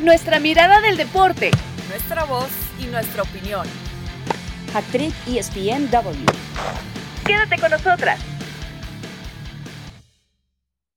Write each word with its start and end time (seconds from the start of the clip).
Nuestra 0.00 0.38
mirada 0.38 0.80
del 0.80 0.96
deporte. 0.96 1.50
Nuestra 1.88 2.22
voz 2.22 2.48
y 2.78 2.86
nuestra 2.86 3.22
opinión. 3.22 3.66
Actriz 4.72 5.12
ESPNW. 5.26 6.24
Quédate 7.26 7.60
con 7.60 7.72
nosotras. 7.72 8.20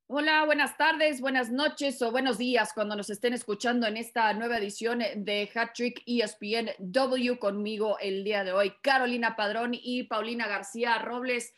Hola, 0.06 0.44
buenas 0.44 0.76
tardes, 0.76 1.20
buenas 1.20 1.50
noches 1.50 2.00
o 2.00 2.12
buenos 2.12 2.38
días 2.38 2.72
cuando 2.74 2.94
nos 2.94 3.10
estén 3.10 3.32
escuchando 3.32 3.88
en 3.88 3.96
esta 3.96 4.32
nueva 4.34 4.58
edición 4.58 5.00
de 5.16 5.50
Hat 5.52 5.72
Trick 5.74 6.00
ESPN 6.06 6.70
W 6.78 7.40
conmigo 7.40 7.98
el 7.98 8.22
día 8.22 8.44
de 8.44 8.52
hoy, 8.52 8.72
Carolina 8.82 9.34
Padrón 9.34 9.72
y 9.74 10.04
Paulina 10.04 10.46
García 10.46 10.98
Robles 10.98 11.52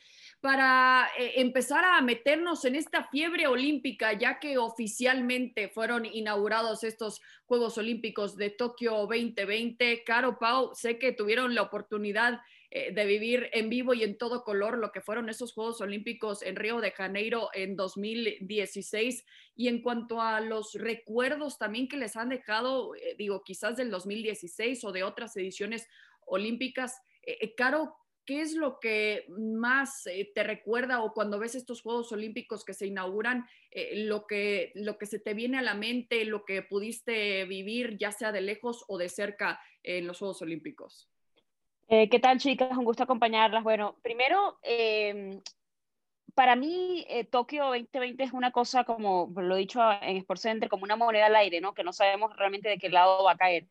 para 0.45 1.09
eh, 1.19 1.41
empezar 1.41 1.87
a 1.87 2.03
meternos 2.03 2.67
en 2.67 2.75
esta 2.75 3.05
fiebre 3.05 3.47
olímpica, 3.47 4.13
ya 4.13 4.39
que 4.39 4.59
oficialmente 4.59 5.71
fueron 5.71 6.05
inaugurados 6.05 6.85
estos 6.85 7.23
Juegos 7.47 7.79
Olímpicos 7.79 8.37
de 8.37 8.51
Tokio 8.51 8.93
2020. 9.07 10.05
Caro 10.05 10.39
Pau, 10.39 10.75
sé 10.75 10.99
que 10.99 11.13
tuvieron 11.13 11.55
la 11.55 11.63
oportunidad 11.63 12.43
eh, 12.71 12.93
de 12.93 13.07
vivir 13.07 13.49
en 13.55 13.71
vivo 13.71 13.95
y 13.95 14.03
en 14.03 14.19
todo 14.19 14.45
color 14.45 14.77
lo 14.77 14.93
que 14.93 15.01
fueron 15.01 15.31
esos 15.31 15.55
Juegos 15.55 15.81
Olímpicos 15.81 16.43
en 16.43 16.57
Río 16.57 16.83
de 16.83 16.91
Janeiro 16.91 17.49
en 17.55 17.75
2016. 17.75 19.25
Y 19.57 19.69
en 19.69 19.81
cuanto 19.81 20.21
a 20.21 20.43
los 20.43 20.75
recuerdos 20.75 21.57
también 21.57 21.89
que 21.89 21.97
les 21.97 22.17
han 22.17 22.29
dejado, 22.29 22.95
eh, 22.97 23.15
digo, 23.17 23.43
quizás 23.45 23.79
del 23.79 23.91
2016 23.91 24.85
o 24.85 24.93
de 24.93 25.05
otras 25.05 25.35
ediciones 25.39 25.89
olímpicas, 26.27 27.01
Caro, 27.57 27.97
¿qué 28.25 28.41
es 28.41 28.55
lo 28.55 28.81
que 28.81 29.27
más 29.29 30.07
eh, 30.07 30.31
te 30.35 30.43
recuerda 30.43 31.03
o 31.03 31.13
cuando 31.13 31.39
ves 31.39 31.55
estos 31.55 31.83
Juegos 31.83 32.13
Olímpicos 32.13 32.65
que 32.65 32.75
se 32.75 32.87
inauguran, 32.87 33.47
eh, 33.71 34.05
lo, 34.05 34.27
que, 34.27 34.73
lo 34.75 34.99
que 34.99 35.07
se 35.07 35.19
te 35.19 35.35
viene 35.35 35.59
a 35.59 35.63
la 35.63 35.75
mente, 35.75 36.25
lo 36.25 36.45
que 36.45 36.63
pudiste 36.63 37.45
vivir, 37.45 37.99
ya 37.99 38.13
sea 38.13 38.33
de 38.33 38.41
lejos 38.41 38.85
o 38.89 38.99
de 38.99 39.09
cerca 39.09 39.61
en 39.83 40.07
los 40.07 40.19
Juegos 40.19 40.43
Olímpicos? 40.43 41.09
Eh, 41.89 42.09
¿Qué 42.09 42.19
tal, 42.19 42.39
chicas? 42.39 42.77
Un 42.77 42.85
gusto 42.85 43.03
acompañarlas. 43.03 43.63
Bueno, 43.63 43.97
primero, 44.03 44.59
para 46.35 46.57
mí, 46.57 47.07
Tokio 47.31 47.67
2020 47.67 48.25
es 48.25 48.33
una 48.33 48.53
cosa, 48.53 48.85
como 48.85 49.31
lo 49.37 49.55
he 49.55 49.61
dicho 49.61 49.81
en 50.01 50.21
SportsCenter, 50.23 50.71
como 50.71 50.85
una 50.85 50.97
moneda 50.97 51.27
al 51.27 51.37
aire, 51.37 51.61
¿no? 51.61 51.75
Que 51.75 51.85
no 51.85 51.93
sabemos 51.93 52.35
realmente 52.37 52.71
de 52.71 52.79
qué 52.79 52.89
lado 52.89 53.25
va 53.25 53.33
a 53.33 53.37
caer. 53.37 53.69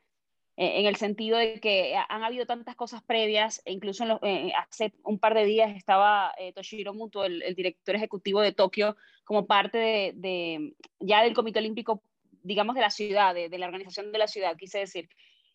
Eh, 0.56 0.82
en 0.82 0.86
el 0.86 0.96
sentido 0.98 1.38
de 1.40 1.60
que 1.60 1.96
han 2.10 2.24
habido 2.24 2.46
tantas 2.46 2.76
cosas 2.76 3.02
previas, 3.04 3.62
e 3.66 3.72
incluso 3.74 4.20
eh, 4.22 4.52
hace 4.56 4.94
un 5.04 5.18
par 5.18 5.34
de 5.34 5.46
días 5.46 5.76
estaba 5.76 6.32
eh, 6.38 6.54
Toshiro 6.54 6.94
Muto, 6.94 7.26
el, 7.26 7.56
director 7.56 7.96
ejecutivo 7.96 8.40
de 8.40 8.52
Tokio, 8.52 8.96
como 9.24 9.48
parte 9.48 10.14
de, 10.16 10.74
ya 11.00 11.24
del 11.24 11.34
Comité 11.34 11.60
Olímpico, 11.60 12.04
digamos, 12.44 12.76
de 12.76 12.82
la 12.82 12.92
ciudad, 12.92 13.34
de, 13.34 13.50
la 13.58 13.66
organización 13.66 14.12
de 14.12 14.20
la 14.20 14.28
ciudad, 14.28 14.56
quise 14.58 14.80
decir, 14.80 15.10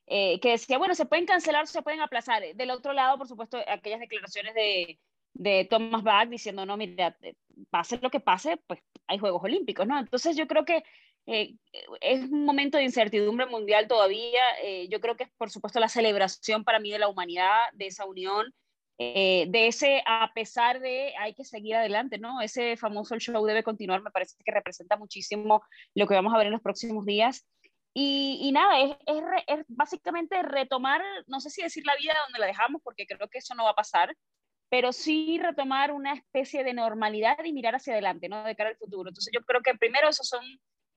que 0.06 0.40
decía, 0.42 0.78
bueno, 0.78 0.94
se 0.94 1.04
pueden 1.04 1.26
cancelar, 1.26 1.66
se 1.66 1.82
pueden 1.82 2.00
aplazar. 2.00 2.42
Del 2.54 2.70
otro 2.70 2.94
lado, 2.94 3.18
por 3.18 3.28
supuesto, 3.28 3.58
aquellas 3.68 4.00
declaraciones 4.00 4.54
de, 4.54 4.98
de 5.34 5.66
Thomas 5.68 6.02
Bach 6.02 6.28
diciendo, 6.28 6.64
no, 6.64 6.78
mira, 6.78 7.16
pase 7.70 7.98
lo 8.02 8.10
que 8.10 8.20
pase, 8.20 8.56
pues 8.66 8.80
hay 9.06 9.18
Juegos 9.18 9.44
Olímpicos, 9.44 9.86
¿no? 9.86 9.98
Entonces 9.98 10.34
yo 10.34 10.46
creo 10.48 10.64
que 10.64 10.82
eh, 11.30 11.56
es 12.00 12.22
un 12.30 12.46
momento 12.46 12.78
de 12.78 12.84
incertidumbre 12.84 13.44
mundial 13.44 13.86
todavía. 13.86 14.42
Eh, 14.62 14.88
yo 14.88 14.98
creo 14.98 15.14
que 15.14 15.24
es, 15.24 15.30
por 15.36 15.50
supuesto, 15.50 15.78
la 15.78 15.90
celebración 15.90 16.64
para 16.64 16.80
mí 16.80 16.90
de 16.90 16.98
la 16.98 17.08
humanidad, 17.08 17.64
de 17.74 17.86
esa 17.88 18.06
unión, 18.06 18.46
eh, 18.96 19.44
de 19.48 19.66
ese, 19.66 20.02
a 20.06 20.32
pesar 20.34 20.80
de, 20.80 21.12
hay 21.18 21.34
que 21.34 21.44
seguir 21.44 21.76
adelante, 21.76 22.18
¿no? 22.18 22.40
Ese 22.40 22.78
famoso 22.78 23.18
show 23.18 23.44
debe 23.44 23.62
continuar, 23.62 24.02
me 24.02 24.10
parece 24.10 24.36
que 24.42 24.50
representa 24.50 24.96
muchísimo 24.96 25.62
lo 25.94 26.06
que 26.06 26.14
vamos 26.14 26.32
a 26.34 26.38
ver 26.38 26.46
en 26.46 26.54
los 26.54 26.62
próximos 26.62 27.04
días. 27.04 27.46
Y, 27.92 28.38
y 28.42 28.52
nada, 28.52 28.80
es, 28.80 28.96
es, 29.06 29.22
es, 29.48 29.64
básicamente 29.68 30.42
retomar, 30.42 31.02
no 31.26 31.40
sé 31.40 31.50
si 31.50 31.62
decir 31.62 31.84
la 31.84 31.96
vida 31.96 32.14
donde 32.24 32.38
la 32.38 32.46
dejamos, 32.46 32.80
porque 32.82 33.06
creo 33.06 33.28
que 33.28 33.38
eso 33.38 33.54
no 33.54 33.64
va 33.64 33.70
a 33.70 33.74
pasar, 33.74 34.16
pero 34.70 34.92
sí 34.92 35.38
retomar 35.42 35.92
una 35.92 36.14
especie 36.14 36.64
de 36.64 36.72
normalidad 36.72 37.44
y 37.44 37.52
mirar 37.52 37.74
hacia 37.74 37.92
adelante, 37.92 38.30
¿no? 38.30 38.44
De 38.44 38.56
cara 38.56 38.70
al 38.70 38.76
futuro. 38.76 39.10
Entonces 39.10 39.30
yo 39.34 39.44
creo 39.44 39.60
que 39.60 39.74
primero 39.74 40.08
esos 40.08 40.26
son 40.26 40.42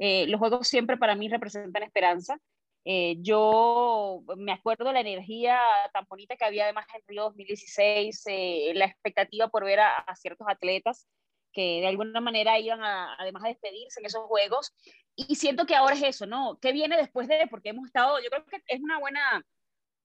eh, 0.03 0.25
los 0.25 0.39
juegos 0.39 0.67
siempre 0.67 0.97
para 0.97 1.13
mí 1.13 1.29
representan 1.29 1.83
esperanza. 1.83 2.39
Eh, 2.85 3.17
yo 3.19 4.23
me 4.35 4.51
acuerdo 4.51 4.91
la 4.91 5.01
energía 5.01 5.59
tan 5.93 6.05
bonita 6.09 6.35
que 6.35 6.43
había 6.43 6.63
además 6.63 6.87
en 6.95 7.03
Río 7.07 7.25
2016, 7.25 8.23
eh, 8.25 8.71
la 8.73 8.85
expectativa 8.85 9.49
por 9.49 9.63
ver 9.63 9.81
a, 9.81 10.03
ciertos 10.15 10.47
atletas 10.49 11.07
que 11.53 11.81
de 11.81 11.87
alguna 11.87 12.19
manera 12.19 12.57
iban 12.57 12.83
a, 12.83 13.13
además 13.19 13.43
a 13.45 13.49
despedirse 13.49 13.99
en 13.99 14.07
esos 14.07 14.23
juegos. 14.23 14.73
Y 15.15 15.35
siento 15.35 15.67
que 15.67 15.75
ahora 15.75 15.93
es 15.93 16.01
eso, 16.01 16.25
¿no? 16.25 16.57
¿Qué 16.59 16.71
viene 16.71 16.97
después 16.97 17.27
de? 17.27 17.45
Porque 17.47 17.69
hemos 17.69 17.85
estado, 17.85 18.19
yo 18.23 18.29
creo 18.31 18.43
que 18.45 18.57
es 18.65 18.81
una 18.81 18.97
buena 18.97 19.45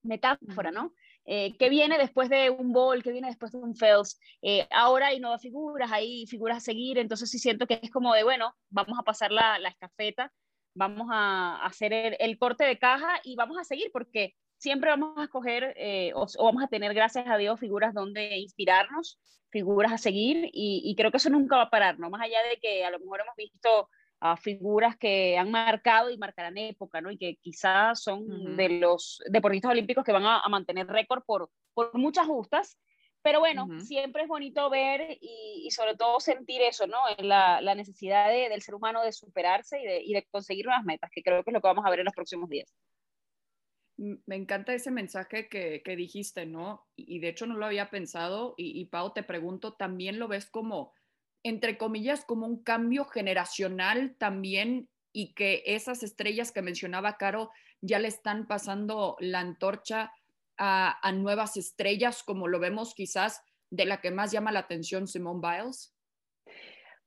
metáfora, 0.03 0.73
¿no? 0.73 0.93
Eh, 1.27 1.57
¿Qué 1.59 1.69
viene 1.69 1.99
después 1.99 2.29
de 2.29 2.51
un 2.51 2.73
Ball? 2.73 3.03
¿Qué 3.03 3.11
viene 3.11 3.29
después 3.29 3.53
de 3.53 3.59
un 3.59 3.75
Fels? 3.75 4.19
Eh, 4.43 4.67
ahora 4.71 5.09
hay 5.09 5.19
nuevas 5.19 5.43
figuras, 5.43 5.91
hay 5.91 6.27
figuras 6.27 6.59
a 6.59 6.61
seguir, 6.61 6.99
entonces 6.99 7.31
sí 7.31 7.39
siento 7.39 7.67
que 7.67 7.81
es 7.83 7.91
como 7.91 8.15
de, 8.15 8.23
bueno, 8.23 8.55
vamos 8.71 8.97
a 8.99 9.03
pasar 9.03 9.33
la, 9.33 9.59
la 9.59 9.69
estafeta, 9.69 10.33
vamos 10.75 11.09
a, 11.11 11.57
hacer 11.65 12.17
el, 12.21 12.39
corte 12.39 12.65
de 12.65 12.79
caja 12.79 13.21
y 13.25 13.35
vamos 13.35 13.59
a 13.59 13.65
seguir 13.65 13.91
porque 13.93 14.35
siempre 14.57 14.91
vamos 14.91 15.19
a 15.19 15.25
escoger 15.25 15.75
eh, 15.77 16.13
o, 16.15 16.27
vamos 16.45 16.63
a 16.63 16.69
tener, 16.69 16.95
gracias 16.95 17.27
a 17.27 17.37
Dios, 17.37 17.59
figuras 17.59 17.93
donde 17.93 18.39
inspirarnos, 18.39 19.19
figuras 19.51 19.93
a 19.93 19.99
seguir 19.99 20.49
y, 20.53 20.83
y 20.85 20.95
creo 20.95 21.11
que 21.11 21.17
eso 21.17 21.31
nunca 21.31 21.57
va 21.57 21.63
a 21.63 21.71
parar, 21.71 21.99
¿no? 21.99 22.09
Más 22.09 22.23
allá 22.23 22.39
de 22.51 22.59
que 22.61 22.85
a 22.85 22.91
lo 22.91 23.01
mejor 23.01 23.21
hemos 23.21 23.35
visto 23.37 23.89
a 24.21 24.37
figuras 24.37 24.97
que 24.97 25.37
han 25.37 25.51
marcado 25.51 26.11
y 26.11 26.19
marcarán 26.19 26.57
época, 26.59 27.01
¿no? 27.01 27.11
Y 27.11 27.19
que 27.19 27.37
quizás 27.37 28.03
son 28.03 28.57
de 28.57 28.69
los 28.69 29.23
deportistas 29.31 29.73
olímpicos 29.73 30.05
que 30.05 30.13
van 30.13 30.25
a, 30.25 30.43
mantener 30.49 30.87
récord 30.87 31.23
por, 31.25 31.51
por 31.75 31.97
muchas 31.99 32.27
justas. 32.27 32.79
Pero 33.23 33.41
bueno, 33.41 33.67
siempre 33.81 34.23
es 34.23 34.29
bonito 34.29 34.71
ver 34.71 35.19
y, 35.21 35.69
sobre 35.73 35.97
todo 35.97 36.21
sentir 36.21 36.63
eso, 36.63 36.87
¿no? 36.87 36.99
La, 37.19 37.61
la 37.61 37.75
necesidad 37.75 38.31
del 38.31 38.63
ser 38.63 38.77
humano 38.77 39.03
de 39.03 39.13
superarse 39.13 39.81
y 39.81 39.85
de, 39.85 40.01
y 40.03 40.13
de 40.13 40.25
conseguir 40.31 40.69
unas 40.69 40.85
metas, 40.85 41.11
que 41.13 41.23
creo 41.23 41.43
que 41.43 41.51
es 41.51 41.55
lo 41.55 41.61
que 41.61 41.67
vamos 41.67 41.85
a 41.85 41.91
ver 41.91 41.99
en 41.99 42.05
los 42.05 42.15
próximos 42.15 42.49
días. 42.49 42.73
Me 43.97 44.37
encanta 44.37 44.75
ese 44.75 44.91
mensaje 44.91 45.49
que, 45.49 45.83
que 45.83 45.97
dijiste, 45.97 46.47
¿no? 46.47 46.87
Y, 46.95 47.19
de 47.19 47.29
hecho 47.29 47.47
no 47.47 47.57
lo 47.57 47.67
había 47.67 47.91
pensado. 47.91 48.55
Y, 48.57 48.81
y 48.81 48.85
Pau, 48.87 49.13
te 49.13 49.25
pregunto, 49.25 49.75
¿también 49.75 50.21
lo 50.21 50.29
ves 50.29 50.47
como 50.47 50.93
entre 51.49 51.79
comillas, 51.79 52.25
como 52.25 52.45
un 52.45 52.61
cambio 52.61 53.05
generacional 53.05 54.17
también 54.19 54.89
y 55.13 55.33
que 55.33 55.63
esas 55.65 56.03
estrellas 56.03 56.51
que 56.51 56.61
mencionaba 56.61 57.19
Caro 57.19 57.53
ya 57.81 58.01
le 58.01 58.09
están 58.09 58.49
pasando 58.49 59.17
la 59.21 59.39
antorcha 59.39 60.13
a, 60.59 61.13
nuevas 61.13 61.57
estrellas, 61.57 62.25
como 62.25 62.49
lo 62.49 62.59
vemos 62.59 62.95
quizás 62.95 63.43
de 63.71 63.85
la 63.85 64.01
que 64.01 64.11
más 64.11 64.33
llama 64.33 64.51
la 64.51 64.61
atención 64.61 65.07
Simone 65.07 65.41
Biles? 65.41 65.95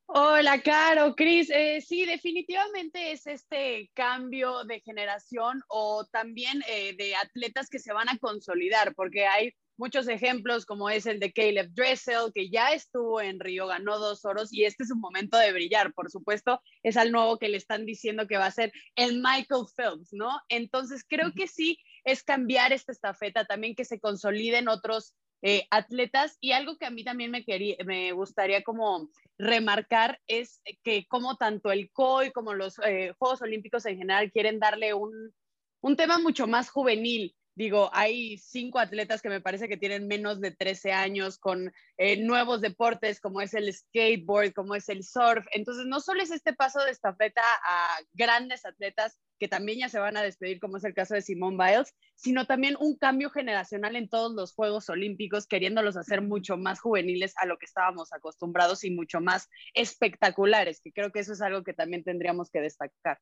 Hola, 0.06 0.62
Caro, 0.62 1.16
Cris. 1.16 1.50
Eh, 1.50 1.82
sí, 1.82 2.06
definitivamente 2.06 3.12
es 3.12 3.28
este 3.28 3.92
cambio 3.94 4.64
de 4.64 4.80
generación 4.80 5.62
o 5.68 6.06
también 6.06 6.64
eh, 6.70 6.96
de 6.96 7.14
atletas 7.16 7.68
que 7.70 7.80
se 7.80 7.92
van 7.92 8.08
a 8.08 8.18
consolidar, 8.18 8.96
porque 8.96 9.28
hay 9.28 9.54
muchos 9.80 10.10
ejemplos 10.10 10.66
como 10.66 10.90
es 10.90 11.06
el 11.06 11.20
de 11.20 11.32
Caleb 11.32 11.72
Dressel, 11.74 12.32
que 12.36 12.50
ya 12.50 12.74
estuvo 12.74 13.22
en 13.22 13.40
Río, 13.40 13.66
ganó 13.66 13.98
dos 13.98 14.26
oros 14.26 14.54
y 14.54 14.66
este 14.66 14.84
es 14.84 14.92
un 14.92 15.00
momento 15.00 15.38
de 15.38 15.54
brillar. 15.54 15.94
Por 15.94 16.12
supuesto, 16.12 16.62
es 16.84 16.98
al 16.98 17.12
nuevo 17.12 17.40
que 17.40 17.48
le 17.48 17.58
están 17.58 17.86
diciendo 17.86 18.28
que 18.28 18.38
va 18.38 18.46
a 18.46 18.52
ser 18.52 18.74
el 18.96 19.22
Michael 19.22 19.66
Phelps, 19.76 20.10
¿no? 20.12 20.30
Entonces, 20.50 21.06
creo 21.08 21.32
que 21.34 21.48
sí 21.48 21.80
es 22.04 22.24
cambiar 22.24 22.74
esta 22.74 22.92
estafeta, 22.92 23.46
también 23.46 23.74
que 23.74 23.86
se 23.86 24.00
consoliden 24.02 24.68
otros 24.68 25.16
eh, 25.42 25.66
atletas 25.72 26.38
y 26.42 26.52
algo 26.52 26.78
que 26.78 26.86
a 26.86 26.92
mí 26.92 27.06
también 27.06 27.32
me, 27.32 27.46
quería, 27.46 27.78
me 27.86 28.12
gustaría 28.12 28.62
como 28.62 29.10
remarcar 29.38 30.20
es 30.28 30.62
que 30.84 31.08
como 31.08 31.38
tanto 31.38 31.72
el 31.72 31.90
COI 31.94 32.34
como 32.34 32.54
los 32.54 32.78
eh, 32.86 33.14
Juegos 33.18 33.42
Olímpicos 33.42 33.86
en 33.86 33.98
general 33.98 34.34
quieren 34.34 34.60
darle 34.60 34.94
un, 34.94 35.34
un 35.80 35.96
tema 35.96 36.20
mucho 36.20 36.46
más 36.46 36.70
juvenil 36.70 37.38
Digo, 37.60 37.90
hay 37.92 38.38
cinco 38.38 38.80
atletas 38.80 39.22
que 39.22 39.28
me 39.28 39.42
parece 39.42 39.68
que 39.68 39.76
tienen 39.76 40.08
menos 40.08 40.40
de 40.40 40.52
13 40.52 40.94
años 40.94 41.38
con 41.38 41.74
eh, 41.98 42.16
nuevos 42.16 42.62
deportes 42.62 43.20
como 43.20 43.42
es 43.42 43.54
el 43.54 43.74
skateboard, 43.74 44.54
como 44.54 44.76
es 44.76 44.88
el 44.88 45.04
surf. 45.04 45.46
Entonces, 45.52 45.86
no 45.86 46.00
solo 46.00 46.24
es 46.24 46.32
este 46.32 46.54
paso 46.54 46.82
de 46.82 46.92
estafeta 46.92 47.42
a 47.66 47.98
grandes 48.14 48.66
atletas 48.66 49.20
que 49.38 49.50
también 49.50 49.80
ya 49.80 49.90
se 49.90 50.00
van 50.00 50.16
a 50.16 50.22
despedir, 50.22 50.62
como 50.62 50.78
es 50.78 50.86
el 50.86 50.94
caso 50.94 51.16
de 51.16 51.22
Simone 51.22 51.58
Biles, 51.58 51.94
sino 52.16 52.46
también 52.48 52.78
un 52.80 52.96
cambio 52.96 53.30
generacional 53.30 53.98
en 53.98 54.08
todos 54.08 54.34
los 54.34 54.54
Juegos 54.54 54.88
Olímpicos, 54.88 55.46
queriéndolos 55.46 55.98
hacer 55.98 56.22
mucho 56.22 56.56
más 56.56 56.80
juveniles 56.80 57.34
a 57.36 57.46
lo 57.46 57.58
que 57.58 57.66
estábamos 57.66 58.14
acostumbrados 58.14 58.86
y 58.86 58.92
mucho 58.92 59.20
más 59.20 59.50
espectaculares, 59.74 60.80
que 60.80 60.94
creo 60.94 61.12
que 61.12 61.20
eso 61.20 61.34
es 61.34 61.42
algo 61.42 61.66
que 61.66 61.74
también 61.74 62.06
tendríamos 62.06 62.50
que 62.52 62.62
destacar. 62.62 63.20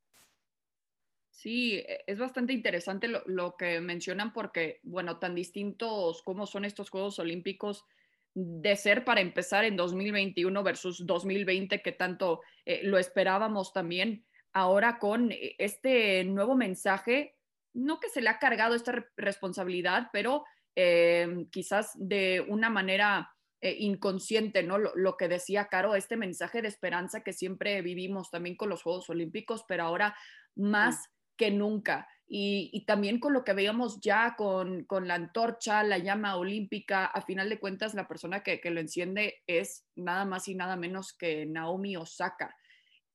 Sí, 1.37 1.75
e, 1.75 2.03
es 2.07 2.17
bastante 2.17 2.51
interesante 2.51 3.07
lo, 3.07 3.55
que 3.57 3.79
mencionan 3.79 4.33
porque, 4.33 4.79
bueno, 4.81 5.19
tan 5.19 5.35
distintos 5.35 6.23
como 6.23 6.47
son 6.47 6.65
estos 6.65 6.89
Juegos 6.89 7.19
Olímpicos 7.19 7.85
de 8.33 8.75
ser 8.75 9.05
para 9.05 9.21
empezar 9.21 9.63
en 9.63 9.75
2021 9.75 10.63
versus 10.63 11.05
2020, 11.05 11.83
que 11.83 11.91
tanto 11.91 12.41
eh, 12.65 12.81
lo 12.83 12.97
esperábamos 12.97 13.71
también. 13.71 14.25
ahora 14.51 14.97
con 14.97 15.31
eh, 15.31 15.53
este 15.59 16.23
nuevo 16.23 16.55
mensaje, 16.55 17.35
no 17.71 17.99
que 17.99 18.09
se 18.09 18.21
le 18.21 18.29
ha 18.29 18.39
cargado 18.39 18.73
esta 18.73 19.05
responsabilidad, 19.15 20.09
pero 20.11 20.43
em, 20.73 21.47
quizás 21.51 21.91
de 21.95 22.43
una 22.47 22.71
manera 22.71 23.29
eh, 23.61 23.75
inconsciente, 23.77 24.63
¿no? 24.63 24.79
Lo, 24.79 25.17
que 25.17 25.27
decía 25.27 25.67
Caro, 25.67 25.93
este 25.93 26.17
mensaje 26.17 26.63
de 26.63 26.67
esperanza 26.67 27.21
que 27.21 27.33
siempre 27.33 27.83
vivimos 27.83 28.31
también 28.31 28.55
con 28.55 28.69
los 28.69 28.81
Juegos 28.81 29.07
Olímpicos, 29.11 29.63
pero 29.67 29.83
ahora 29.83 30.15
más 30.55 31.11
que 31.37 31.51
nunca. 31.51 32.07
Y, 32.29 32.83
también 32.85 33.19
con 33.19 33.31
lo 33.31 33.45
que 33.45 33.53
veíamos 33.53 34.01
ya 34.01 34.35
con, 34.35 34.85
la 34.89 35.13
antorcha, 35.13 35.83
la 35.83 35.97
llama 35.97 36.35
olímpica, 36.35 37.05
a 37.05 37.21
final 37.21 37.47
de 37.49 37.59
cuentas 37.59 37.93
la 37.93 38.07
persona 38.07 38.43
que, 38.43 38.59
lo 38.69 38.81
enciende 38.81 39.41
es 39.47 39.85
nada 39.95 40.25
más 40.25 40.47
y 40.49 40.55
nada 40.55 40.75
menos 40.75 41.13
que 41.13 41.45
Naomi 41.45 41.95
Osaka. 41.95 42.53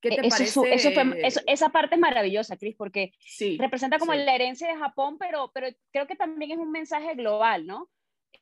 ¿Qué 0.00 0.08
te 0.08 0.26
eso, 0.26 0.62
parece? 0.62 1.42
esa 1.46 1.68
parte 1.68 1.94
es 1.96 2.00
maravillosa, 2.00 2.56
Cris, 2.56 2.74
porque 2.76 3.12
representa 3.58 3.98
como 3.98 4.14
la 4.14 4.34
herencia 4.34 4.66
de 4.66 4.76
Japón, 4.76 5.16
pero, 5.18 5.50
pero 5.52 5.68
creo 5.92 6.06
que 6.06 6.16
también 6.16 6.52
es 6.52 6.58
un 6.58 6.72
mensaje 6.72 7.14
global, 7.14 7.66
¿no? 7.66 7.90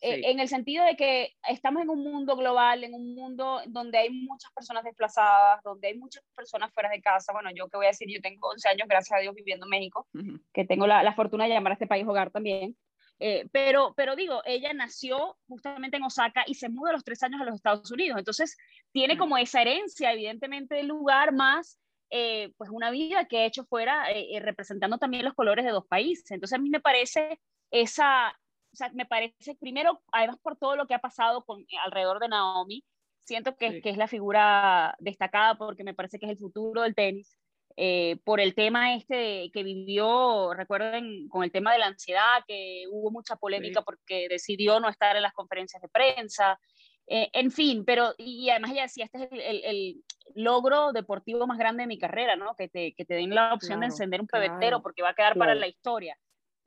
Eh, 0.03 0.31
en 0.31 0.41
el 0.41 0.49
sentido 0.49 0.85
de 0.85 0.97
que 0.97 1.35
estamos 1.49 1.83
en 1.83 1.91
un 1.91 2.03
mundo 2.03 2.37
global, 2.37 2.85
en 2.85 2.95
un 2.95 3.15
mundo 3.15 3.61
donde 3.67 3.99
hay 3.99 4.11
muchas 4.11 4.51
personas 4.53 4.83
desplazadas, 4.83 5.63
donde 5.63 5.89
hay 5.89 5.99
muchas 5.99 6.23
personas 6.35 6.73
fuera 6.73 6.89
de 6.89 7.03
casa. 7.03 7.33
Bueno, 7.33 7.51
yo 7.55 7.69
qué 7.69 7.77
voy 7.77 7.87
a 7.87 7.91
decir, 7.91 8.09
yo 8.09 8.21
tengo 8.23 8.49
11 8.49 8.69
años, 8.69 8.89
gracias 8.89 9.19
a 9.19 9.21
Dios, 9.21 9.35
viviendo 9.35 9.67
en 9.67 9.71
México, 9.71 10.09
que 10.55 10.65
tengo 10.65 10.87
la, 10.87 11.03
la, 11.03 11.13
fortuna 11.13 11.45
de 11.45 11.51
llamar 11.51 11.73
a 11.73 11.75
este 11.75 11.87
país 11.87 12.07
hogar 12.07 12.31
también. 12.31 12.77
Eh, 13.19 13.47
pero, 13.53 13.93
pero 13.95 14.17
digo, 14.17 14.41
ella 14.47 14.73
nació 14.73 15.37
justamente 15.47 15.99
en 15.99 16.05
Osaka 16.05 16.45
y 16.47 16.55
se 16.55 16.71
muda 16.71 16.91
a 16.91 16.93
los 16.95 17.05
tres 17.05 17.23
años 17.23 17.41
a 17.41 17.45
los 17.45 17.57
Estados 17.57 17.91
Unidos. 17.91 18.19
Entonces, 18.19 18.57
tiene 18.93 19.19
como 19.19 19.37
esa 19.37 19.61
herencia, 19.61 20.13
evidentemente, 20.13 20.77
del 20.77 20.87
lugar, 20.87 21.35
más 21.35 21.79
eh, 22.09 22.53
pues 22.57 22.71
una 22.71 22.91
vida 22.91 23.27
que 23.27 23.39
ha 23.39 23.45
hecho 23.45 23.65
fuera, 23.67 24.07
representando 24.41 24.97
también 24.97 25.25
los 25.25 25.35
colores 25.35 25.67
de 25.67 25.73
dos 25.73 25.87
países. 25.87 26.31
Entonces, 26.31 26.59
a 26.59 26.63
mí 26.63 26.71
me 26.71 26.81
parece 26.81 27.39
esa, 27.71 28.35
o 28.73 28.77
sea, 28.77 28.91
me 28.93 29.07
parece, 29.07 29.55
primero, 29.57 30.01
además 30.13 30.39
por 30.43 30.57
todo 30.57 30.77
lo 30.77 30.87
que 30.87 30.95
ha 30.95 31.01
pasado 31.01 31.45
con, 31.45 31.65
alrededor 31.85 32.21
de 32.21 32.29
Naomi, 32.29 32.85
siento 33.25 33.57
que, 33.57 33.81
que, 33.81 33.91
es 33.91 33.97
la 33.97 34.09
figura 34.09 34.95
destacada 34.99 35.57
porque 35.57 35.85
me 35.85 35.95
parece 35.95 36.19
que 36.19 36.27
es 36.27 36.33
el 36.33 36.39
futuro 36.39 36.83
del 36.83 36.95
tenis. 36.95 37.37
Eh, 37.77 38.19
por 38.25 38.41
el 38.41 38.55
tema 38.55 38.95
este 38.95 39.51
que 39.53 39.63
vivió, 39.63 40.53
recuerden, 40.55 41.29
con 41.29 41.45
el 41.45 41.53
tema 41.53 41.73
de 41.73 41.79
la 41.79 41.87
ansiedad, 41.87 42.45
que 42.47 42.85
hubo 42.91 43.11
mucha 43.11 43.37
polémica 43.37 43.83
porque 43.83 44.27
decidió 44.29 44.81
no 44.81 44.89
estar 44.89 45.17
en 45.17 45.23
las 45.23 45.33
conferencias 45.33 45.81
de 45.81 45.89
prensa, 45.89 46.59
eh, 47.07 47.31
en 47.33 47.51
fin, 47.51 47.85
pero, 47.85 48.13
y 48.19 48.51
además 48.51 48.73
ella 48.73 48.83
decía, 48.83 49.05
este 49.05 49.25
es 49.25 49.29
el, 49.33 49.65
el, 49.65 50.05
logro 50.35 50.93
deportivo 50.93 51.47
más 51.47 51.59
grande 51.59 51.83
de 51.83 51.89
mi 51.89 51.99
carrera, 51.99 52.37
¿no? 52.37 52.55
Que 52.55 52.69
te, 52.69 52.93
que 52.95 53.05
te 53.05 53.15
den 53.15 53.35
la 53.35 53.53
opción 53.53 53.81
de 53.81 53.87
encender 53.87 54.21
un 54.21 54.29
pebetero 54.29 54.81
porque 54.81 55.03
va 55.03 55.11
a 55.11 55.15
quedar 55.15 55.37
para 55.37 55.57
la 55.57 55.67
historia 55.67 56.17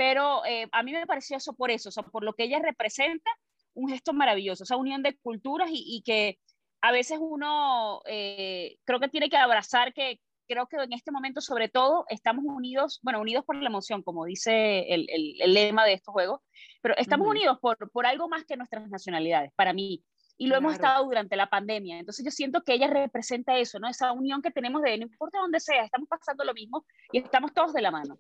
pero 0.04 0.44
eh, 0.44 0.68
a 0.74 0.84
mí 0.84 0.92
me 0.92 1.08
pareció 1.08 1.38
eso 1.38 1.54
por 1.54 1.72
eso, 1.72 1.88
o 1.88 1.92
sea, 1.94 2.04
por 2.04 2.26
lo 2.26 2.34
que 2.34 2.44
ella 2.44 2.60
representa, 2.60 3.32
un 3.74 3.88
gesto 3.88 4.12
maravilloso, 4.12 4.66
esa 4.66 4.76
unión 4.76 5.02
de 5.02 5.16
culturas 5.16 5.70
y, 5.72 6.04
que 6.06 6.40
a 6.82 6.92
veces 6.92 7.20
uno 7.22 8.02
eh, 8.06 8.76
creo 8.84 9.00
que 9.00 9.08
tiene 9.08 9.30
que 9.30 9.38
abrazar 9.38 9.94
que 9.94 10.20
creo 10.46 10.68
que 10.68 10.76
en 10.76 10.92
este 10.92 11.14
momento 11.14 11.40
sobre 11.40 11.70
todo 11.70 12.04
estamos 12.10 12.44
unidos, 12.46 13.00
bueno, 13.02 13.22
unidos 13.22 13.46
por 13.46 13.56
la 13.56 13.70
emoción, 13.70 14.04
como 14.04 14.26
dice 14.26 14.94
el, 14.94 15.08
el, 15.10 15.54
lema 15.54 15.86
de 15.86 15.94
estos 15.94 16.12
juegos, 16.12 16.42
pero 16.82 16.98
estamos 16.98 17.26
unidos 17.26 17.60
por, 17.62 17.90
por 17.90 18.06
algo 18.06 18.28
más 18.28 18.44
que 18.44 18.58
nuestras 18.58 18.90
nacionalidades, 18.90 19.54
para 19.56 19.72
mí. 19.72 20.04
Y 20.38 20.48
lo 20.48 20.58
hemos 20.58 20.74
estado 20.74 21.06
durante 21.06 21.38
la 21.38 21.50
pandemia. 21.50 22.00
Entonces 22.00 22.26
yo 22.26 22.32
siento 22.32 22.62
que 22.64 22.74
ella 22.74 22.88
representa 22.88 23.58
eso, 23.58 23.80
¿no? 23.80 23.88
Esa 23.88 24.12
unión 24.12 24.42
que 24.42 24.52
tenemos 24.52 24.82
de 24.82 24.98
no 24.98 25.04
importa 25.04 25.38
dónde 25.40 25.62
sea, 25.62 25.86
estamos 25.86 26.10
pasando 26.10 26.44
lo 26.44 26.54
mismo 26.54 26.86
y 27.14 27.20
estamos 27.20 27.54
todos 27.54 27.72
de 27.72 27.82
la 27.82 27.92
mano. 27.92 28.18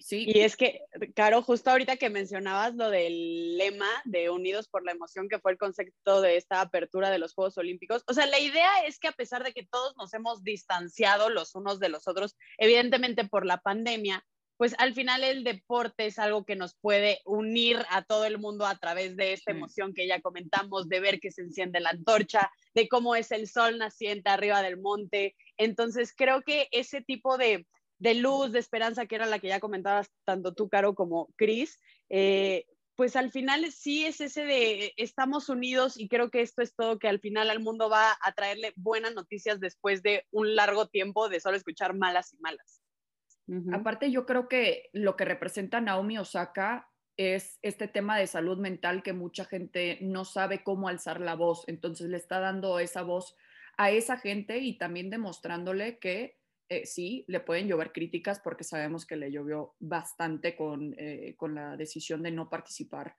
Sí. 0.00 0.24
Y 0.26 0.40
es 0.40 0.56
que, 0.56 0.82
Caro, 1.14 1.42
justo 1.42 1.70
ahorita 1.70 1.96
que 1.96 2.10
mencionabas 2.10 2.74
lo 2.74 2.90
del 2.90 3.56
lema 3.56 3.88
de 4.04 4.30
Unidos 4.30 4.68
por 4.68 4.84
la 4.84 4.92
Emoción, 4.92 5.28
que 5.28 5.38
fue 5.38 5.52
el 5.52 5.58
concepto 5.58 6.20
de 6.20 6.36
esta 6.36 6.60
apertura 6.60 7.10
de 7.10 7.18
los 7.18 7.34
Juegos 7.34 7.58
Olímpicos, 7.58 8.02
o 8.06 8.14
sea, 8.14 8.26
la 8.26 8.38
idea 8.38 8.84
es 8.86 8.98
que 8.98 9.08
a 9.08 9.12
pesar 9.12 9.44
de 9.44 9.52
que 9.52 9.66
todos 9.66 9.96
nos 9.96 10.12
hemos 10.14 10.42
distanciado 10.42 11.30
los 11.30 11.54
unos 11.54 11.80
de 11.80 11.88
los 11.88 12.08
otros, 12.08 12.36
evidentemente 12.58 13.24
por 13.26 13.46
la 13.46 13.58
pandemia, 13.58 14.24
pues 14.56 14.74
al 14.78 14.94
final 14.94 15.24
el 15.24 15.42
deporte 15.42 16.06
es 16.06 16.18
algo 16.18 16.44
que 16.44 16.56
nos 16.56 16.74
puede 16.76 17.20
unir 17.24 17.78
a 17.90 18.02
todo 18.02 18.24
el 18.24 18.38
mundo 18.38 18.66
a 18.66 18.76
través 18.76 19.16
de 19.16 19.32
esta 19.32 19.50
emoción 19.50 19.94
que 19.94 20.06
ya 20.06 20.20
comentamos, 20.20 20.88
de 20.88 21.00
ver 21.00 21.20
que 21.20 21.32
se 21.32 21.42
enciende 21.42 21.80
la 21.80 21.90
antorcha, 21.90 22.50
de 22.74 22.88
cómo 22.88 23.16
es 23.16 23.32
el 23.32 23.48
sol 23.48 23.78
naciente 23.78 24.30
arriba 24.30 24.62
del 24.62 24.78
monte. 24.78 25.34
Entonces 25.56 26.14
creo 26.16 26.42
que 26.42 26.68
ese 26.70 27.02
tipo 27.02 27.36
de, 27.36 27.66
de 28.04 28.14
luz, 28.14 28.52
de 28.52 28.58
esperanza, 28.58 29.06
que 29.06 29.14
era 29.14 29.24
la 29.24 29.38
que 29.38 29.48
ya 29.48 29.60
comentabas 29.60 30.12
tanto 30.26 30.52
tú, 30.52 30.68
Caro, 30.68 30.94
como 30.94 31.32
Cris, 31.36 31.80
eh, 32.10 32.66
pues 32.96 33.16
al 33.16 33.30
final 33.30 33.72
sí 33.72 34.04
es 34.04 34.20
ese 34.20 34.44
de 34.44 34.92
estamos 34.98 35.48
unidos 35.48 35.98
y 35.98 36.06
creo 36.06 36.30
que 36.30 36.42
esto 36.42 36.60
es 36.60 36.74
todo 36.76 36.98
que 36.98 37.08
al 37.08 37.18
final 37.18 37.48
al 37.48 37.60
mundo 37.60 37.88
va 37.88 38.14
a 38.20 38.32
traerle 38.32 38.74
buenas 38.76 39.14
noticias 39.14 39.58
después 39.58 40.02
de 40.02 40.26
un 40.30 40.54
largo 40.54 40.86
tiempo 40.86 41.30
de 41.30 41.40
solo 41.40 41.56
escuchar 41.56 41.94
malas 41.94 42.34
y 42.34 42.38
malas. 42.40 42.82
Aparte, 43.72 44.10
yo 44.10 44.26
creo 44.26 44.48
que 44.48 44.90
lo 44.92 45.16
que 45.16 45.24
representa 45.24 45.80
Naomi 45.80 46.18
Osaka 46.18 46.90
es 47.16 47.58
este 47.62 47.88
tema 47.88 48.18
de 48.18 48.26
salud 48.26 48.58
mental 48.58 49.02
que 49.02 49.14
mucha 49.14 49.46
gente 49.46 49.98
no 50.02 50.26
sabe 50.26 50.62
cómo 50.62 50.88
alzar 50.88 51.20
la 51.20 51.36
voz, 51.36 51.64
entonces 51.68 52.08
le 52.08 52.18
está 52.18 52.38
dando 52.38 52.78
esa 52.80 53.00
voz 53.02 53.34
a 53.78 53.90
esa 53.90 54.18
gente 54.18 54.58
y 54.58 54.76
también 54.76 55.08
demostrándole 55.08 55.98
que 55.98 56.38
eh, 56.76 56.86
sí, 56.86 57.24
le 57.28 57.40
pueden 57.40 57.68
llover 57.68 57.92
críticas 57.92 58.40
porque 58.40 58.64
sabemos 58.64 59.06
que 59.06 59.16
le 59.16 59.30
llovió 59.30 59.74
bastante 59.78 60.56
con, 60.56 60.94
eh, 60.98 61.34
con 61.36 61.54
la 61.54 61.76
decisión 61.76 62.22
de 62.22 62.30
no 62.30 62.48
participar 62.48 63.16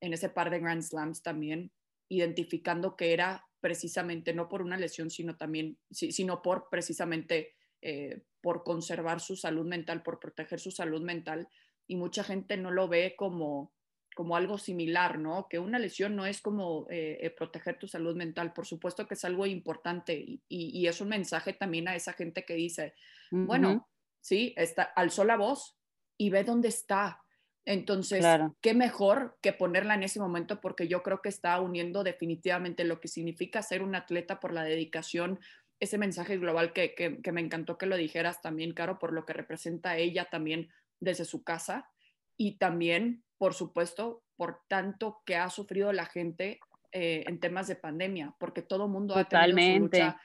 en 0.00 0.12
ese 0.12 0.28
par 0.28 0.50
de 0.50 0.60
Grand 0.60 0.82
Slams 0.82 1.22
también, 1.22 1.72
identificando 2.08 2.96
que 2.96 3.12
era 3.12 3.46
precisamente 3.60 4.34
no 4.34 4.48
por 4.48 4.60
una 4.62 4.76
lesión, 4.76 5.10
sino 5.10 5.36
también, 5.36 5.78
sino 5.90 6.42
por 6.42 6.68
precisamente 6.70 7.54
eh, 7.80 8.22
por 8.40 8.62
conservar 8.62 9.20
su 9.20 9.36
salud 9.36 9.66
mental, 9.66 10.02
por 10.02 10.20
proteger 10.20 10.60
su 10.60 10.70
salud 10.70 11.02
mental. 11.02 11.48
Y 11.86 11.96
mucha 11.96 12.24
gente 12.24 12.56
no 12.56 12.70
lo 12.70 12.88
ve 12.88 13.14
como, 13.16 13.72
como 14.14 14.36
algo 14.36 14.58
similar, 14.58 15.18
¿no? 15.18 15.48
Que 15.48 15.58
una 15.58 15.78
lesión 15.78 16.16
no 16.16 16.24
es 16.24 16.40
como 16.40 16.86
eh, 16.88 17.18
eh, 17.20 17.30
proteger 17.30 17.78
tu 17.78 17.88
salud 17.88 18.16
mental, 18.16 18.52
por 18.52 18.66
supuesto 18.66 19.06
que 19.06 19.14
es 19.14 19.24
algo 19.24 19.44
importante 19.46 20.14
y, 20.14 20.40
y, 20.48 20.86
es 20.86 21.00
un 21.00 21.08
mensaje 21.08 21.52
también 21.52 21.88
a 21.88 21.96
esa 21.96 22.12
gente 22.12 22.44
que 22.44 22.54
dice, 22.54 22.94
bueno, 23.30 23.88
sí, 24.20 24.54
está, 24.56 24.84
alzó 24.84 25.24
la 25.24 25.36
voz 25.36 25.76
y 26.16 26.30
ve 26.30 26.44
dónde 26.44 26.68
está. 26.68 27.20
Entonces, 27.66 28.24
qué 28.60 28.74
mejor 28.74 29.38
que 29.40 29.52
ponerla 29.52 29.94
en 29.94 30.02
ese 30.02 30.20
momento 30.20 30.60
porque 30.60 30.86
yo 30.86 31.02
creo 31.02 31.22
que 31.22 31.30
está 31.30 31.58
uniendo 31.60 32.04
definitivamente 32.04 32.84
lo 32.84 33.00
que 33.00 33.08
significa 33.08 33.62
ser 33.62 33.82
un 33.82 33.94
atleta 33.94 34.38
por 34.38 34.52
la 34.52 34.64
dedicación, 34.64 35.40
ese 35.80 35.98
mensaje 35.98 36.36
global 36.36 36.72
que, 36.72 36.94
que, 36.94 37.20
que 37.20 37.32
me 37.32 37.40
encantó 37.40 37.78
que 37.78 37.86
lo 37.86 37.96
dijeras 37.96 38.42
también, 38.42 38.74
Caro, 38.74 38.98
por 38.98 39.12
lo 39.12 39.24
que 39.24 39.32
representa 39.32 39.96
ella 39.96 40.26
también 40.30 40.70
desde 41.00 41.24
su 41.24 41.42
casa 41.42 41.90
y 42.36 42.58
también 42.58 43.24
por 43.44 43.52
supuesto, 43.52 44.22
por 44.36 44.62
tanto 44.68 45.20
que 45.26 45.36
ha 45.36 45.50
sufrido 45.50 45.92
la 45.92 46.06
gente 46.06 46.60
eh, 46.92 47.24
en 47.26 47.40
temas 47.40 47.68
de 47.68 47.76
pandemia, 47.76 48.34
porque 48.40 48.62
todo 48.62 48.88
mundo 48.88 49.14
ha 49.16 49.24
tenido 49.28 49.58
su 49.58 49.80
lucha 49.80 50.18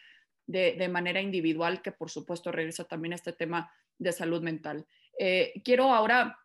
de, 0.47 0.87
manera 0.87 1.19
individual, 1.19 1.81
que 1.81 1.91
por 1.91 2.09
supuesto 2.09 2.49
regresa 2.49 2.85
también 2.85 3.11
a 3.11 3.15
este 3.17 3.33
tema 3.33 3.73
de 3.97 4.13
salud 4.13 4.41
mental. 4.41 4.87
Eh, 5.19 5.51
quiero 5.65 5.93
ahora 5.93 6.39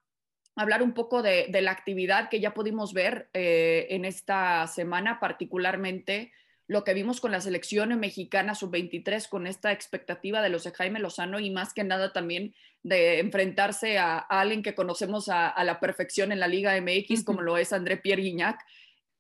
hablar 0.57 0.83
un 0.83 0.95
poco 0.95 1.23
de, 1.23 1.47
la 1.63 1.71
actividad 1.71 2.29
que 2.29 2.41
ya 2.41 2.55
pudimos 2.55 2.93
ver 2.93 3.31
eh, 3.35 3.87
en 3.91 4.05
esta 4.05 4.67
semana, 4.67 5.21
particularmente 5.21 6.33
lo 6.67 6.85
que 6.85 6.95
vimos 6.95 7.21
con 7.21 7.31
la 7.31 7.41
selección 7.41 7.99
mexicana 8.01 8.55
sub-23, 8.55 9.29
con 9.29 9.47
esta 9.47 9.73
expectativa 9.73 10.41
de 10.43 10.49
los 10.49 10.65
de 10.65 10.73
Jaime 10.73 10.99
Lozano 10.99 11.39
y 11.39 11.51
más 11.51 11.75
que 11.75 11.85
nada 11.85 12.13
también 12.13 12.55
de 12.83 13.21
enfrentarse 13.21 13.99
a, 13.99 14.19
alguien 14.19 14.63
que 14.63 14.75
conocemos 14.75 15.29
a, 15.29 15.63
la 15.65 15.81
perfección 15.81 16.33
en 16.33 16.41
la 16.41 16.49
Liga 16.49 16.81
MX, 16.81 17.25
como 17.25 17.43
lo 17.43 17.59
es 17.59 17.73
André 17.73 17.99
Pierre 17.99 18.23
Guignac. 18.23 18.61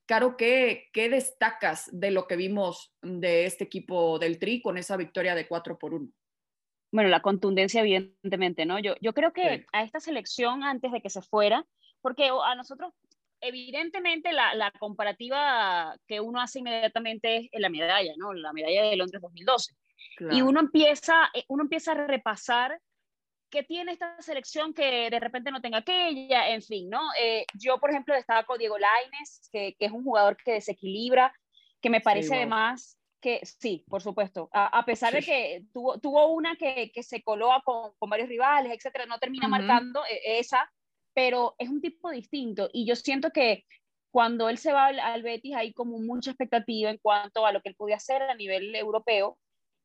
Caro, 0.06 0.36
¿qué, 0.36 0.90
¿qué, 0.92 1.08
destacas 1.08 1.88
de 1.92 2.10
lo 2.10 2.26
que 2.26 2.36
vimos 2.36 2.92
de 3.02 3.46
este 3.46 3.64
equipo 3.64 4.18
del 4.18 4.38
Tri 4.38 4.60
con 4.60 4.76
esa 4.76 4.96
victoria 4.96 5.34
de 5.34 5.46
4 5.46 5.78
por 5.78 5.94
1? 5.94 6.08
Bueno, 6.92 7.08
la 7.08 7.22
contundencia, 7.22 7.80
evidentemente, 7.80 8.66
¿no? 8.66 8.78
Yo, 8.78 8.94
yo 9.00 9.14
creo 9.14 9.32
que 9.32 9.66
a 9.72 9.82
esta 9.82 9.98
selección, 9.98 10.62
antes 10.62 10.92
de 10.92 11.00
que 11.00 11.10
se 11.10 11.22
fuera, 11.22 11.66
porque 12.02 12.28
a 12.28 12.54
nosotros 12.54 12.92
evidentemente 13.44 14.32
la, 14.32 14.54
la, 14.54 14.70
comparativa 14.72 15.96
que 16.06 16.20
uno 16.20 16.40
hace 16.40 16.60
inmediatamente 16.60 17.48
es 17.50 17.60
la 17.60 17.68
medalla, 17.68 18.12
¿no? 18.16 18.32
La 18.32 18.52
medalla 18.52 18.84
de 18.84 18.96
Londres 18.96 19.22
2012. 19.22 19.74
Y 20.30 20.42
uno 20.42 20.60
empieza, 20.60 21.30
eh, 21.34 21.44
uno 21.48 21.64
empieza 21.64 21.92
a 21.92 22.06
repasar 22.06 22.80
qué 23.50 23.62
tiene 23.62 23.92
esta 23.92 24.20
selección 24.20 24.74
que 24.74 25.08
de 25.10 25.20
repente 25.20 25.50
no 25.50 25.60
tenga 25.60 25.78
aquella, 25.78 26.48
en 26.48 26.62
fin, 26.62 26.88
¿no? 26.90 27.00
Eh, 27.20 27.46
yo, 27.54 27.78
por 27.78 27.90
ejemplo, 27.90 28.14
destaco 28.14 28.58
Diego 28.58 28.76
Laines, 28.78 29.48
que, 29.52 29.76
que, 29.78 29.86
es 29.86 29.92
un 29.92 30.04
jugador 30.04 30.36
que 30.36 30.54
desequilibra, 30.54 31.32
que 31.80 31.90
me 31.90 32.00
parece 32.00 32.34
además 32.34 32.98
que 33.20 33.40
sí, 33.42 33.82
por 33.88 34.02
supuesto. 34.02 34.50
A, 34.52 34.84
pesar 34.84 35.14
de 35.14 35.22
que 35.22 35.64
tuvo, 35.72 35.98
tuvo 35.98 36.26
una 36.26 36.56
que, 36.56 36.90
que 36.92 37.02
se 37.02 37.22
coló 37.22 37.50
con, 37.64 37.92
con, 37.98 38.10
varios 38.10 38.28
rivales, 38.28 38.70
etcétera, 38.70 39.06
no 39.06 39.18
termina 39.18 39.48
marcando 39.48 40.04
eh, 40.04 40.38
esa, 40.40 40.70
pero 41.14 41.54
es 41.58 41.68
un 41.68 41.80
tipo 41.80 42.10
distinto. 42.10 42.68
Y 42.72 42.84
yo 42.86 42.96
siento 42.96 43.30
que 43.30 43.64
cuando 44.10 44.48
él 44.48 44.58
se 44.58 44.72
va 44.72 44.86
al, 44.86 45.22
Betis 45.22 45.54
hay 45.56 45.72
como 45.72 45.98
mucha 45.98 46.30
expectativa 46.30 46.90
en 46.90 46.98
cuanto 46.98 47.46
a 47.46 47.52
lo 47.52 47.60
que 47.60 47.70
él 47.70 47.74
podía 47.74 47.96
hacer 47.96 48.22
a 48.22 48.34
nivel 48.34 48.74
europeo. 48.74 49.38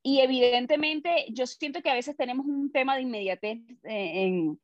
Y 0.04 0.20
evidentemente 0.22 1.26
yo 1.30 1.46
siento 1.48 1.82
que 1.82 1.90
a 1.90 1.96
veces 1.96 2.16
tenemos 2.16 2.46
un 2.46 2.72
tema 2.72 2.96
de 2.96 3.02
inmediatez 3.02 3.60
eh, 3.84 4.24
en, 4.24 4.60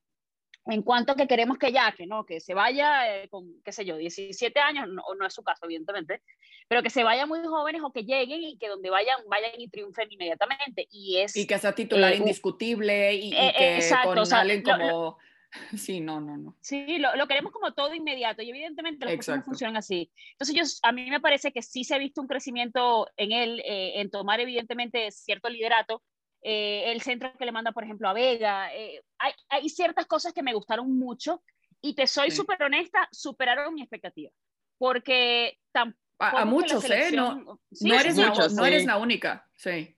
en 0.67 0.81
cuanto 0.81 1.11
a 1.11 1.15
que 1.15 1.27
queremos 1.27 1.57
que 1.57 1.71
ya, 1.71 1.93
que 1.95 2.07
no, 2.07 2.25
que 2.25 2.39
se 2.39 2.53
vaya 2.53 3.15
eh, 3.15 3.29
con, 3.29 3.61
qué 3.63 3.71
sé 3.71 3.85
yo, 3.85 3.97
17 3.97 4.59
años, 4.59 4.87
no, 4.87 5.03
no 5.17 5.25
es 5.25 5.33
su 5.33 5.43
caso, 5.43 5.65
evidentemente, 5.65 6.21
pero 6.67 6.81
que 6.81 6.89
se 6.89 7.03
vayan 7.03 7.27
muy 7.27 7.43
jóvenes 7.43 7.81
o 7.83 7.91
que 7.91 8.03
lleguen 8.03 8.43
y 8.43 8.57
que 8.57 8.69
donde 8.69 8.89
vayan, 8.89 9.17
vayan 9.27 9.51
y 9.57 9.67
triunfen 9.67 10.11
inmediatamente. 10.11 10.87
Y, 10.89 11.17
es, 11.17 11.35
y 11.35 11.45
que 11.45 11.59
sea 11.59 11.73
titular 11.73 12.13
eh, 12.13 12.17
indiscutible 12.17 13.13
y, 13.13 13.27
y 13.27 13.31
que 13.31 13.75
exacto, 13.75 14.09
con 14.09 14.19
o 14.19 14.63
como... 14.63 15.17
Sí, 15.77 15.99
no, 16.01 16.19
no, 16.19 16.37
no. 16.37 16.57
Sí, 16.61 16.97
lo, 16.97 17.15
lo, 17.15 17.27
queremos 17.27 17.51
como 17.51 17.73
todo 17.73 17.93
inmediato 17.93 18.41
y 18.41 18.49
evidentemente 18.49 19.05
las 19.05 19.15
cosas 19.15 19.37
no 19.37 19.43
funcionan 19.43 19.77
así. 19.77 20.11
Entonces, 20.31 20.55
yo, 20.55 20.63
a 20.87 20.91
mí 20.91 21.09
me 21.09 21.19
parece 21.19 21.51
que 21.51 21.61
sí 21.61 21.83
se 21.83 21.95
ha 21.95 21.97
visto 21.97 22.21
un 22.21 22.27
crecimiento 22.27 23.07
en 23.17 23.31
él, 23.31 23.61
eh, 23.65 23.99
en 24.01 24.09
tomar 24.09 24.39
evidentemente 24.39 25.11
cierto 25.11 25.49
liderato, 25.49 26.03
eh, 26.41 26.91
el 26.91 27.01
centro 27.01 27.33
que 27.37 27.45
le 27.45 27.51
manda, 27.51 27.71
por 27.71 27.83
ejemplo, 27.83 28.07
a 28.07 28.13
Vega. 28.13 28.73
Eh, 28.73 29.01
hay, 29.17 29.33
hay, 29.49 29.69
ciertas 29.69 30.05
cosas 30.05 30.31
que 30.31 30.43
me 30.43 30.53
gustaron 30.53 30.95
mucho 30.97 31.41
y 31.81 31.95
te 31.95 32.05
soy 32.05 32.31
súper 32.31 32.61
honesta, 32.61 33.07
superaron 33.11 33.73
mi 33.73 33.81
expectativa. 33.81 34.31
Porque 34.77 35.57
tampoco. 35.71 36.03
A, 36.19 36.45
muchos, 36.45 36.89
¿eh? 36.89 37.11
No, 37.13 37.59
no, 37.81 37.99
eres 37.99 38.17
la, 38.17 38.33
no 38.53 38.65
eres 38.65 38.85
la 38.85 38.97
única, 38.97 39.49
sí. 39.55 39.97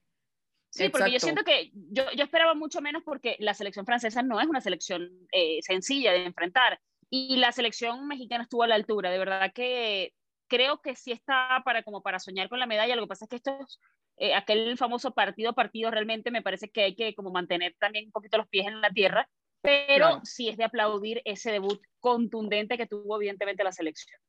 Sí, 0.77 0.89
porque 0.89 1.11
yo 1.11 1.19
siento 1.19 1.43
que 1.43 1.71
yo, 1.73 2.03
yo, 2.15 2.23
esperaba 2.23 2.53
mucho 2.53 2.81
menos 2.81 3.03
porque 3.03 3.35
la 3.39 3.53
selección 3.53 3.85
francesa 3.85 4.21
no 4.21 4.39
es 4.39 4.47
una 4.47 4.61
selección 4.61 5.09
eh, 5.31 5.59
sencilla 5.61 6.11
de 6.11 6.25
enfrentar 6.25 6.79
y 7.09 7.37
la 7.37 7.51
selección 7.51 8.07
mexicana 8.07 8.43
estuvo 8.43 8.63
a 8.63 8.67
la 8.67 8.75
altura. 8.75 9.09
De 9.09 9.17
verdad 9.17 9.51
que 9.53 10.13
creo 10.47 10.81
que 10.81 10.95
sí 10.95 11.11
está 11.11 11.61
para 11.65 11.83
como 11.83 12.01
para 12.01 12.19
soñar 12.19 12.49
con 12.49 12.59
la 12.59 12.67
medalla. 12.67 12.95
Lo 12.95 13.03
que 13.03 13.07
pasa 13.07 13.25
es 13.25 13.29
que 13.29 13.35
esto 13.37 13.57
es 13.59 13.79
eh, 14.17 14.33
aquel 14.33 14.77
famoso 14.77 15.11
partido 15.11 15.51
a 15.51 15.53
partido 15.53 15.91
realmente 15.91 16.31
me 16.31 16.41
parece 16.41 16.69
que 16.69 16.83
hay 16.83 16.95
que 16.95 17.13
como 17.15 17.31
mantener 17.31 17.75
también 17.79 18.05
un 18.05 18.11
poquito 18.11 18.37
los 18.37 18.47
pies 18.47 18.67
en 18.67 18.81
la 18.81 18.89
tierra, 18.89 19.29
pero 19.61 20.21
sí 20.23 20.49
es 20.49 20.57
de 20.57 20.63
aplaudir 20.63 21.21
ese 21.25 21.51
debut 21.51 21.81
contundente 21.99 22.77
que 22.77 22.87
tuvo 22.87 23.17
evidentemente 23.17 23.63
la 23.63 23.71
selección. 23.71 24.19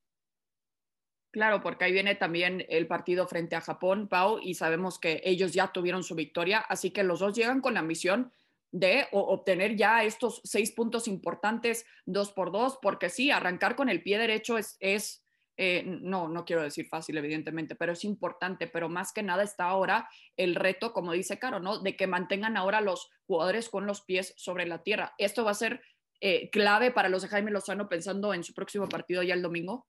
Claro, 1.30 1.60
porque 1.60 1.84
ahí 1.84 1.92
viene 1.92 2.14
también 2.14 2.64
el 2.68 2.86
partido 2.86 3.26
frente 3.26 3.54
a 3.54 3.60
Japón, 3.60 4.08
Pau, 4.08 4.38
y 4.42 4.54
sabemos 4.54 4.98
que 4.98 5.20
ellos 5.24 5.52
ya 5.52 5.72
tuvieron 5.72 6.02
su 6.02 6.14
victoria, 6.14 6.58
así 6.58 6.90
que 6.90 7.04
los 7.04 7.20
dos 7.20 7.36
llegan 7.36 7.60
con 7.60 7.74
la 7.74 7.82
misión 7.82 8.32
de 8.70 9.06
obtener 9.12 9.76
ya 9.76 10.04
estos 10.04 10.40
seis 10.44 10.72
puntos 10.72 11.08
importantes 11.08 11.86
dos 12.06 12.32
por 12.32 12.50
dos, 12.50 12.78
porque 12.80 13.08
sí, 13.08 13.30
arrancar 13.30 13.76
con 13.76 13.88
el 13.88 14.02
pie 14.02 14.18
derecho 14.18 14.56
es, 14.58 15.24
eh, 15.56 15.82
no, 15.84 16.28
no 16.28 16.44
quiero 16.44 16.62
decir 16.62 16.86
fácil, 16.88 17.18
evidentemente, 17.18 17.74
pero 17.76 17.92
es 17.92 18.04
importante, 18.04 18.66
pero 18.66 18.88
más 18.88 19.12
que 19.12 19.22
nada 19.22 19.42
está 19.42 19.64
ahora 19.64 20.08
el 20.36 20.54
reto, 20.54 20.92
como 20.92 21.12
dice 21.12 21.38
Caro, 21.38 21.60
¿no? 21.60 21.78
De 21.78 21.96
que 21.96 22.06
mantengan 22.06 22.56
ahora 22.56 22.80
los 22.80 23.10
jugadores 23.26 23.68
con 23.68 23.86
los 23.86 24.02
pies 24.02 24.34
sobre 24.36 24.66
la 24.66 24.82
tierra. 24.82 25.14
Esto 25.18 25.44
va 25.44 25.52
a 25.52 25.54
ser 25.54 25.82
eh, 26.20 26.50
clave 26.50 26.90
para 26.90 27.08
los 27.08 27.22
de 27.22 27.28
Jaime 27.28 27.50
Lozano 27.50 27.88
pensando 27.88 28.34
en 28.34 28.44
su 28.44 28.54
próximo 28.54 28.88
partido 28.88 29.22
ya 29.22 29.34
el 29.34 29.42
domingo. 29.42 29.86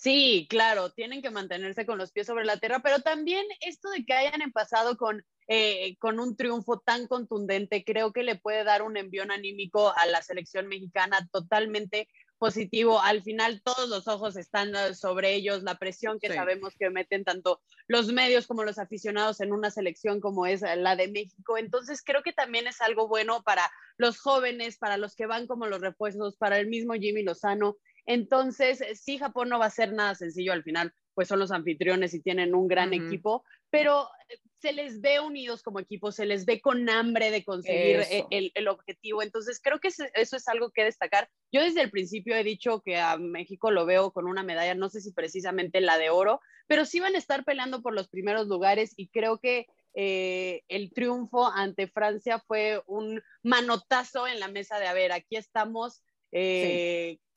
Sí, 0.00 0.46
claro, 0.48 0.88
tienen 0.88 1.20
que 1.20 1.28
mantenerse 1.28 1.84
con 1.84 1.98
los 1.98 2.10
pies 2.10 2.26
sobre 2.26 2.46
la 2.46 2.56
tierra, 2.56 2.80
pero 2.82 3.00
también 3.00 3.44
esto 3.60 3.90
de 3.90 4.02
que 4.06 4.14
hayan 4.14 4.50
pasado 4.50 4.96
con, 4.96 5.22
eh, 5.46 5.94
con 5.98 6.18
un 6.18 6.38
triunfo 6.38 6.78
tan 6.80 7.06
contundente, 7.06 7.84
creo 7.84 8.10
que 8.10 8.22
le 8.22 8.36
puede 8.36 8.64
dar 8.64 8.80
un 8.80 8.96
envión 8.96 9.30
anímico 9.30 9.92
a 9.94 10.06
la 10.06 10.22
selección 10.22 10.68
mexicana 10.68 11.28
totalmente 11.30 12.08
positivo. 12.38 13.02
Al 13.02 13.22
final 13.22 13.60
todos 13.62 13.90
los 13.90 14.08
ojos 14.08 14.38
están 14.38 14.74
eh, 14.74 14.94
sobre 14.94 15.34
ellos, 15.34 15.62
la 15.64 15.78
presión 15.78 16.18
que 16.18 16.32
sabemos 16.32 16.74
que 16.78 16.88
meten 16.88 17.22
tanto 17.22 17.60
los 17.86 18.10
medios 18.10 18.46
como 18.46 18.64
los 18.64 18.78
aficionados 18.78 19.42
en 19.42 19.52
una 19.52 19.70
selección 19.70 20.22
como 20.22 20.46
es 20.46 20.62
la 20.62 20.96
de 20.96 21.08
México. 21.08 21.58
Entonces 21.58 22.02
creo 22.02 22.22
que 22.22 22.32
también 22.32 22.66
es 22.66 22.80
algo 22.80 23.06
bueno 23.06 23.42
para 23.42 23.70
los 23.98 24.18
jóvenes, 24.18 24.78
para 24.78 24.96
los 24.96 25.14
que 25.14 25.26
van 25.26 25.46
como 25.46 25.66
los 25.66 25.82
refuerzos, 25.82 26.38
para 26.38 26.58
el 26.58 26.68
mismo 26.68 26.94
Jimmy 26.94 27.22
Lozano. 27.22 27.76
Entonces, 28.10 28.82
sí, 29.00 29.18
Japón 29.18 29.50
no 29.50 29.60
va 29.60 29.66
a 29.66 29.70
ser 29.70 29.92
nada 29.92 30.16
sencillo 30.16 30.52
al 30.52 30.64
final, 30.64 30.92
pues 31.14 31.28
son 31.28 31.38
los 31.38 31.52
anfitriones 31.52 32.12
y 32.12 32.20
tienen 32.20 32.56
un 32.56 32.66
gran 32.66 32.92
equipo, 32.92 33.44
pero 33.70 34.08
eh, 34.28 34.38
se 34.58 34.72
les 34.72 35.00
ve 35.00 35.20
unidos 35.20 35.62
como 35.62 35.78
equipo, 35.78 36.10
se 36.10 36.26
les 36.26 36.44
ve 36.44 36.60
con 36.60 36.90
hambre 36.90 37.30
de 37.30 37.44
conseguir 37.44 38.00
eh, 38.10 38.26
el, 38.30 38.66
objetivo. 38.66 39.22
Entonces, 39.22 39.60
creo 39.62 39.78
que 39.78 39.90
eso 40.14 40.36
es 40.36 40.48
algo 40.48 40.72
que 40.72 40.82
destacar. 40.82 41.30
Yo 41.52 41.62
desde 41.62 41.82
el 41.82 41.92
principio 41.92 42.34
he 42.34 42.42
dicho 42.42 42.82
que 42.84 42.98
a 42.98 43.16
México 43.16 43.70
lo 43.70 43.86
veo 43.86 44.10
con 44.10 44.26
una 44.26 44.42
medalla, 44.42 44.74
no 44.74 44.88
sé 44.88 45.00
si 45.00 45.12
precisamente 45.12 45.80
la 45.80 45.96
de 45.96 46.10
oro, 46.10 46.40
pero 46.66 46.86
sí 46.86 46.98
van 46.98 47.14
a 47.14 47.18
estar 47.18 47.44
peleando 47.44 47.80
por 47.80 47.94
los 47.94 48.08
primeros 48.08 48.48
lugares 48.48 48.92
y 48.96 49.06
creo 49.10 49.38
que 49.38 49.68
eh, 49.94 50.64
el 50.66 50.92
triunfo 50.92 51.46
ante 51.46 51.86
Francia 51.86 52.40
fue 52.40 52.82
un 52.88 53.22
manotazo 53.44 54.26
en 54.26 54.40
la 54.40 54.48
mesa 54.48 54.80
de, 54.80 54.88
a 54.88 54.94
ver, 54.94 55.12
aquí 55.12 55.36
estamos 55.36 56.02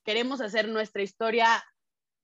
queremos 0.04 0.42
hacer 0.42 0.68
nuestra 0.68 1.04
historia, 1.04 1.64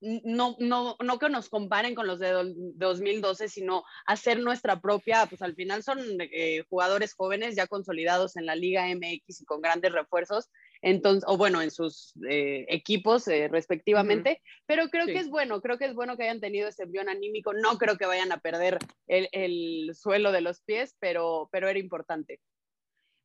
no, 0.01 0.55
no, 0.59 0.95
no 1.03 1.19
que 1.19 1.29
nos 1.29 1.49
comparen 1.49 1.93
con 1.93 2.07
los 2.07 2.19
de 2.19 2.31
2012, 2.31 3.49
sino 3.49 3.83
hacer 4.05 4.39
nuestra 4.39 4.79
propia, 4.79 5.25
pues 5.25 5.41
al 5.41 5.55
final 5.55 5.83
son 5.83 5.99
eh, 6.19 6.63
jugadores 6.69 7.13
jóvenes 7.13 7.55
ya 7.55 7.67
consolidados 7.67 8.37
en 8.37 8.45
la 8.45 8.55
Liga 8.55 8.87
MX 8.87 9.41
y 9.41 9.45
con 9.45 9.61
grandes 9.61 9.91
refuerzos, 9.91 10.49
entonces, 10.81 11.25
o 11.27 11.35
bueno, 11.35 11.61
en 11.61 11.71
sus 11.71 12.13
eh, 12.29 12.65
equipos 12.69 13.27
eh, 13.27 13.49
respectivamente, 13.49 14.41
pero 14.65 14.87
creo 14.87 15.05
que 15.05 15.17
es 15.17 15.29
bueno, 15.29 15.61
creo 15.61 15.77
que 15.77 15.85
es 15.85 15.93
bueno 15.93 16.15
que 16.15 16.23
hayan 16.23 16.39
tenido 16.39 16.69
ese 16.69 16.83
envión 16.83 17.09
anímico, 17.09 17.53
no 17.53 17.77
creo 17.77 17.97
que 17.97 18.05
vayan 18.05 18.31
a 18.31 18.39
perder 18.39 18.77
el, 19.07 19.27
el 19.33 19.91
suelo 19.95 20.31
de 20.31 20.41
los 20.41 20.61
pies, 20.61 20.95
pero, 20.99 21.49
pero 21.51 21.67
era 21.67 21.79
importante. 21.79 22.39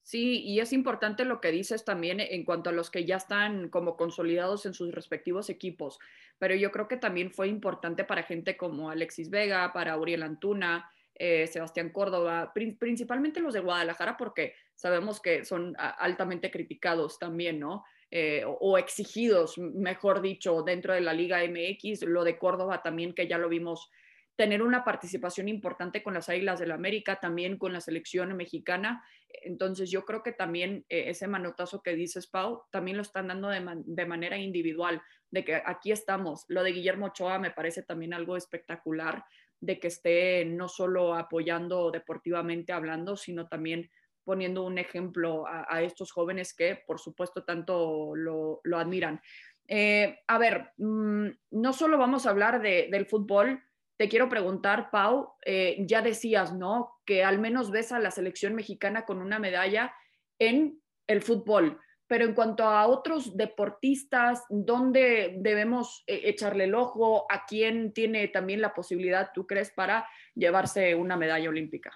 Sí, 0.04 0.42
y 0.42 0.60
es 0.60 0.74
importante 0.74 1.24
lo 1.24 1.40
que 1.40 1.50
dices 1.50 1.86
también 1.86 2.20
en 2.20 2.44
cuanto 2.44 2.68
a 2.68 2.74
los 2.74 2.90
que 2.90 3.06
ya 3.06 3.16
están 3.16 3.70
como 3.70 3.96
consolidados 3.96 4.66
en 4.66 4.74
sus 4.74 4.92
respectivos 4.92 5.48
equipos, 5.48 5.98
pero 6.38 6.54
yo 6.54 6.70
creo 6.72 6.88
que 6.88 6.98
también 6.98 7.30
fue 7.32 7.48
importante 7.48 8.04
para 8.04 8.22
gente 8.22 8.58
como 8.58 8.90
Alexis 8.90 9.30
Vega, 9.30 9.72
para 9.72 9.96
Uriel 9.96 10.22
Antuna, 10.22 10.90
eh, 11.14 11.46
Sebastián 11.46 11.88
Córdoba, 11.88 12.52
principalmente 12.52 13.40
los 13.40 13.54
de 13.54 13.60
Guadalajara, 13.60 14.18
porque 14.18 14.54
sabemos 14.74 15.22
que 15.22 15.46
son 15.46 15.74
altamente 15.78 16.50
criticados 16.50 17.18
también, 17.18 17.58
¿no? 17.58 17.84
Eh, 18.10 18.44
o 18.46 18.76
exigidos, 18.76 19.56
mejor 19.56 20.20
dicho, 20.20 20.62
dentro 20.62 20.92
de 20.92 21.00
la 21.00 21.14
Liga 21.14 21.42
MX, 21.42 22.02
lo 22.02 22.24
de 22.24 22.36
Córdoba 22.36 22.82
también, 22.82 23.14
que 23.14 23.26
ya 23.26 23.38
lo 23.38 23.48
vimos 23.48 23.90
tener 24.36 24.62
una 24.62 24.84
participación 24.84 25.48
importante 25.48 26.02
con 26.02 26.14
las 26.14 26.28
Águilas 26.28 26.58
del 26.58 26.70
la 26.70 26.74
América, 26.74 27.20
también 27.20 27.56
con 27.56 27.72
la 27.72 27.80
selección 27.80 28.36
mexicana. 28.36 29.04
Entonces 29.28 29.90
yo 29.90 30.04
creo 30.04 30.22
que 30.22 30.32
también 30.32 30.84
eh, 30.88 31.04
ese 31.08 31.28
manotazo 31.28 31.82
que 31.82 31.94
dices, 31.94 32.26
Pau, 32.26 32.62
también 32.70 32.96
lo 32.96 33.02
están 33.02 33.28
dando 33.28 33.48
de, 33.48 34.06
manera 34.06 34.36
individual, 34.36 35.02
de 35.30 35.44
que 35.44 35.62
aquí 35.64 35.92
estamos. 35.92 36.44
Lo 36.48 36.62
de 36.62 36.72
Guillermo 36.72 37.06
Ochoa 37.06 37.38
me 37.38 37.52
parece 37.52 37.82
también 37.82 38.12
algo 38.12 38.36
espectacular, 38.36 39.24
de 39.60 39.78
que 39.78 39.88
esté 39.88 40.44
no 40.44 40.68
solo 40.68 41.14
apoyando 41.14 41.90
deportivamente 41.90 42.72
hablando, 42.72 43.16
sino 43.16 43.46
también 43.48 43.90
poniendo 44.24 44.64
un 44.64 44.78
ejemplo 44.78 45.44
a, 45.46 45.82
estos 45.82 46.10
jóvenes 46.10 46.54
que, 46.54 46.82
por 46.86 46.98
supuesto, 46.98 47.44
tanto 47.44 48.16
lo, 48.16 48.60
admiran. 48.74 49.20
Eh, 49.68 50.18
a 50.26 50.38
ver, 50.38 50.72
mm, 50.78 51.28
no 51.52 51.72
solo 51.72 51.98
vamos 51.98 52.26
a 52.26 52.30
hablar 52.30 52.60
del 52.60 53.06
fútbol, 53.06 53.62
te 53.96 54.08
quiero 54.08 54.28
preguntar, 54.28 54.90
Pau, 54.90 55.34
eh, 55.44 55.76
ya 55.80 56.02
decías, 56.02 56.52
¿no? 56.52 57.00
Que 57.04 57.22
al 57.22 57.38
menos 57.38 57.70
ves 57.70 57.92
a 57.92 57.98
la 57.98 58.10
selección 58.10 58.54
mexicana 58.54 59.04
con 59.04 59.20
una 59.20 59.38
medalla 59.38 59.94
en 60.38 60.80
el 61.06 61.22
fútbol, 61.22 61.80
pero 62.06 62.24
en 62.24 62.34
cuanto 62.34 62.64
a 62.64 62.86
otros 62.86 63.36
deportistas, 63.36 64.44
¿dónde 64.48 65.36
debemos 65.38 66.02
eh, 66.06 66.22
echarle 66.24 66.64
el 66.64 66.74
ojo? 66.74 67.26
¿A 67.30 67.46
quién 67.46 67.92
tiene 67.92 68.28
también 68.28 68.60
la 68.60 68.74
posibilidad, 68.74 69.30
tú 69.32 69.46
crees, 69.46 69.70
para 69.70 70.08
llevarse 70.34 70.94
una 70.94 71.16
medalla 71.16 71.48
olímpica? 71.48 71.92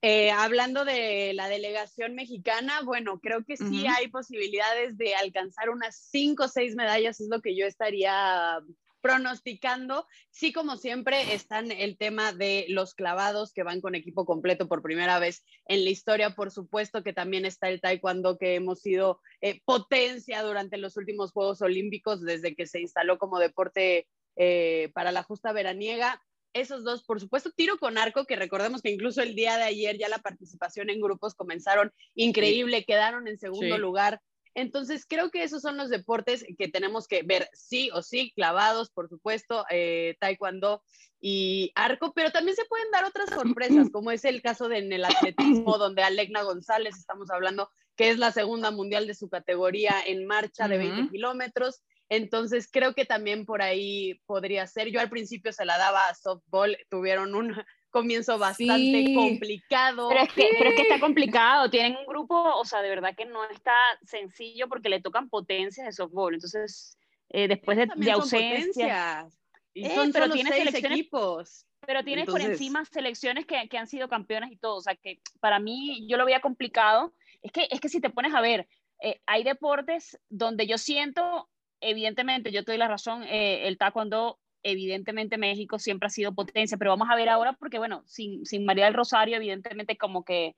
Eh, 0.00 0.30
hablando 0.30 0.84
de 0.84 1.32
la 1.34 1.48
delegación 1.48 2.14
mexicana, 2.14 2.82
bueno, 2.84 3.18
creo 3.18 3.44
que 3.44 3.56
sí 3.56 3.84
hay 3.88 4.06
posibilidades 4.06 4.96
de 4.96 5.16
alcanzar 5.16 5.70
unas 5.70 6.08
cinco 6.12 6.44
o 6.44 6.48
seis 6.48 6.76
medallas, 6.76 7.20
es 7.20 7.28
lo 7.28 7.40
que 7.40 7.56
yo 7.56 7.66
estaría 7.66 8.60
pronosticando. 9.08 10.06
Sí, 10.30 10.52
como 10.52 10.76
siempre, 10.76 11.32
están 11.32 11.72
el 11.72 11.96
tema 11.96 12.34
de 12.34 12.66
los 12.68 12.92
clavados 12.92 13.54
que 13.54 13.62
van 13.62 13.80
con 13.80 13.94
equipo 13.94 14.26
completo 14.26 14.68
por 14.68 14.82
primera 14.82 15.18
vez 15.18 15.42
en 15.64 15.82
la 15.84 15.88
historia. 15.88 16.34
Por 16.34 16.50
supuesto 16.50 17.02
que 17.02 17.14
también 17.14 17.46
está 17.46 17.70
el 17.70 17.80
taekwondo 17.80 18.36
que 18.36 18.56
hemos 18.56 18.82
sido 18.82 19.22
eh, 19.40 19.62
potencia 19.64 20.42
durante 20.42 20.76
los 20.76 20.98
últimos 20.98 21.32
Juegos 21.32 21.62
Olímpicos 21.62 22.22
desde 22.22 22.54
que 22.54 22.66
se 22.66 22.82
instaló 22.82 23.16
como 23.16 23.38
deporte 23.38 24.06
eh, 24.36 24.90
para 24.92 25.10
la 25.10 25.22
justa 25.22 25.52
veraniega. 25.52 26.20
esos 26.52 26.84
dos, 26.84 27.02
por 27.04 27.18
supuesto, 27.18 27.50
tiro 27.50 27.78
con 27.78 27.96
arco, 27.96 28.26
que 28.26 28.36
recordemos 28.36 28.82
que 28.82 28.90
incluso 28.90 29.22
el 29.22 29.34
día 29.34 29.56
de 29.56 29.62
ayer 29.62 29.96
ya 29.96 30.10
la 30.10 30.18
participación 30.18 30.90
en 30.90 31.00
grupos 31.00 31.34
comenzaron 31.34 31.94
increíble, 32.14 32.84
quedaron 32.84 33.26
en 33.26 33.38
segundo 33.38 33.78
lugar. 33.78 34.20
Entonces, 34.58 35.06
creo 35.08 35.30
que 35.30 35.44
esos 35.44 35.62
son 35.62 35.76
los 35.76 35.88
deportes 35.88 36.44
que 36.58 36.66
tenemos 36.66 37.06
que 37.06 37.22
ver 37.22 37.48
sí 37.52 37.90
o 37.94 38.02
sí, 38.02 38.32
clavados, 38.34 38.90
por 38.90 39.08
supuesto, 39.08 39.64
eh, 39.70 40.16
taekwondo 40.18 40.82
y 41.20 41.70
arco, 41.76 42.12
pero 42.12 42.32
también 42.32 42.56
se 42.56 42.64
pueden 42.64 42.90
dar 42.90 43.04
otras 43.04 43.30
sorpresas, 43.30 43.88
como 43.92 44.10
es 44.10 44.24
el 44.24 44.42
caso 44.42 44.68
de 44.68 44.78
en 44.78 44.92
el 44.92 45.04
atletismo, 45.04 45.78
donde 45.78 46.02
Alegna 46.02 46.42
González, 46.42 46.96
estamos 46.96 47.30
hablando, 47.30 47.70
que 47.94 48.10
es 48.10 48.18
la 48.18 48.32
segunda 48.32 48.72
mundial 48.72 49.06
de 49.06 49.14
su 49.14 49.28
categoría 49.28 49.94
en 50.04 50.26
marcha 50.26 50.66
de 50.66 50.78
20 50.78 51.12
kilómetros. 51.12 51.82
Entonces, 52.08 52.68
creo 52.68 52.94
que 52.94 53.04
también 53.04 53.44
por 53.44 53.62
ahí 53.62 54.20
podría 54.26 54.66
ser. 54.66 54.90
Yo 54.90 54.98
al 54.98 55.10
principio 55.10 55.52
se 55.52 55.66
la 55.66 55.78
daba 55.78 56.08
a 56.08 56.14
softball, 56.16 56.76
tuvieron 56.88 57.36
un 57.36 57.54
comienzo 57.90 58.38
bastante 58.38 59.14
complicado. 59.14 60.08
Pero 60.08 60.22
es, 60.22 60.32
que, 60.32 60.48
pero 60.56 60.70
es 60.70 60.76
que 60.76 60.82
está 60.82 61.00
complicado, 61.00 61.70
tienen 61.70 61.96
un 61.96 62.06
grupo, 62.06 62.34
o 62.36 62.64
sea, 62.64 62.82
de 62.82 62.88
verdad 62.88 63.14
que 63.16 63.26
no 63.26 63.44
está 63.48 63.74
sencillo 64.04 64.68
porque 64.68 64.88
le 64.88 65.00
tocan 65.00 65.28
potencias 65.28 65.86
de 65.86 65.92
softball, 65.92 66.34
entonces 66.34 66.98
eh, 67.30 67.48
después 67.48 67.78
de, 67.78 67.88
de 67.94 68.10
ausencia... 68.10 69.26
Y 69.74 69.86
eh, 69.86 69.94
son 69.94 70.10
pero 70.12 70.30
tiene 70.30 70.50
seis 70.50 70.74
equipos. 70.74 71.66
Pero 71.86 72.02
tienes 72.02 72.26
por 72.26 72.40
encima 72.40 72.84
selecciones 72.84 73.46
que, 73.46 73.68
que, 73.68 73.78
han 73.78 73.86
sido 73.86 74.08
campeonas 74.08 74.50
y 74.50 74.56
todo, 74.56 74.76
o 74.76 74.80
sea, 74.80 74.96
que 74.96 75.20
para 75.40 75.60
mí 75.60 76.06
yo 76.08 76.16
lo 76.16 76.24
veía 76.24 76.40
complicado. 76.40 77.14
Es 77.42 77.52
que, 77.52 77.68
es 77.70 77.80
que 77.80 77.88
si 77.88 78.00
te 78.00 78.10
pones 78.10 78.34
a 78.34 78.40
ver, 78.40 78.68
eh, 79.00 79.20
hay 79.26 79.44
deportes 79.44 80.18
donde 80.28 80.66
yo 80.66 80.78
siento, 80.78 81.48
evidentemente, 81.80 82.50
yo 82.50 82.64
te 82.64 82.72
doy 82.72 82.78
la 82.78 82.88
razón, 82.88 83.22
el 83.28 83.78
taekwondo 83.78 84.40
evidentemente 84.62 85.38
México 85.38 85.78
siempre 85.78 86.08
ha 86.08 86.10
sido 86.10 86.34
potencia, 86.34 86.76
pero 86.76 86.90
vamos 86.90 87.08
a 87.10 87.16
ver 87.16 87.28
ahora 87.28 87.52
porque, 87.54 87.78
bueno, 87.78 88.02
sin, 88.06 88.44
sin 88.44 88.64
María 88.64 88.86
del 88.86 88.94
Rosario, 88.94 89.36
evidentemente 89.36 89.96
como 89.96 90.24
que 90.24 90.56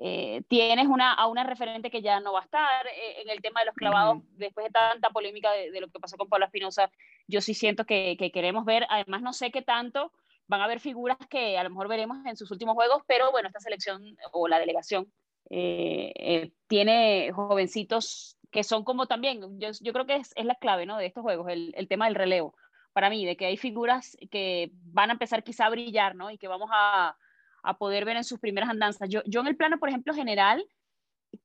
eh, 0.00 0.42
tienes 0.48 0.86
una, 0.86 1.12
a 1.12 1.26
una 1.26 1.42
referente 1.42 1.90
que 1.90 2.02
ya 2.02 2.20
no 2.20 2.32
va 2.32 2.40
a 2.40 2.44
estar 2.44 2.86
eh, 2.86 3.22
en 3.22 3.30
el 3.30 3.42
tema 3.42 3.60
de 3.60 3.66
los 3.66 3.74
clavados, 3.74 4.22
después 4.36 4.66
de 4.66 4.70
tanta 4.70 5.10
polémica 5.10 5.50
de, 5.52 5.80
lo 5.80 5.88
que 5.88 5.98
pasó 5.98 6.16
con 6.16 6.28
Paula 6.28 6.46
Espinosa, 6.46 6.90
yo 7.26 7.40
sí 7.40 7.52
siento 7.52 7.84
que, 7.84 8.16
que, 8.16 8.30
queremos 8.30 8.64
ver, 8.64 8.86
además 8.90 9.22
no 9.22 9.32
sé 9.32 9.50
qué 9.50 9.60
tanto, 9.62 10.12
van 10.46 10.60
a 10.60 10.64
haber 10.64 10.78
figuras 10.78 11.18
que 11.28 11.58
a 11.58 11.64
lo 11.64 11.70
mejor 11.70 11.88
veremos 11.88 12.24
en 12.26 12.36
sus 12.36 12.50
últimos 12.52 12.74
juegos, 12.74 13.02
pero 13.08 13.32
bueno, 13.32 13.48
esta 13.48 13.60
selección 13.60 14.16
o 14.32 14.46
la 14.46 14.60
delegación 14.60 15.12
eh, 15.50 16.52
tiene 16.68 17.32
jovencitos 17.32 18.36
que 18.52 18.62
son 18.62 18.84
como 18.84 19.06
también, 19.06 19.58
yo, 19.58 19.70
yo 19.80 19.92
creo 19.92 20.06
que 20.06 20.16
es, 20.16 20.32
es, 20.36 20.44
la 20.44 20.54
clave 20.54 20.86
¿no? 20.86 20.96
de 20.96 21.06
estos 21.06 21.22
juegos, 21.22 21.48
el, 21.50 21.74
el 21.76 21.88
tema 21.88 22.06
del 22.06 22.14
relevo 22.14 22.54
para 22.92 23.10
mí, 23.10 23.24
de 23.24 23.36
que 23.36 23.46
hay 23.46 23.56
figuras 23.56 24.16
que 24.30 24.70
van 24.72 25.10
a 25.10 25.14
empezar 25.14 25.44
quizá 25.44 25.66
a 25.66 25.70
brillar, 25.70 26.14
¿no? 26.14 26.30
Y 26.30 26.38
que 26.38 26.48
vamos 26.48 26.70
a, 26.72 27.16
a 27.62 27.78
poder 27.78 28.04
ver 28.04 28.16
en 28.16 28.24
sus 28.24 28.38
primeras 28.38 28.70
andanzas. 28.70 29.08
Yo, 29.08 29.22
yo 29.26 29.40
en 29.40 29.48
el 29.48 29.56
plano, 29.56 29.78
por 29.78 29.88
ejemplo, 29.88 30.14
general, 30.14 30.64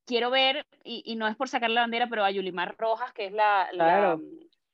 quiero 0.05 0.29
ver, 0.29 0.65
y, 0.83 1.03
y 1.05 1.15
no 1.15 1.27
es 1.27 1.35
por 1.35 1.50
sacar 1.50 1.69
la 1.69 1.81
bandera, 1.81 2.07
pero 2.07 2.23
a 2.23 2.31
Yulimar 2.31 2.75
Rojas, 2.77 3.12
que 3.13 3.25
es 3.25 3.33
la... 3.33 3.69
la 3.73 4.17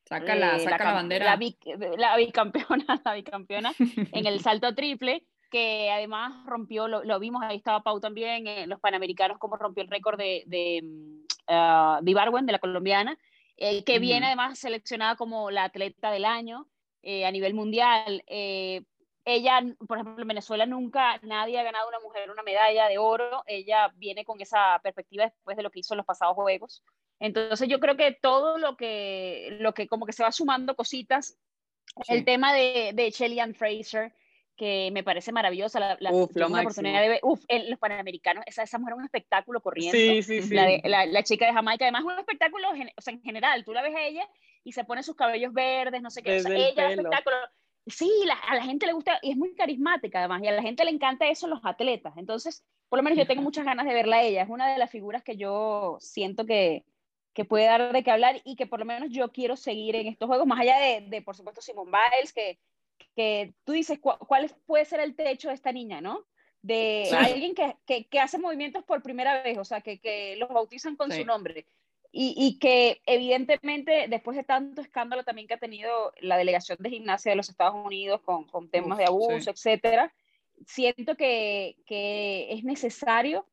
Saca 0.10 0.34
la, 0.34 0.56
eh, 0.56 0.60
saca 0.62 0.86
la, 0.86 0.94
bandera. 0.94 1.26
La, 1.26 2.16
bicampeona, 2.18 2.86
la 3.06 3.14
bicampeona 3.14 3.72
en 3.78 4.26
el 4.26 4.40
salto 4.42 4.74
triple, 4.74 5.24
que 5.52 5.92
además 5.92 6.34
rompió, 6.48 6.88
lo, 6.88 7.04
lo, 7.04 7.20
vimos, 7.20 7.44
ahí 7.44 7.58
estaba 7.58 7.84
Pau 7.84 8.00
también, 8.00 8.48
en 8.48 8.70
los 8.70 8.80
Panamericanos, 8.80 9.38
como 9.38 9.56
rompió 9.56 9.84
el 9.84 9.90
récord 9.90 10.18
de, 10.18 10.44
de, 10.48 10.82
uh, 11.48 12.04
de 12.04 12.12
Ibarwen, 12.12 12.48
de 12.48 12.54
la 12.54 12.60
colombiana, 12.60 13.20
eh, 13.62 13.84
que 13.84 14.00
viene 14.00 14.28
además 14.28 14.58
seleccionada 14.58 15.18
como 15.18 15.52
la 15.52 15.66
atleta 15.66 16.12
del 16.12 16.24
año 16.24 16.66
eh, 17.04 17.26
a 17.26 17.32
nivel 17.32 17.54
mundial. 17.54 18.24
Eh, 18.26 18.84
ella, 19.26 19.62
por 19.86 19.98
ejemplo, 19.98 20.22
en 20.22 20.30
Venezuela 20.30 20.66
nunca 20.66 21.20
nadie 21.24 21.60
ha 21.60 21.64
ganado 21.64 21.90
una 21.90 22.00
mujer 22.00 22.32
una 22.32 22.42
medalla 22.42 22.88
de 22.88 22.98
oro. 22.98 23.44
Ella 23.48 23.92
viene 23.98 24.24
con 24.24 24.40
esa 24.40 24.80
perspectiva 24.82 25.26
después 25.26 25.58
de 25.58 25.64
lo 25.64 25.72
que 25.72 25.82
hizo 25.82 25.94
en 25.94 25.98
los 25.98 26.06
pasados 26.06 26.36
Juegos. 26.36 26.84
Entonces 27.20 27.68
yo 27.68 27.82
creo 27.82 27.98
que 27.98 28.18
todo 28.22 28.58
lo 28.58 28.78
que, 28.78 29.58
lo 29.60 29.74
que 29.74 29.90
como 29.90 30.06
que 30.06 30.14
se 30.14 30.24
va 30.24 30.32
sumando 30.32 30.78
cositas, 30.78 31.38
el 32.08 32.24
tema 32.24 32.54
de, 32.54 32.92
de 32.94 33.12
Shelly 33.12 33.42
Ann 33.42 33.56
Fraser, 33.56 34.14
que 34.60 34.90
me 34.92 35.04
parece 35.04 35.32
maravillosa. 35.32 35.80
La, 35.80 35.98
la, 36.02 36.12
uf, 36.12 36.32
oportunidad 36.36 37.02
de 37.02 37.08
ver, 37.08 37.20
uf, 37.24 37.46
los 37.48 37.80
Panamericanos, 37.80 38.44
esa, 38.46 38.64
esa 38.64 38.78
mujer 38.78 38.94
es 38.94 38.98
un 38.98 39.06
espectáculo 39.06 39.62
corriendo. 39.62 39.98
Sí, 39.98 40.22
sí, 40.22 40.42
sí. 40.42 40.54
La, 40.54 41.06
la, 41.06 41.24
chica 41.24 41.46
de 41.48 41.54
Jamaica, 41.54 41.86
además 41.86 42.02
es 42.02 42.08
un 42.08 42.20
espectáculo, 42.20 42.68
o 42.70 43.02
sea, 43.02 43.14
en 43.14 43.22
general, 43.22 43.64
tú 43.64 43.72
la 43.72 43.82
ves 43.82 43.96
a 43.96 44.04
ella 44.04 44.28
y 44.66 44.74
se 44.74 44.84
pone 44.84 45.02
sus 45.02 45.16
cabellos 45.16 45.54
verdes, 45.54 46.02
no 46.02 46.10
sé 46.10 46.22
qué, 46.22 46.40
o 46.40 46.42
sea, 46.42 46.54
ella 46.54 46.92
es 46.92 46.98
espectáculo. 46.98 47.38
Sí, 47.88 48.12
a 48.48 48.56
la 48.56 48.64
gente 48.64 48.86
le 48.86 48.92
gusta 48.94 49.18
y 49.22 49.32
es 49.32 49.38
muy 49.38 49.56
carismática 49.56 50.20
además, 50.20 50.44
y 50.44 50.48
a 50.48 50.52
la 50.52 50.62
gente 50.62 50.84
le 50.84 50.92
encanta 50.92 51.30
eso 51.30 51.48
los 51.48 51.62
atletas. 51.64 52.14
Entonces, 52.18 52.66
por 52.90 53.00
lo 53.00 53.04
menos 53.04 53.18
yo 53.18 53.26
tengo 53.26 53.42
muchas 53.42 53.64
ganas 53.64 53.86
de 53.86 53.94
verla 53.94 54.18
a 54.18 54.24
ella. 54.24 54.44
Es 54.44 54.50
una 54.50 54.70
de 54.72 54.78
las 54.78 54.92
figuras 54.92 55.24
que 55.24 55.38
yo 55.38 55.98
siento 56.02 56.46
que, 56.46 56.84
que 57.34 57.46
puede 57.46 57.66
dar 57.66 57.94
de 57.94 58.04
qué 58.04 58.12
hablar 58.12 58.42
y 58.44 58.58
que 58.58 58.68
por 58.68 58.80
lo 58.80 58.86
menos 58.86 59.10
yo 59.10 59.32
quiero 59.32 59.56
seguir 59.56 59.96
en 59.96 60.08
estos 60.08 60.28
juegos, 60.28 60.46
más 60.46 60.60
allá 60.60 60.78
de, 60.78 61.06
de 61.08 61.22
por 61.22 61.38
supuesto, 61.38 61.62
Simone 61.62 61.90
Biles, 61.90 62.34
que 62.34 62.60
que 63.16 63.54
tú 63.64 63.74
dices, 63.74 64.00
¿cuál 64.00 64.54
puede 64.66 64.86
ser 64.86 65.00
el 65.00 65.16
techo 65.16 65.50
de 65.50 65.56
esta 65.56 65.72
niña, 65.72 66.02
no? 66.02 66.26
De 66.62 67.10
alguien 67.18 67.56
que, 67.56 67.76
que, 67.86 68.08
que, 68.08 68.20
hace 68.20 68.38
movimientos 68.38 68.84
por 68.84 69.02
primera 69.02 69.42
vez, 69.42 69.58
o 69.58 69.64
sea, 69.64 69.82
que, 69.82 70.00
que 70.00 70.36
los 70.36 70.50
bautizan 70.50 70.96
con 70.96 71.12
su 71.12 71.24
nombre. 71.24 71.66
Y, 72.12 72.34
y, 72.36 72.58
que 72.58 73.02
evidentemente 73.06 74.08
después 74.10 74.36
de 74.36 74.44
tanto 74.44 74.82
escándalo 74.82 75.24
también 75.24 75.48
que 75.48 75.54
ha 75.54 75.60
tenido 75.60 76.12
la 76.20 76.38
delegación 76.38 76.80
de 76.82 76.90
gimnasia 76.90 77.32
de 77.32 77.36
los 77.36 77.50
Estados 77.50 77.76
Unidos 77.86 78.22
con, 78.22 78.46
con 78.46 78.70
temas 78.70 78.98
de 78.98 79.06
abuso, 79.06 79.52
etcétera, 79.52 80.12
siento 80.66 81.16
que, 81.16 81.78
que, 81.86 82.52
es 82.52 82.64
necesario 82.64 83.48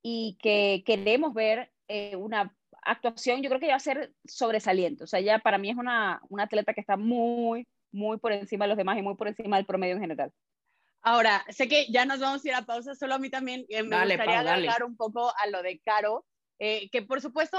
y 0.00 0.38
que 0.40 0.84
queremos 0.86 1.34
ver 1.34 1.72
eh, 1.88 2.14
una 2.14 2.54
actuación, 2.82 3.42
yo 3.42 3.48
creo 3.50 3.60
que 3.60 3.68
va 3.68 3.74
a 3.74 3.80
ser 3.80 4.14
sobresaliente. 4.24 5.04
O 5.04 5.06
sea, 5.06 5.20
ya 5.20 5.38
para 5.40 5.58
mí 5.58 5.70
es 5.70 5.76
una, 5.76 6.20
una 6.28 6.44
atleta 6.44 6.74
que 6.74 6.80
está 6.80 6.96
muy, 6.96 7.66
muy 7.92 8.18
por 8.18 8.32
encima 8.32 8.64
de 8.64 8.70
los 8.70 8.78
demás 8.78 8.98
y 8.98 9.02
muy 9.02 9.16
por 9.16 9.28
encima 9.28 9.56
del 9.56 9.66
promedio 9.66 9.94
en 9.94 10.00
general. 10.00 10.32
Ahora, 11.02 11.44
sé 11.48 11.68
que 11.68 11.86
ya 11.90 12.04
nos 12.04 12.20
vamos 12.20 12.44
a 12.44 12.48
ir 12.48 12.54
a 12.54 12.62
pausa, 12.62 12.94
solo 12.94 13.14
a 13.14 13.18
mí 13.18 13.30
también 13.30 13.64
eh, 13.68 13.82
me 13.82 13.98
gustaría 14.04 14.40
agregar 14.40 14.84
un 14.84 14.96
poco 14.96 15.32
a 15.36 15.46
lo 15.46 15.62
de 15.62 15.80
Caro, 15.84 16.26
eh, 16.58 16.90
que 16.90 17.02
por 17.02 17.20
supuesto, 17.20 17.56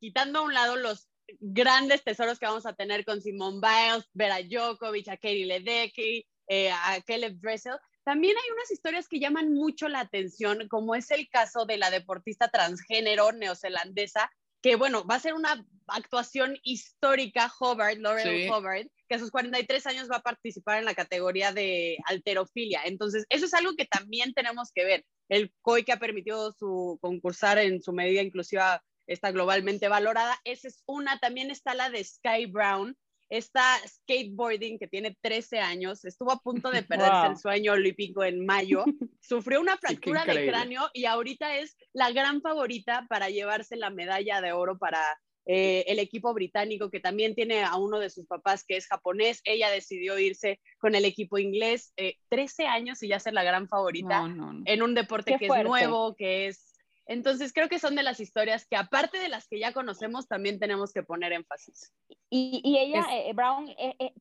quitando 0.00 0.40
a 0.40 0.42
un 0.42 0.54
lado 0.54 0.76
los 0.76 1.08
grandes 1.40 2.02
tesoros 2.02 2.38
que 2.38 2.46
vamos 2.46 2.66
a 2.66 2.74
tener 2.74 3.04
con 3.04 3.20
Simone 3.20 3.60
Biles, 3.60 4.08
Vera 4.12 4.42
Djokovic, 4.42 5.08
a 5.08 5.16
Katie 5.16 5.46
Ledecky, 5.46 6.26
eh, 6.48 6.70
a 6.70 7.00
Caleb 7.06 7.38
Dressel, 7.40 7.78
también 8.04 8.36
hay 8.36 8.52
unas 8.52 8.70
historias 8.70 9.08
que 9.08 9.18
llaman 9.18 9.54
mucho 9.54 9.88
la 9.88 10.00
atención, 10.00 10.68
como 10.68 10.94
es 10.94 11.10
el 11.10 11.28
caso 11.30 11.64
de 11.64 11.78
la 11.78 11.90
deportista 11.90 12.48
transgénero 12.48 13.32
neozelandesa, 13.32 14.30
que 14.64 14.76
bueno, 14.76 15.04
va 15.04 15.16
a 15.16 15.20
ser 15.20 15.34
una 15.34 15.62
actuación 15.88 16.56
histórica, 16.62 17.52
Hobart, 17.60 17.98
Laurel 17.98 18.50
Hobart, 18.50 18.88
que 19.06 19.16
a 19.16 19.18
sus 19.18 19.30
43 19.30 19.86
años 19.88 20.08
va 20.10 20.16
a 20.16 20.22
participar 20.22 20.78
en 20.78 20.86
la 20.86 20.94
categoría 20.94 21.52
de 21.52 21.98
alterofilia. 22.06 22.80
Entonces, 22.86 23.26
eso 23.28 23.44
es 23.44 23.52
algo 23.52 23.74
que 23.76 23.84
también 23.84 24.32
tenemos 24.32 24.70
que 24.74 24.86
ver. 24.86 25.04
El 25.28 25.52
COI 25.60 25.84
que 25.84 25.92
ha 25.92 25.98
permitido 25.98 26.50
su 26.52 26.98
concursar 27.02 27.58
en 27.58 27.82
su 27.82 27.92
medida 27.92 28.22
inclusiva 28.22 28.82
está 29.06 29.32
globalmente 29.32 29.88
valorada. 29.88 30.40
Esa 30.44 30.68
es 30.68 30.82
una. 30.86 31.18
También 31.18 31.50
está 31.50 31.74
la 31.74 31.90
de 31.90 32.02
Sky 32.02 32.46
Brown, 32.46 32.96
esta 33.28 33.78
skateboarding 33.86 34.78
que 34.78 34.88
tiene 34.88 35.16
13 35.20 35.58
años, 35.58 36.04
estuvo 36.04 36.32
a 36.32 36.40
punto 36.40 36.70
de 36.70 36.82
perderse 36.82 37.26
el 37.26 37.36
sueño 37.36 37.72
olímpico 37.72 38.24
en 38.24 38.44
mayo, 38.44 38.84
sufrió 39.20 39.60
una 39.60 39.76
fractura 39.76 40.24
de 40.24 40.46
cráneo 40.48 40.88
y 40.92 41.06
ahorita 41.06 41.58
es 41.58 41.76
la 41.92 42.12
gran 42.12 42.40
favorita 42.40 43.06
para 43.08 43.30
llevarse 43.30 43.76
la 43.76 43.90
medalla 43.90 44.40
de 44.40 44.52
oro 44.52 44.78
para 44.78 45.00
eh, 45.46 45.84
el 45.88 45.98
equipo 45.98 46.32
británico 46.32 46.90
que 46.90 47.00
también 47.00 47.34
tiene 47.34 47.64
a 47.64 47.76
uno 47.76 47.98
de 47.98 48.08
sus 48.08 48.26
papás 48.26 48.64
que 48.66 48.78
es 48.78 48.86
japonés, 48.86 49.42
ella 49.44 49.68
decidió 49.68 50.18
irse 50.18 50.58
con 50.78 50.94
el 50.94 51.04
equipo 51.04 51.38
inglés, 51.38 51.92
13 52.30 52.62
eh, 52.62 52.66
años 52.66 53.02
y 53.02 53.08
ya 53.08 53.20
ser 53.20 53.34
la 53.34 53.44
gran 53.44 53.68
favorita 53.68 54.24
en 54.64 54.82
un 54.82 54.94
deporte 54.94 55.36
que 55.38 55.46
es 55.46 55.64
nuevo, 55.64 56.14
que 56.16 56.46
es... 56.46 56.73
Entonces 57.06 57.52
creo 57.52 57.68
que 57.68 57.78
son 57.78 57.94
de 57.94 58.02
las 58.02 58.20
historias 58.20 58.66
que 58.66 58.76
aparte 58.76 59.18
de 59.18 59.28
las 59.28 59.46
que 59.46 59.58
ya 59.58 59.72
conocemos, 59.72 60.26
también 60.26 60.58
tenemos 60.58 60.92
que 60.92 61.02
poner 61.02 61.32
énfasis. 61.32 61.92
Y, 62.30 62.60
y 62.64 62.78
ella, 62.78 63.04
eh, 63.12 63.32
Brown, 63.34 63.68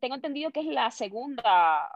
tengo 0.02 0.16
entendido 0.16 0.52
que 0.52 0.60
es 0.60 0.66
la 0.68 0.92
segunda 0.92 1.90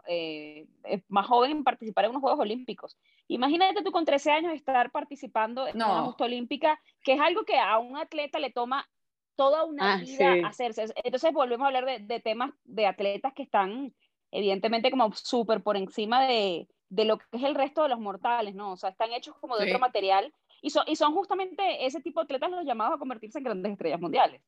más 1.08 1.26
joven 1.26 1.50
en 1.50 1.64
participar 1.64 2.04
en 2.04 2.10
unos 2.10 2.22
Juegos 2.22 2.40
Olímpicos. 2.40 2.96
Imagínate 3.28 3.82
tú 3.82 3.92
con 3.92 4.04
13 4.04 4.30
años 4.30 4.54
estar 4.54 4.90
participando 4.90 5.66
en 5.66 5.76
una 5.76 6.02
justa 6.02 6.24
olímpica, 6.24 6.80
que 7.02 7.12
es 7.12 7.20
algo 7.20 7.44
que 7.44 7.58
a 7.58 7.78
un 7.78 7.96
atleta 7.96 8.38
le 8.38 8.50
toma 8.50 8.88
toda 9.36 9.64
una 9.64 9.94
ah, 9.94 9.96
vida 9.98 10.48
hacerse. 10.48 10.86
Entonces 11.04 11.32
volvemos 11.32 11.64
a 11.64 11.68
hablar 11.68 11.84
de, 11.84 12.00
de, 12.00 12.20
temas 12.20 12.50
de 12.64 12.86
atletas 12.86 13.32
que 13.34 13.44
están 13.44 13.94
evidentemente 14.32 14.90
como 14.90 15.12
súper 15.14 15.62
por 15.62 15.76
encima 15.76 16.26
de, 16.26 16.66
de, 16.88 17.04
lo 17.04 17.18
que 17.18 17.24
es 17.32 17.44
el 17.44 17.54
resto 17.54 17.82
de 17.82 17.90
los 17.90 18.00
mortales, 18.00 18.54
¿no? 18.54 18.72
O 18.72 18.76
sea, 18.76 18.90
están 18.90 19.12
hechos 19.12 19.36
como 19.40 19.56
de 19.56 19.66
otro 19.66 19.78
material 19.78 20.32
y 20.62 20.70
son, 20.70 21.14
justamente 21.14 21.86
ese 21.86 22.00
tipo 22.00 22.20
de 22.20 22.24
atletas 22.24 22.50
los 22.50 22.64
llamados 22.64 22.96
a 22.96 22.98
convertirse 22.98 23.38
en 23.38 23.44
grandes 23.44 23.72
estrellas 23.72 24.00
mundiales. 24.00 24.40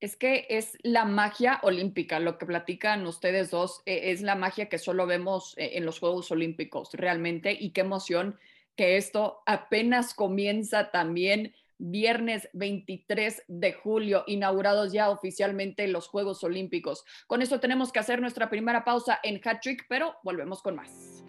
Es 0.00 0.16
que 0.16 0.46
es 0.48 0.78
la 0.82 1.04
magia 1.04 1.60
olímpica, 1.62 2.20
lo 2.20 2.38
que 2.38 2.46
platican 2.46 3.06
ustedes 3.06 3.50
dos, 3.50 3.82
eh, 3.84 4.12
es 4.12 4.22
la 4.22 4.34
magia 4.34 4.68
que 4.68 4.78
solo 4.78 5.06
vemos 5.06 5.56
eh, 5.58 5.72
en 5.74 5.84
los 5.84 6.00
Juegos 6.00 6.30
Olímpicos 6.30 6.94
realmente 6.94 7.52
y 7.52 7.72
qué 7.72 7.82
emoción 7.82 8.38
que 8.76 8.96
esto 8.96 9.42
apenas 9.44 10.14
comienza 10.14 10.90
también 10.90 11.54
viernes 11.80 12.48
23 12.52 13.44
de 13.48 13.72
julio, 13.72 14.24
inaugurados 14.26 14.92
ya 14.92 15.10
oficialmente 15.10 15.88
los 15.88 16.08
Juegos 16.08 16.44
Olímpicos. 16.44 17.04
Con 17.26 17.42
esto 17.42 17.60
tenemos 17.60 17.90
que 17.92 17.98
hacer 17.98 18.20
nuestra 18.20 18.50
primera 18.50 18.84
pausa 18.84 19.18
en 19.22 19.40
Hat 19.44 19.60
Trick, 19.60 19.86
pero 19.88 20.16
volvemos 20.22 20.62
con 20.62 20.76
más. 20.76 21.19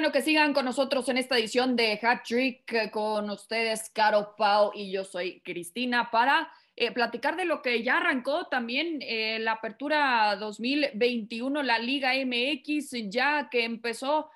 Bueno 0.00 0.12
que 0.12 0.22
sigan 0.22 0.54
con 0.54 0.64
nosotros 0.64 1.10
en 1.10 1.18
esta 1.18 1.36
edición 1.36 1.76
de 1.76 2.00
Hat 2.02 2.22
Trick 2.26 2.72
eh, 2.72 2.90
con 2.90 3.28
ustedes, 3.28 3.90
Caro 3.90 4.34
Pau 4.34 4.70
y 4.74 4.90
yo 4.90 5.04
soy 5.04 5.42
Cristina 5.42 6.10
para 6.10 6.50
eh, 6.74 6.90
platicar 6.90 7.36
de 7.36 7.44
lo 7.44 7.60
que 7.60 7.82
ya 7.82 7.98
arrancó 7.98 8.46
también 8.46 9.00
eh, 9.02 9.38
la 9.40 9.52
apertura 9.52 10.36
2021, 10.36 11.62
la 11.62 11.78
Liga 11.78 12.12
MX, 12.14 13.10
ya 13.10 13.50
que 13.50 13.62
empezó 13.62 14.30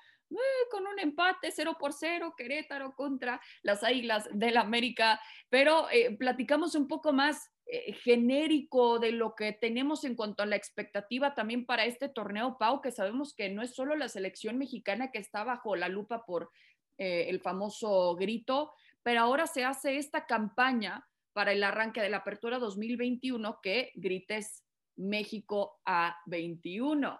con 0.69 0.85
un 0.85 0.99
empate 0.99 1.49
0 1.49 1.77
por 1.79 1.93
0, 1.93 2.35
Querétaro 2.37 2.93
contra 2.93 3.41
las 3.63 3.83
Águilas 3.83 4.29
del 4.33 4.57
América, 4.57 5.19
pero 5.49 5.87
platicamos 6.19 6.75
un 6.75 6.87
poco 6.87 7.11
más 7.11 7.49
eh, 7.67 7.93
genérico 7.93 8.99
de 8.99 9.11
lo 9.11 9.33
que 9.33 9.51
tenemos 9.51 10.03
en 10.03 10.15
cuanto 10.15 10.43
a 10.43 10.45
la 10.45 10.55
expectativa 10.55 11.33
también 11.33 11.65
para 11.65 11.85
este 11.85 12.09
torneo, 12.09 12.57
Pau, 12.59 12.79
que 12.79 12.91
sabemos 12.91 13.33
que 13.33 13.49
no 13.49 13.63
es 13.63 13.73
solo 13.73 13.95
la 13.95 14.07
selección 14.07 14.59
mexicana 14.59 15.11
que 15.11 15.17
está 15.17 15.43
bajo 15.43 15.75
la 15.75 15.89
lupa 15.89 16.25
por 16.25 16.51
eh, 16.99 17.25
el 17.27 17.41
famoso 17.41 18.15
grito, 18.15 18.71
pero 19.01 19.21
ahora 19.21 19.47
se 19.47 19.63
hace 19.63 19.97
esta 19.97 20.27
campaña 20.27 21.07
para 21.33 21.53
el 21.53 21.63
arranque 21.63 22.01
de 22.01 22.09
la 22.09 22.17
apertura 22.17 22.59
2021 22.59 23.59
que 23.61 23.91
grites 23.95 24.63
México 24.95 25.81
a 25.85 26.17
21. 26.27 27.19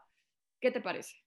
¿Qué 0.62 0.71
te 0.71 0.79
parece? 0.79 1.24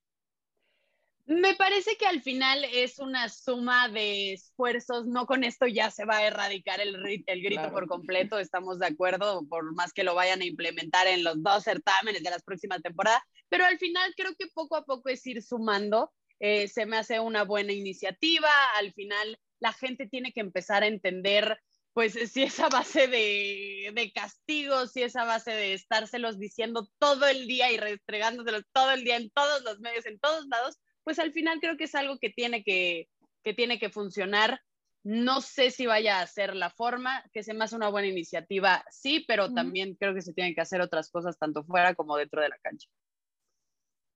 Me 1.29 1.55
parece 1.55 1.99
que 1.99 2.07
al 2.07 2.23
final 2.23 2.65
es 2.73 2.99
una 2.99 3.29
suma 3.29 3.91
de 3.91 4.33
esfuerzos, 4.33 5.05
no 5.05 5.27
con 5.27 5.45
esto 5.45 5.67
ya 5.67 5.91
se 5.91 6.07
va 6.07 6.17
a 6.17 6.27
erradicar 6.27 6.81
el, 6.81 7.23
el 7.27 7.43
grito 7.43 7.71
por 7.71 7.87
completo, 7.87 8.39
estamos 8.39 8.79
de 8.79 8.87
acuerdo, 8.87 9.47
por 9.47 9.75
más 9.75 9.93
que 9.93 10.05
lo 10.05 10.15
vayan 10.15 10.41
a 10.41 10.47
implementar 10.47 11.07
en 11.07 11.25
los 11.25 11.43
dos 11.43 11.65
certámenes 11.65 12.23
de 12.23 12.31
las 12.31 12.43
próximas 12.43 12.81
temporadas, 12.81 13.21
pero 13.51 13.67
al 13.67 13.77
final 13.79 14.15
creo 14.17 14.35
que 14.39 14.47
poco 14.47 14.75
a 14.75 14.87
poco 14.87 15.11
es 15.11 15.27
ir 15.27 15.43
sumando, 15.43 16.15
eh, 16.41 16.67
se 16.67 16.87
me 16.87 16.97
hace 16.97 17.21
una 17.21 17.45
buena 17.45 17.75
iniciativa, 17.75 18.49
al 18.79 18.95
final 18.95 19.39
la 19.61 19.75
gente 19.75 20.07
tiene 20.07 20.33
que 20.33 20.41
empezar 20.41 20.83
a 20.83 20.87
entender 20.87 21.61
pues 21.93 22.15
si 22.33 22.45
esa 22.45 22.71
base 22.71 23.07
de, 23.07 23.91
de 23.93 24.13
castigos, 24.13 24.93
si 24.93 25.03
esa 25.03 25.25
base 25.25 25.51
de 25.51 25.75
estárselos 25.75 26.39
diciendo 26.39 26.89
todo 26.99 27.27
el 27.27 27.47
día 27.47 27.71
y 27.71 27.77
restregándoselos 27.77 28.63
todo 28.73 28.93
el 28.93 29.05
día 29.05 29.17
en 29.17 29.29
todos 29.29 29.63
los 29.65 29.79
medios, 29.81 30.07
en 30.07 30.19
todos 30.19 30.47
lados, 30.47 30.79
pues 31.09 31.19
al 31.21 31.33
final 31.33 31.59
creo 31.59 31.79
que 31.79 31.85
es 31.85 31.95
algo 31.95 32.19
que 32.19 32.29
tiene 32.29 32.63
que, 32.63 33.09
que 33.43 33.55
tiene 33.55 33.79
que 33.79 33.89
funcionar. 33.89 34.61
No 35.03 35.41
sé 35.41 35.71
si 35.71 35.87
vaya 35.87 36.21
a 36.21 36.27
ser 36.27 36.55
la 36.55 36.69
forma, 36.69 37.25
que 37.33 37.43
se 37.43 37.55
me 37.55 37.65
hace 37.65 37.77
una 37.77 37.89
buena 37.89 38.09
iniciativa, 38.09 38.85
sí, 38.91 39.25
pero 39.27 39.55
también 39.55 39.95
creo 39.95 40.13
que 40.13 40.21
se 40.21 40.35
tienen 40.35 40.55
que 40.55 40.61
hacer 40.61 40.83
otras 40.83 41.11
cosas 41.11 41.39
tanto 41.39 41.65
fuera 41.65 41.95
como 41.95 42.19
dentro 42.19 42.43
de 42.43 42.51
la 42.51 42.59
cancha. 42.59 42.91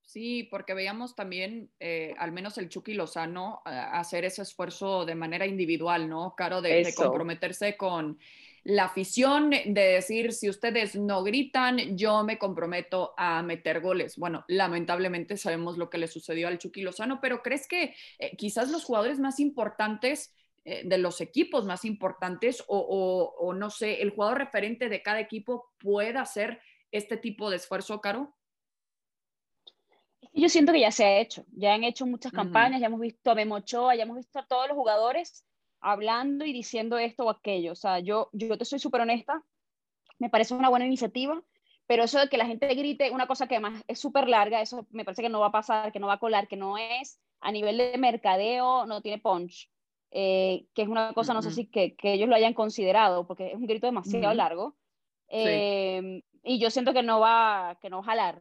Sí, 0.03 0.43
porque 0.51 0.75
veíamos 0.75 1.15
también, 1.15 1.71
eh, 1.81 2.15
al 2.19 2.31
menos 2.31 2.59
el 2.59 2.69
Chucky 2.69 2.93
Lozano, 2.93 3.63
hacer 3.65 4.27
ese 4.27 4.43
esfuerzo 4.43 5.07
de 5.07 5.15
manera 5.15 5.47
individual, 5.47 6.11
¿no? 6.11 6.35
Caro, 6.37 6.61
de 6.61 6.93
comprometerse 6.95 7.75
con 7.79 8.19
la 8.65 8.85
afición 8.85 9.51
de 9.51 9.73
decir, 9.81 10.33
si 10.33 10.49
ustedes 10.49 10.95
no 10.95 11.23
gritan, 11.25 11.97
yo 11.97 12.23
me 12.23 12.39
comprometo 12.39 13.13
a 13.17 13.43
meter 13.43 13.81
goles. 13.81 14.17
Bueno, 14.17 14.45
lamentablemente 14.47 15.37
sabemos 15.37 15.79
lo 15.79 15.91
que 15.91 15.99
le 15.99 16.07
sucedió 16.07 16.49
al 16.49 16.59
Chucky 16.59 16.83
Lozano, 16.83 17.21
pero 17.21 17.43
¿crees 17.43 17.67
que 17.67 17.95
eh, 18.19 18.37
quizás 18.37 18.71
los 18.71 18.85
jugadores 18.85 19.19
más 19.19 19.41
importantes 19.41 20.35
eh, 20.65 20.83
de 20.85 20.99
los 20.99 21.21
equipos 21.21 21.65
más 21.65 21.85
importantes 21.85 22.63
o, 22.69 23.35
o, 23.37 23.53
no 23.53 23.69
sé, 23.69 24.01
el 24.01 24.11
jugador 24.11 24.39
referente 24.39 24.89
de 24.89 25.03
cada 25.03 25.19
equipo 25.19 25.73
pueda 25.79 26.21
hacer 26.23 26.61
este 26.93 27.17
tipo 27.17 27.51
de 27.51 27.57
esfuerzo, 27.57 28.01
Caro? 28.01 28.33
Yo 30.33 30.49
siento 30.49 30.73
que 30.73 30.81
ya 30.81 30.93
se 30.93 31.05
ha 31.05 31.19
hecho, 31.19 31.45
ya 31.51 31.75
han 31.75 31.83
hecho 31.83 32.07
muchas 32.07 32.31
campañas, 32.31 32.81
ya 32.81 32.87
hemos 32.87 33.01
visto 33.01 33.33
a 33.33 33.35
Memo 33.35 33.57
Ochoa, 33.57 33.97
ya 33.97 34.05
hemos 34.05 34.17
visto 34.17 34.39
a 34.39 34.47
todos 34.47 34.69
los 34.69 34.77
jugadores 34.77 35.45
hablando 35.83 36.45
y 36.45 36.53
diciendo 36.53 36.99
esto 36.99 37.25
o 37.25 37.31
aquello. 37.31 37.73
O 37.73 37.77
sea, 37.77 37.99
yo, 37.99 38.31
yo 38.33 38.57
te 38.57 38.65
soy 38.65 38.79
súper 38.79 39.03
honesta, 39.03 39.43
me 40.19 40.31
parece 40.31 40.55
una 40.55 40.69
buena 40.69 40.87
iniciativa, 40.87 41.43
pero 41.87 42.05
eso 42.05 42.19
de 42.19 42.29
que 42.29 42.39
la 42.39 42.47
gente 42.47 42.73
grite 42.75 43.11
una 43.11 43.27
cosa 43.27 43.47
que 43.47 43.57
además 43.57 43.83
es 43.89 43.99
súper 43.99 44.29
larga, 44.29 44.63
eso 44.63 44.87
me 44.91 45.05
parece 45.05 45.23
que 45.23 45.29
no 45.29 45.41
va 45.41 45.49
a 45.49 45.53
pasar, 45.53 45.93
que 45.93 46.01
no 46.01 46.07
va 46.07 46.15
a 46.15 46.21
colar, 46.21 46.49
que 46.49 46.57
no 46.57 46.79
es 46.79 47.21
a 47.41 47.53
nivel 47.53 47.77
de 47.77 47.99
mercadeo, 47.99 48.87
no 48.87 49.03
tiene 49.03 49.19
punch. 49.19 49.69
Eh, 50.15 50.67
que 50.75 50.83
es 50.83 50.89
una 50.89 51.13
cosa, 51.15 51.33
no 51.35 51.43
sé 51.43 51.51
si 51.51 51.67
que, 51.67 51.97
que, 51.97 52.13
ellos 52.13 52.29
lo 52.29 52.37
hayan 52.37 52.53
considerado, 52.55 53.27
porque 53.27 53.49
es 53.49 53.55
un 53.55 53.67
grito 53.67 53.87
demasiado 53.87 54.33
largo. 54.35 54.77
Eh, 55.29 56.23
y 56.45 56.59
yo 56.59 56.71
siento 56.71 56.93
que 56.93 57.03
no 57.03 57.19
va, 57.21 57.79
que 57.81 57.89
no 57.89 57.99
va 57.99 58.03
a 58.03 58.07
jalar. 58.07 58.41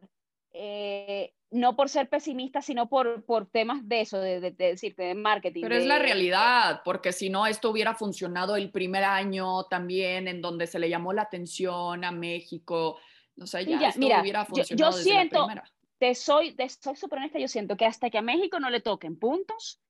Eh, 0.52 1.32
no 1.52 1.76
por 1.76 1.88
ser 1.88 2.08
pesimista, 2.08 2.62
sino 2.62 2.88
por, 2.88 3.24
por 3.24 3.46
temas 3.46 3.86
de 3.86 4.00
eso, 4.00 4.18
de, 4.18 4.40
de, 4.40 4.50
decirte, 4.50 5.02
de 5.02 5.14
marketing. 5.14 5.60
Pero 5.62 5.76
es 5.76 5.86
la 5.86 5.98
realidad, 5.98 6.80
porque 6.84 7.12
si 7.12 7.30
no, 7.30 7.46
esto 7.46 7.70
hubiera 7.70 7.94
funcionado 7.94 8.56
el 8.56 8.70
primer 8.70 9.04
año 9.04 9.64
también, 9.64 10.28
en 10.28 10.40
donde 10.40 10.66
se 10.66 10.78
le 10.78 10.88
llamó 10.88 11.12
la 11.12 11.22
atención 11.22 12.04
a 12.04 12.10
México. 12.10 12.98
O 13.38 13.46
sea, 13.46 13.60
ya, 13.62 13.88
esto 13.88 14.00
mira, 14.00 14.20
hubiera 14.22 14.44
funcionado 14.44 14.90
yo, 14.90 14.96
yo 14.96 15.02
siento, 15.02 15.46
te 15.98 16.14
soy, 16.14 16.54
te 16.54 16.68
soy 16.68 16.96
súper 16.96 17.18
honesta, 17.18 17.38
yo 17.38 17.48
siento 17.48 17.76
que 17.76 17.86
hasta 17.86 18.10
que 18.10 18.18
a 18.18 18.22
México 18.22 18.58
no 18.58 18.70
le 18.70 18.80
toquen 18.80 19.18
puntos 19.18 19.80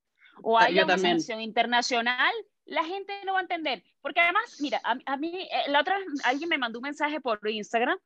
o 0.41 0.57
ah, 0.57 0.65
haya 0.65 0.83
una 0.83 0.97
sanción 0.97 1.41
internacional, 1.41 2.33
la 2.65 2.83
gente 2.83 3.13
no 3.25 3.33
va 3.33 3.39
a 3.39 3.43
entender. 3.43 3.83
Porque 4.01 4.19
además, 4.19 4.57
mira, 4.59 4.81
a, 4.83 4.97
a 5.05 5.17
mí, 5.17 5.31
eh, 5.33 5.69
la 5.69 5.81
otra 5.81 5.97
alguien 6.25 6.49
me 6.49 6.57
mandó 6.57 6.79
un 6.79 6.83
mensaje 6.83 7.21
por 7.21 7.39
Instagram 7.47 7.97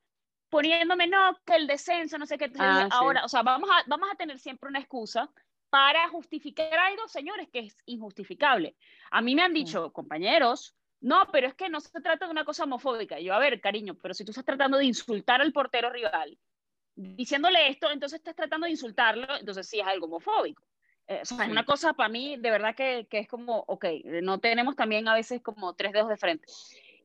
poniéndome, 0.49 1.07
no, 1.07 1.37
que 1.45 1.55
el 1.55 1.67
descenso, 1.67 2.17
no 2.17 2.25
sé 2.25 2.37
qué. 2.37 2.51
Ah, 2.59 2.87
ahora, 2.91 3.25
o 3.25 3.29
sea, 3.29 3.43
vamos 3.43 3.69
a, 3.69 3.83
vamos 3.87 4.09
a 4.11 4.15
tener 4.15 4.39
siempre 4.39 4.69
una 4.69 4.79
excusa 4.79 5.29
para 5.69 6.07
justificar 6.09 6.73
algo, 6.73 7.07
señores, 7.07 7.49
que 7.51 7.59
es 7.59 7.77
injustificable. 7.85 8.75
A 9.11 9.21
mí 9.21 9.35
me 9.35 9.43
han 9.43 9.53
dicho, 9.53 9.91
compañeros, 9.91 10.75
no, 11.01 11.27
pero 11.31 11.47
es 11.47 11.53
que 11.53 11.69
no 11.69 11.79
se 11.79 12.01
trata 12.01 12.25
de 12.25 12.31
una 12.31 12.45
cosa 12.45 12.63
homofóbica. 12.63 13.19
Yo, 13.19 13.33
a 13.33 13.39
ver, 13.39 13.59
cariño, 13.61 13.95
pero 14.01 14.13
si 14.13 14.23
tú 14.23 14.31
estás 14.31 14.45
tratando 14.45 14.77
de 14.77 14.85
insultar 14.85 15.41
al 15.41 15.51
portero 15.51 15.89
rival, 15.89 16.37
diciéndole 16.95 17.69
esto, 17.69 17.91
entonces 17.91 18.19
estás 18.19 18.35
tratando 18.35 18.65
de 18.65 18.71
insultarlo, 18.71 19.27
entonces 19.37 19.67
sí 19.67 19.79
es 19.79 19.85
algo 19.85 20.07
homofóbico. 20.07 20.63
Eh, 21.07 21.19
o 21.21 21.25
sea, 21.25 21.45
es 21.45 21.51
una 21.51 21.65
cosa 21.65 21.93
para 21.93 22.09
mí, 22.09 22.37
de 22.37 22.51
verdad 22.51 22.75
que, 22.75 23.07
que, 23.09 23.19
es 23.19 23.27
como, 23.27 23.63
ok, 23.67 23.85
no 24.21 24.39
tenemos 24.39 24.75
también 24.75 25.07
a 25.07 25.13
veces 25.13 25.41
como 25.41 25.73
tres 25.73 25.93
dedos 25.93 26.09
de 26.09 26.17
frente. 26.17 26.47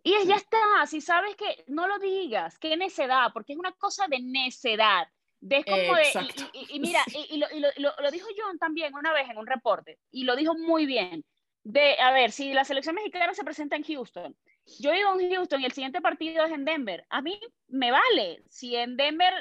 Y 0.03 0.15
es, 0.15 0.27
ya 0.27 0.37
está, 0.37 0.59
si 0.87 1.01
sabes 1.01 1.37
que 1.37 1.65
no 1.69 1.87
lo 1.87 1.99
digas, 1.99 2.59
qué 2.59 2.77
necedad, 2.77 3.31
porque 3.33 3.53
es 3.53 3.59
una 3.59 3.73
cosa 3.73 4.07
de 4.09 4.21
necedad. 4.21 5.07
De, 5.41 5.65
como 5.65 5.97
de, 5.97 6.05
y, 6.71 6.79
mira, 6.79 7.01
y, 7.31 7.37
lo, 7.37 7.47
lo, 7.79 7.93
lo, 8.01 8.11
dijo 8.13 8.29
John 8.37 8.59
también 8.59 8.95
una 8.95 9.13
vez 9.13 9.29
en 9.29 9.39
un 9.39 9.47
reporte, 9.47 9.99
y 10.13 10.23
lo 10.23 10.37
dijo 10.37 10.55
muy 10.55 10.87
bien, 10.87 11.25
de, 11.65 11.99
a 12.01 12.13
ver, 12.13 12.31
si 12.31 12.53
la 12.53 12.65
selección 12.65 12.95
mexicana 12.95 13.35
se 13.35 13.43
presenta 13.43 13.75
en 13.75 13.83
Houston, 13.83 14.37
yo 14.79 14.93
vivo 14.93 15.19
en 15.19 15.31
Houston 15.33 15.61
y 15.61 15.65
el 15.65 15.73
siguiente 15.73 16.01
partido 16.01 16.45
es 16.45 16.53
en 16.53 16.65
Denver, 16.65 17.05
a 17.11 17.21
mí 17.21 17.39
me 17.69 17.91
vale, 17.91 18.43
si 18.49 18.77
en 18.77 18.97
Denver 18.97 19.33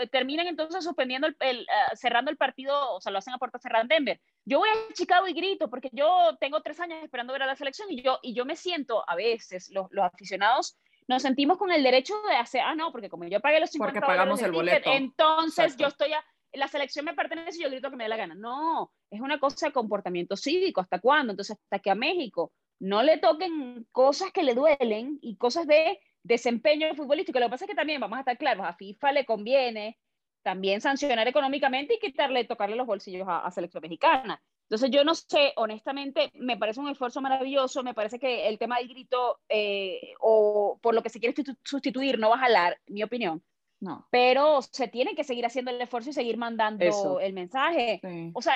eh, 0.00 0.06
terminan 0.08 0.46
entonces 0.46 0.84
suspendiendo, 0.84 1.26
el, 1.26 1.36
el 1.40 1.60
uh, 1.60 1.96
cerrando 1.96 2.30
el 2.30 2.36
partido, 2.36 2.94
o 2.94 3.00
sea, 3.00 3.12
lo 3.12 3.18
hacen 3.18 3.34
a 3.34 3.38
puerta 3.38 3.58
cerrada 3.58 3.82
en 3.82 3.88
Denver, 3.88 4.20
yo 4.44 4.58
voy 4.58 4.68
a 4.68 4.92
Chicago 4.92 5.26
y 5.28 5.32
grito 5.32 5.70
porque 5.70 5.90
yo 5.92 6.36
tengo 6.40 6.60
tres 6.62 6.78
años 6.80 7.02
esperando 7.02 7.32
ver 7.32 7.42
a 7.42 7.46
la 7.46 7.56
selección 7.56 7.90
y 7.90 8.02
yo, 8.02 8.18
y 8.22 8.34
yo 8.34 8.44
me 8.44 8.56
siento 8.56 9.02
a 9.08 9.14
veces, 9.14 9.70
los, 9.70 9.86
los 9.90 10.04
aficionados 10.04 10.76
nos 11.08 11.22
sentimos 11.22 11.56
con 11.56 11.70
el 11.70 11.82
derecho 11.82 12.14
de 12.28 12.36
hacer, 12.36 12.62
ah, 12.62 12.74
no, 12.74 12.90
porque 12.90 13.08
como 13.08 13.24
yo 13.26 13.40
pagué 13.40 13.60
los 13.60 13.70
50 13.70 14.00
porque 14.00 14.06
pagamos 14.06 14.42
el 14.42 14.52
boleto. 14.52 14.90
entonces 14.92 15.76
yo 15.76 15.86
estoy 15.86 16.12
a, 16.12 16.24
la 16.52 16.68
selección 16.68 17.04
me 17.04 17.14
pertenece 17.14 17.58
y 17.58 17.62
yo 17.62 17.70
grito 17.70 17.90
que 17.90 17.96
me 17.96 18.04
dé 18.04 18.08
la 18.08 18.16
gana. 18.16 18.34
No, 18.34 18.92
es 19.10 19.20
una 19.20 19.38
cosa 19.38 19.66
de 19.66 19.72
comportamiento 19.72 20.36
cívico, 20.36 20.80
¿hasta 20.80 21.00
cuándo? 21.00 21.32
Entonces, 21.32 21.56
hasta 21.62 21.78
que 21.78 21.90
a 21.90 21.94
México 21.94 22.52
no 22.78 23.02
le 23.02 23.18
toquen 23.18 23.86
cosas 23.92 24.32
que 24.32 24.42
le 24.42 24.54
duelen 24.54 25.18
y 25.22 25.36
cosas 25.36 25.66
de 25.66 25.98
desempeño 26.22 26.94
futbolístico. 26.94 27.38
Lo 27.38 27.46
que 27.46 27.50
pasa 27.50 27.64
es 27.64 27.70
que 27.70 27.76
también, 27.76 28.00
vamos 28.00 28.16
a 28.16 28.20
estar 28.20 28.38
claros, 28.38 28.66
a 28.66 28.74
FIFA 28.74 29.12
le 29.12 29.24
conviene 29.24 29.98
también 30.42 30.80
sancionar 30.80 31.26
económicamente 31.26 31.94
y 31.94 31.98
quitarle, 31.98 32.44
tocarle 32.44 32.76
los 32.76 32.86
bolsillos 32.86 33.26
a, 33.28 33.38
a 33.38 33.50
selección 33.50 33.82
mexicana. 33.82 34.40
Entonces 34.68 34.90
yo 34.90 35.04
no 35.04 35.14
sé, 35.14 35.52
honestamente, 35.56 36.30
me 36.34 36.56
parece 36.56 36.80
un 36.80 36.88
esfuerzo 36.88 37.20
maravilloso, 37.20 37.84
me 37.84 37.94
parece 37.94 38.18
que 38.18 38.48
el 38.48 38.58
tema 38.58 38.78
del 38.78 38.88
grito 38.88 39.38
eh, 39.48 40.14
o 40.20 40.78
por 40.82 40.94
lo 40.94 41.02
que 41.02 41.08
se 41.08 41.20
quiere 41.20 41.34
sustituir 41.62 42.18
no 42.18 42.30
va 42.30 42.36
a 42.36 42.40
jalar, 42.40 42.80
mi 42.86 43.04
opinión. 43.04 43.44
No. 43.80 44.06
Pero 44.10 44.62
se 44.62 44.88
tiene 44.88 45.14
que 45.14 45.24
seguir 45.24 45.44
haciendo 45.44 45.70
el 45.70 45.80
esfuerzo 45.80 46.10
y 46.10 46.14
seguir 46.14 46.38
mandando 46.38 47.20
el 47.20 47.32
mensaje. 47.32 48.00
O 48.32 48.40
sea, 48.40 48.54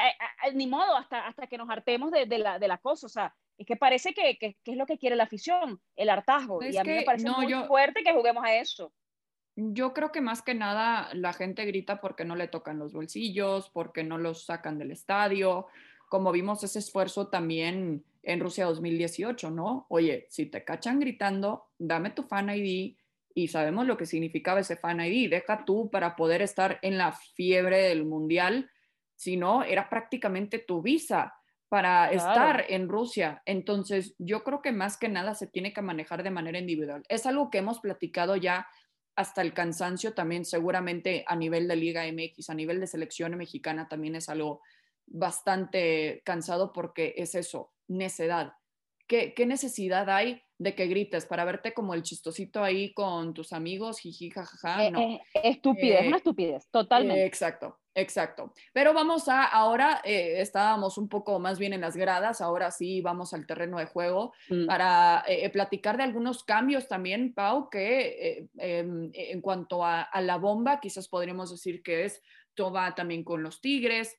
ni 0.54 0.66
modo 0.66 0.96
hasta, 0.96 1.26
hasta 1.26 1.46
que 1.46 1.58
nos 1.58 1.68
hartemos 1.68 2.10
de, 2.10 2.26
de, 2.26 2.38
la, 2.38 2.58
de 2.58 2.68
la 2.68 2.78
cosa. 2.78 3.06
O 3.06 3.10
sea, 3.10 3.34
es 3.58 3.66
que 3.66 3.76
parece 3.76 4.14
que, 4.14 4.38
que, 4.38 4.56
es 4.64 4.76
lo 4.76 4.86
que 4.86 4.96
quiere 4.96 5.16
la 5.16 5.24
afición, 5.24 5.80
el 5.96 6.08
hartazgo. 6.08 6.62
y 6.62 6.76
a 6.76 6.84
mí 6.84 6.90
me 6.90 7.02
parece 7.02 7.28
muy 7.30 7.52
fuerte 7.66 8.02
que 8.02 8.12
juguemos 8.12 8.42
a 8.44 8.56
eso. 8.56 8.92
Yo 9.56 9.92
creo 9.92 10.10
que 10.10 10.22
más 10.22 10.40
que 10.40 10.54
nada 10.54 11.10
la 11.12 11.34
gente 11.34 11.66
grita 11.66 12.00
porque 12.00 12.24
no 12.24 12.36
le 12.36 12.48
tocan 12.48 12.78
los 12.78 12.94
bolsillos, 12.94 13.68
porque 13.68 14.02
no 14.02 14.16
los 14.16 14.44
sacan 14.44 14.78
del 14.78 14.90
estadio, 14.90 15.66
como 16.08 16.32
vimos 16.32 16.64
ese 16.64 16.78
esfuerzo 16.78 17.28
también 17.28 18.04
en 18.22 18.40
Rusia 18.40 18.64
2018, 18.64 19.50
¿no? 19.50 19.86
Oye, 19.88 20.26
si 20.30 20.46
te 20.46 20.64
cachan 20.64 20.98
gritando, 20.98 21.68
dame 21.78 22.10
tu 22.10 22.22
fan 22.22 22.48
ID 22.50 22.96
y 23.34 23.48
sabemos 23.48 23.86
lo 23.86 23.96
que 23.96 24.06
significaba 24.06 24.60
ese 24.60 24.76
fan 24.76 25.00
ID, 25.00 25.30
deja 25.30 25.64
tú 25.64 25.90
para 25.90 26.16
poder 26.16 26.42
estar 26.42 26.78
en 26.82 26.98
la 26.98 27.12
fiebre 27.12 27.78
del 27.78 28.04
mundial, 28.04 28.70
si 29.16 29.36
no, 29.36 29.62
era 29.62 29.88
prácticamente 29.88 30.58
tu 30.58 30.82
visa 30.82 31.34
para 31.68 32.10
estar 32.10 32.64
en 32.68 32.88
Rusia. 32.88 33.42
Entonces, 33.46 34.14
yo 34.18 34.42
creo 34.42 34.60
que 34.60 34.72
más 34.72 34.96
que 34.96 35.08
nada 35.08 35.34
se 35.34 35.46
tiene 35.46 35.72
que 35.72 35.82
manejar 35.82 36.22
de 36.24 36.30
manera 36.30 36.58
individual. 36.58 37.04
Es 37.08 37.26
algo 37.26 37.48
que 37.48 37.58
hemos 37.58 37.78
platicado 37.78 38.34
ya 38.34 38.66
hasta 39.14 39.42
el 39.42 39.52
cansancio 39.52 40.14
también, 40.14 40.44
seguramente 40.44 41.24
a 41.28 41.36
nivel 41.36 41.68
de 41.68 41.76
Liga 41.76 42.04
MX, 42.10 42.50
a 42.50 42.54
nivel 42.54 42.80
de 42.80 42.86
selección 42.86 43.36
mexicana 43.36 43.88
también 43.88 44.16
es 44.16 44.28
algo 44.28 44.62
bastante 45.06 46.22
cansado 46.24 46.72
porque 46.72 47.14
es 47.16 47.34
eso, 47.34 47.72
necedad. 47.86 48.54
¿Qué, 49.10 49.34
¿Qué, 49.34 49.44
necesidad 49.44 50.08
hay 50.08 50.40
de 50.58 50.76
que 50.76 50.86
grites 50.86 51.26
para 51.26 51.44
verte 51.44 51.74
como 51.74 51.94
el 51.94 52.02
chistosito 52.02 52.62
ahí 52.62 52.94
con 52.94 53.34
tus 53.34 53.52
amigos, 53.52 53.98
jiji, 53.98 54.30
jajaja? 54.30 54.86
Eh, 54.86 54.90
no. 54.92 55.00
Eh, 55.00 55.20
estupidez, 55.42 56.06
una 56.06 56.18
estupidez, 56.18 56.68
totalmente. 56.70 57.26
exacto. 57.26 57.80
Exacto. 57.94 58.52
Pero 58.72 58.94
vamos 58.94 59.28
a, 59.28 59.44
ahora 59.44 60.00
eh, 60.04 60.40
estábamos 60.40 60.96
un 60.96 61.08
poco 61.08 61.40
más 61.40 61.58
bien 61.58 61.72
en 61.72 61.80
las 61.80 61.96
gradas, 61.96 62.40
ahora 62.40 62.70
sí 62.70 63.00
vamos 63.00 63.34
al 63.34 63.46
terreno 63.46 63.78
de 63.78 63.86
juego 63.86 64.32
mm. 64.48 64.66
para 64.66 65.24
eh, 65.26 65.44
eh, 65.44 65.50
platicar 65.50 65.96
de 65.96 66.04
algunos 66.04 66.44
cambios 66.44 66.86
también, 66.86 67.34
Pau, 67.34 67.68
que 67.68 68.48
em, 68.58 69.10
en 69.12 69.40
cuanto 69.40 69.84
a, 69.84 70.08
la 70.20 70.36
bomba, 70.36 70.80
quizás 70.80 71.08
podríamos 71.08 71.50
decir 71.50 71.82
que 71.82 72.04
es 72.04 72.22
Toba 72.54 72.94
también 72.94 73.24
con 73.24 73.42
los 73.42 73.60
Tigres, 73.60 74.16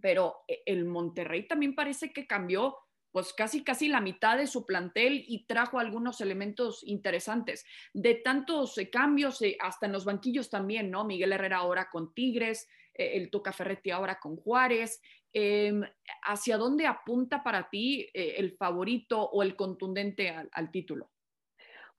pero 0.00 0.44
el 0.66 0.84
Monterrey 0.84 1.46
también 1.46 1.74
parece 1.74 2.12
que 2.12 2.26
cambió 2.26 2.76
pues 3.12 3.32
casi 3.32 3.64
casi 3.64 3.88
la 3.88 4.00
mitad 4.00 4.36
de 4.38 4.46
su 4.46 4.64
plantel 4.64 5.24
y 5.26 5.46
trajo 5.46 5.78
algunos 5.78 6.20
elementos 6.20 6.82
interesantes. 6.84 7.64
De 7.92 8.14
tantos 8.14 8.76
cambios, 8.92 9.40
hasta 9.60 9.86
en 9.86 9.92
los 9.92 10.04
banquillos 10.04 10.50
también, 10.50 10.90
¿no? 10.90 11.04
Miguel 11.04 11.32
Herrera 11.32 11.58
ahora 11.58 11.88
con 11.90 12.14
Tigres, 12.14 12.68
eh, 12.94 13.12
el 13.14 13.30
Tuca 13.30 13.52
Ferretti 13.52 13.90
ahora 13.90 14.18
con 14.18 14.36
Juárez. 14.36 15.00
Em, 15.32 15.82
¿Hacia 16.22 16.56
dónde 16.56 16.86
apunta 16.86 17.42
para 17.42 17.68
ti 17.70 18.08
eh, 18.12 18.34
el 18.36 18.56
favorito 18.56 19.22
o 19.22 19.42
el 19.42 19.54
contundente 19.54 20.28
al, 20.28 20.70
título? 20.70 21.10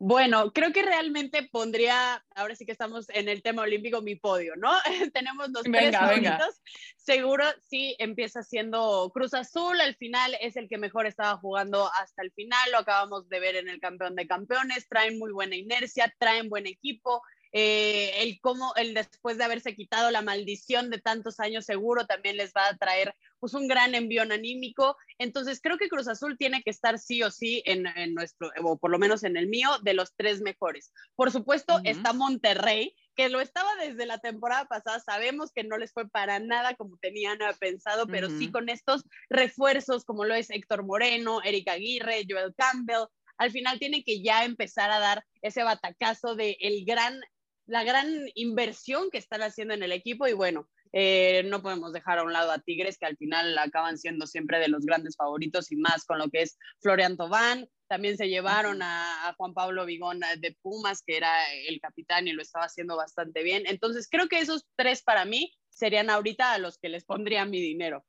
Bueno, 0.03 0.51
creo 0.51 0.73
que 0.73 0.81
realmente 0.81 1.47
pondría, 1.51 2.25
ahora 2.33 2.55
sí 2.55 2.65
que 2.65 2.71
estamos 2.71 3.07
en 3.09 3.29
el 3.29 3.43
tema 3.43 3.61
olímpico, 3.61 4.01
mi 4.01 4.15
podio, 4.15 4.55
¿no? 4.55 4.71
Tenemos 5.13 5.49
los 5.51 5.61
tres 5.61 5.95
favoritos. 5.95 6.59
Seguro 6.97 7.45
sí 7.69 7.95
empieza 7.99 8.41
siendo 8.41 9.11
Cruz 9.13 9.35
Azul, 9.35 9.79
al 9.79 9.95
final 9.95 10.35
es 10.41 10.55
el 10.55 10.67
que 10.67 10.79
mejor 10.79 11.05
estaba 11.05 11.37
jugando 11.37 11.87
hasta 12.01 12.23
el 12.23 12.31
final, 12.31 12.71
lo 12.71 12.79
acabamos 12.79 13.29
de 13.29 13.39
ver 13.39 13.55
en 13.57 13.69
el 13.69 13.79
campeón 13.79 14.15
de 14.15 14.25
campeones, 14.25 14.89
traen 14.89 15.19
muy 15.19 15.31
buena 15.31 15.55
inercia, 15.55 16.11
traen 16.17 16.49
buen 16.49 16.65
equipo, 16.65 17.21
eh, 17.51 18.23
el 18.23 18.39
cómo, 18.39 18.73
el 18.75 18.93
después 18.93 19.37
de 19.37 19.43
haberse 19.43 19.75
quitado 19.75 20.09
la 20.11 20.21
maldición 20.21 20.89
de 20.89 20.99
tantos 20.99 21.39
años 21.39 21.65
seguro 21.65 22.05
también 22.05 22.37
les 22.37 22.53
va 22.53 22.67
a 22.67 22.77
traer 22.77 23.15
pues 23.39 23.53
un 23.53 23.67
gran 23.67 23.95
envión 23.95 24.31
anímico. 24.31 24.95
Entonces 25.17 25.59
creo 25.61 25.77
que 25.77 25.89
Cruz 25.89 26.07
Azul 26.07 26.37
tiene 26.37 26.61
que 26.63 26.69
estar 26.69 26.99
sí 26.99 27.23
o 27.23 27.31
sí 27.31 27.61
en, 27.65 27.87
en 27.87 28.13
nuestro, 28.13 28.51
o 28.63 28.77
por 28.77 28.91
lo 28.91 28.99
menos 28.99 29.23
en 29.23 29.35
el 29.35 29.47
mío, 29.47 29.69
de 29.81 29.93
los 29.93 30.13
tres 30.15 30.41
mejores. 30.41 30.93
Por 31.15 31.31
supuesto 31.31 31.81
está 31.83 32.13
Monterrey, 32.13 32.95
que 33.15 33.29
lo 33.29 33.41
estaba 33.41 33.69
desde 33.75 34.05
la 34.05 34.19
temporada 34.19 34.65
pasada, 34.65 34.99
sabemos 34.99 35.51
que 35.51 35.63
no 35.63 35.77
les 35.77 35.91
fue 35.91 36.07
para 36.09 36.39
nada 36.39 36.75
como 36.75 36.97
tenían 36.97 37.39
pensado, 37.59 38.07
pero 38.07 38.29
sí 38.29 38.51
con 38.51 38.69
estos 38.69 39.03
refuerzos 39.29 40.05
como 40.05 40.23
lo 40.23 40.33
es 40.33 40.49
Héctor 40.49 40.85
Moreno, 40.85 41.41
Erika 41.43 41.73
Aguirre, 41.73 42.25
Joel 42.29 42.53
Campbell, 42.55 43.07
al 43.37 43.51
final 43.51 43.79
tiene 43.79 44.03
que 44.03 44.21
ya 44.21 44.45
empezar 44.45 44.91
a 44.91 44.99
dar 44.99 45.25
ese 45.41 45.63
batacazo 45.63 46.35
de 46.35 46.57
el 46.59 46.85
gran 46.85 47.19
la 47.65 47.83
gran 47.83 48.07
inversión 48.35 49.09
que 49.11 49.17
están 49.17 49.41
haciendo 49.41 49.73
en 49.73 49.83
el 49.83 49.91
equipo 49.91 50.27
y 50.27 50.33
bueno, 50.33 50.67
eh, 50.93 51.43
no 51.45 51.61
podemos 51.61 51.93
dejar 51.93 52.19
a 52.19 52.23
un 52.23 52.33
lado 52.33 52.51
a 52.51 52.59
Tigres, 52.59 52.97
que 52.97 53.05
al 53.05 53.15
final 53.15 53.57
acaban 53.57 53.97
siendo 53.97 54.27
siempre 54.27 54.59
de 54.59 54.67
los 54.67 54.85
grandes 54.85 55.15
favoritos 55.15 55.71
y 55.71 55.77
más 55.77 56.05
con 56.05 56.19
lo 56.19 56.29
que 56.29 56.41
es 56.41 56.57
Florian 56.79 57.15
Tobán. 57.15 57.69
También 57.87 58.17
se 58.17 58.29
llevaron 58.29 58.81
a, 58.81 59.33
Juan 59.37 59.53
Pablo 59.53 59.85
Vigón 59.85 60.19
de 60.37 60.57
Pumas, 60.61 61.01
que 61.05 61.17
era 61.17 61.31
el 61.67 61.79
capitán 61.79 62.27
y 62.27 62.33
lo 62.33 62.41
estaba 62.41 62.65
haciendo 62.65 62.97
bastante 62.97 63.43
bien. 63.43 63.63
Entonces, 63.67 64.07
creo 64.09 64.27
que 64.27 64.39
esos 64.39 64.65
tres 64.75 65.01
para 65.01 65.25
mí 65.25 65.53
serían 65.69 66.09
ahorita 66.09 66.53
a 66.53 66.57
los 66.57 66.77
que 66.77 66.89
les 66.89 67.05
pondría 67.05 67.45
mi 67.45 67.61
dinero. 67.61 68.05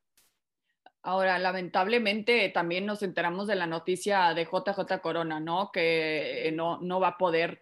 Ahora, 1.01 1.37
lamentablemente 1.37 2.49
también 2.49 2.85
nos 2.85 3.03
enteramos 3.03 3.47
de 3.47 3.55
la 3.55 3.67
noticia 3.67 4.33
de 4.33 4.45
JJ 4.45 5.01
Corona, 5.01 5.41
¿no? 5.41 5.69
Que 5.71 6.49
no, 6.53 6.79
no 6.81 7.01
va 7.01 7.09
a 7.09 7.17
poder 7.17 7.61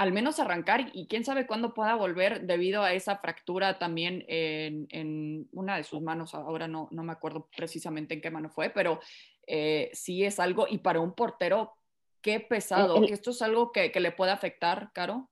al 0.00 0.12
menos 0.12 0.40
arrancar 0.40 0.86
y 0.94 1.06
quién 1.08 1.26
sabe 1.26 1.46
cuándo 1.46 1.74
pueda 1.74 1.94
volver 1.94 2.46
debido 2.46 2.82
a 2.82 2.94
esa 2.94 3.18
fractura 3.18 3.78
también 3.78 4.24
en, 4.28 5.46
una 5.52 5.76
de 5.76 5.84
sus 5.84 6.00
manos, 6.00 6.34
ahora 6.34 6.66
no, 6.66 6.88
no, 6.90 7.02
me 7.02 7.12
acuerdo 7.12 7.50
precisamente 7.54 8.14
en 8.14 8.22
qué 8.22 8.30
mano 8.30 8.48
fue, 8.48 8.70
pero 8.70 8.98
eh, 9.46 9.90
sí 9.92 10.24
es 10.24 10.40
algo, 10.40 10.66
y 10.66 10.78
para 10.78 11.00
un 11.00 11.12
portero, 11.12 11.74
qué 12.22 12.40
pesado, 12.40 13.04
¿esto 13.04 13.32
es 13.32 13.42
algo 13.42 13.72
que, 13.72 13.92
le 13.94 14.10
puede 14.10 14.32
afectar, 14.32 14.90
Caro? 14.94 15.28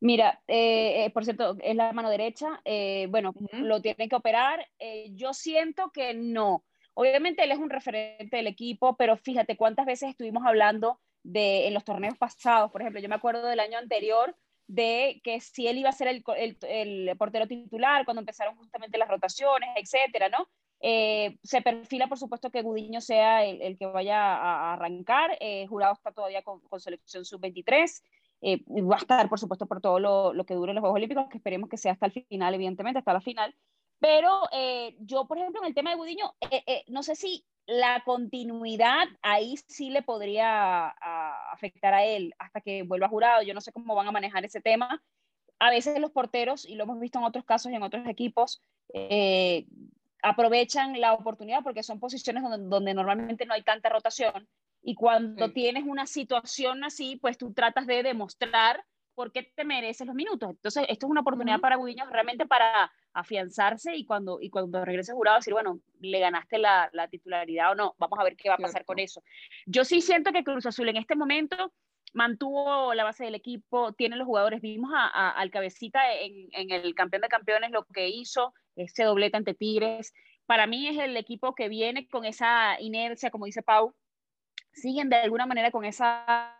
Mira, 0.00 0.42
eh, 0.48 1.04
eh, 1.04 1.10
por 1.10 1.24
cierto, 1.24 1.56
es 1.62 1.76
la 1.76 1.92
mano 1.92 2.10
derecha, 2.10 2.60
bueno, 3.08 3.34
lo 3.52 3.80
tienen 3.80 4.08
que 4.08 4.16
operar, 4.16 4.68
yo 5.10 5.32
siento 5.32 5.92
que 5.92 6.12
no. 6.12 6.64
Obviamente 6.94 7.44
él 7.44 7.52
es 7.52 7.58
un 7.58 7.70
referente 7.70 8.36
del 8.36 8.48
equipo, 8.48 8.96
pero 8.96 9.16
fíjate 9.16 9.56
cuántas 9.56 9.86
veces 9.86 10.10
estuvimos 10.10 10.44
hablando 10.44 10.98
de, 11.24 11.66
en 11.66 11.74
los 11.74 11.84
torneos 11.84 12.16
pasados, 12.16 12.70
por 12.70 12.80
ejemplo, 12.80 13.00
yo 13.00 13.08
me 13.08 13.16
acuerdo 13.16 13.46
del 13.48 13.60
año 13.60 13.78
anterior 13.78 14.36
de 14.66 15.20
que 15.24 15.40
si 15.40 15.66
él 15.66 15.78
iba 15.78 15.88
a 15.88 15.92
ser 15.92 16.08
el, 16.08 16.24
el, 16.68 17.16
portero 17.16 17.46
titular 17.46 18.04
cuando 18.04 18.20
empezaron 18.20 18.56
justamente 18.56 18.98
las 18.98 19.08
rotaciones, 19.08 19.70
etcétera, 19.76 20.28
¿no? 20.28 20.48
Eh, 20.80 21.38
se 21.42 21.62
perfila, 21.62 22.08
por 22.08 22.18
supuesto, 22.18 22.50
que 22.50 22.62
Gudiño 22.62 23.00
sea 23.00 23.44
el, 23.44 23.78
que 23.78 23.86
vaya 23.86 24.36
a, 24.36 24.74
arrancar. 24.74 25.36
Eh, 25.40 25.66
Jurado 25.66 25.94
está 25.94 26.12
todavía 26.12 26.42
con, 26.42 26.60
con 26.60 26.80
selección 26.80 27.24
sub-23. 27.24 28.02
Eh, 28.42 28.62
va 28.82 28.96
a 28.96 28.98
estar, 28.98 29.28
por 29.28 29.38
supuesto, 29.38 29.66
por 29.66 29.80
todo 29.80 29.98
lo, 29.98 30.34
lo, 30.34 30.44
que 30.44 30.54
dure 30.54 30.74
los 30.74 30.82
Juegos 30.82 30.96
Olímpicos, 30.96 31.28
que 31.30 31.38
esperemos 31.38 31.70
que 31.70 31.78
sea 31.78 31.92
hasta 31.92 32.06
el 32.06 32.12
final, 32.12 32.54
evidentemente, 32.54 32.98
hasta 32.98 33.14
la 33.14 33.20
final. 33.20 33.54
Pero 33.98 34.42
yo, 34.98 35.26
por 35.26 35.38
ejemplo, 35.38 35.62
en 35.62 35.68
el 35.68 35.74
tema 35.74 35.90
de 35.90 35.96
Gudiño, 35.96 36.34
no 36.88 37.02
sé 37.02 37.14
si 37.14 37.46
la 37.66 38.02
continuidad 38.04 39.06
ahí 39.22 39.56
sí 39.68 39.90
le 39.90 40.02
podría 40.02 40.88
afectar 41.52 41.94
a 41.94 42.04
él 42.04 42.34
hasta 42.38 42.60
que 42.60 42.82
vuelva 42.82 43.08
jurado. 43.08 43.42
Yo 43.42 43.54
no 43.54 43.60
sé 43.60 43.72
cómo 43.72 43.94
van 43.94 44.06
a 44.08 44.12
manejar 44.12 44.44
ese 44.44 44.60
tema. 44.60 45.02
A 45.58 45.70
veces 45.70 45.98
los 45.98 46.10
porteros, 46.10 46.66
y 46.66 46.74
lo 46.74 46.84
hemos 46.84 47.00
visto 47.00 47.18
en 47.18 47.24
otros 47.24 47.44
casos 47.44 47.72
y 47.72 47.74
en 47.74 47.82
otros 47.82 48.06
equipos, 48.06 48.60
eh, 48.92 49.66
aprovechan 50.22 51.00
la 51.00 51.12
oportunidad 51.14 51.62
porque 51.62 51.82
son 51.82 52.00
posiciones 52.00 52.42
donde, 52.42 52.94
normalmente 52.94 53.46
no 53.46 53.54
hay 53.54 53.62
tanta 53.62 53.88
rotación. 53.88 54.48
Y 54.82 54.94
cuando 54.94 55.52
tienes 55.52 55.84
una 55.84 56.06
situación 56.06 56.84
así, 56.84 57.16
pues 57.16 57.38
tú 57.38 57.54
tratas 57.54 57.86
de 57.86 58.02
demostrar 58.02 58.84
por 59.14 59.32
qué 59.32 59.42
te 59.42 59.64
mereces 59.64 60.06
los 60.06 60.16
minutos. 60.16 60.50
Entonces, 60.50 60.86
esto 60.88 61.06
es 61.06 61.10
una 61.10 61.20
oportunidad 61.20 61.60
para 61.60 61.76
Gudiño 61.76 62.04
realmente 62.10 62.46
para 62.46 62.92
afianzarse 63.12 63.94
y 63.94 64.04
cuando, 64.04 64.38
y 64.40 64.50
cuando 64.50 64.84
regrese 64.84 65.12
jurado 65.12 65.38
decir, 65.38 65.52
bueno, 65.52 65.80
le 66.00 66.18
ganaste 66.18 66.58
la, 66.58 66.90
la, 66.92 67.08
titularidad 67.08 67.72
o 67.72 67.74
no, 67.74 67.94
vamos 67.98 68.18
a 68.18 68.24
ver 68.24 68.36
qué 68.36 68.48
va 68.48 68.56
a 68.56 68.58
pasar 68.58 68.84
con 68.84 68.98
eso. 68.98 69.22
Yo 69.66 69.84
sí 69.84 70.00
siento 70.00 70.32
que 70.32 70.44
Cruz 70.44 70.66
Azul 70.66 70.88
en 70.88 70.96
este 70.96 71.14
momento 71.14 71.72
mantuvo 72.12 72.94
la 72.94 73.04
base 73.04 73.24
del 73.24 73.34
equipo, 73.34 73.92
tiene 73.92 74.16
los 74.16 74.26
jugadores, 74.26 74.60
vimos 74.60 74.92
a, 74.94 75.30
al 75.30 75.50
cabecita 75.50 76.12
en, 76.12 76.48
en, 76.52 76.70
el 76.70 76.94
campeón 76.94 77.22
de 77.22 77.28
campeones 77.28 77.70
lo 77.70 77.84
que 77.84 78.08
hizo, 78.08 78.54
ese 78.76 79.04
doblete 79.04 79.36
ante 79.36 79.54
Tigres, 79.54 80.12
para 80.46 80.66
mí 80.66 80.86
es 80.86 80.98
el 80.98 81.16
equipo 81.16 81.54
que 81.54 81.68
viene 81.68 82.06
con 82.08 82.24
esa 82.24 82.80
inercia, 82.80 83.30
como 83.30 83.46
dice 83.46 83.62
Pau, 83.62 83.94
siguen 84.72 85.08
de 85.08 85.16
alguna 85.16 85.46
manera 85.46 85.70
con 85.70 85.84
esa 85.84 86.56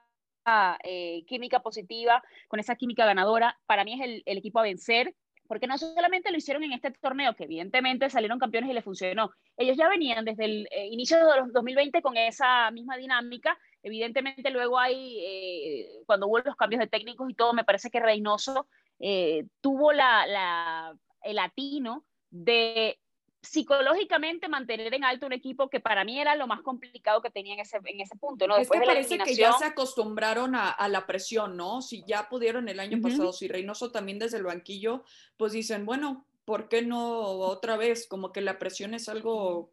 eh, 0.84 1.24
química 1.26 1.60
positiva, 1.60 2.22
con 2.48 2.60
esa 2.60 2.76
química 2.76 3.06
ganadora. 3.06 3.58
Para 3.66 3.84
mí 3.84 3.94
es 3.94 4.22
el, 4.26 4.38
equipo 4.38 4.58
a 4.58 4.62
vencer, 4.62 5.14
porque 5.46 5.66
no 5.66 5.76
solamente 5.78 6.30
lo 6.30 6.38
hicieron 6.38 6.64
en 6.64 6.72
este 6.72 6.90
torneo, 6.90 7.34
que 7.34 7.44
evidentemente 7.44 8.08
salieron 8.10 8.38
campeones 8.38 8.70
y 8.70 8.74
les 8.74 8.84
funcionó. 8.84 9.30
Ellos 9.56 9.76
ya 9.76 9.88
venían 9.88 10.24
desde 10.24 10.44
el 10.44 10.68
eh, 10.70 10.86
inicio 10.86 11.18
de 11.18 11.40
los 11.40 11.52
2020 11.52 12.02
con 12.02 12.16
esa 12.16 12.70
misma 12.70 12.96
dinámica. 12.96 13.58
Evidentemente 13.82 14.50
luego 14.50 14.78
hay, 14.78 15.18
eh, 15.20 15.88
cuando 16.06 16.26
hubo 16.26 16.38
los 16.38 16.56
cambios 16.56 16.80
de 16.80 16.86
técnicos 16.86 17.30
y 17.30 17.34
todo, 17.34 17.52
me 17.52 17.64
parece 17.64 17.90
que 17.90 18.00
Reynoso 18.00 18.66
eh, 18.98 19.46
tuvo 19.60 19.92
la, 19.92 20.94
el 21.22 21.36
latino 21.36 22.04
de 22.30 22.98
psicológicamente 23.44 24.48
mantener 24.48 24.94
en 24.94 25.04
alto 25.04 25.26
un 25.26 25.32
equipo 25.32 25.68
que 25.68 25.80
para 25.80 26.04
mí 26.04 26.18
era 26.20 26.34
lo 26.34 26.46
más 26.46 26.62
complicado 26.62 27.20
que 27.20 27.30
tenía 27.30 27.54
en 27.54 27.60
ese, 27.60 27.78
en 27.84 28.00
ese 28.00 28.16
punto, 28.16 28.46
¿no? 28.46 28.56
Después 28.56 28.80
es 28.80 28.86
que 28.86 28.94
parece 28.94 29.18
que 29.18 29.34
ya 29.34 29.52
se 29.52 29.66
acostumbraron 29.66 30.54
a, 30.54 30.70
a, 30.70 30.88
la 30.88 31.06
presión, 31.06 31.56
¿no? 31.56 31.82
Si 31.82 32.04
ya 32.04 32.28
pudieron 32.28 32.68
el 32.68 32.80
año 32.80 32.96
uh 32.96 33.00
-huh. 33.00 33.02
pasado, 33.02 33.32
si 33.32 33.48
Reynoso 33.48 33.92
también 33.92 34.18
desde 34.18 34.38
el 34.38 34.44
banquillo, 34.44 35.04
pues 35.36 35.52
dicen, 35.52 35.84
bueno, 35.84 36.26
¿por 36.44 36.68
qué 36.68 36.82
no 36.82 37.20
otra 37.20 37.76
vez? 37.76 38.06
Como 38.08 38.32
que 38.32 38.40
la 38.40 38.58
presión 38.58 38.94
es 38.94 39.08
algo, 39.08 39.70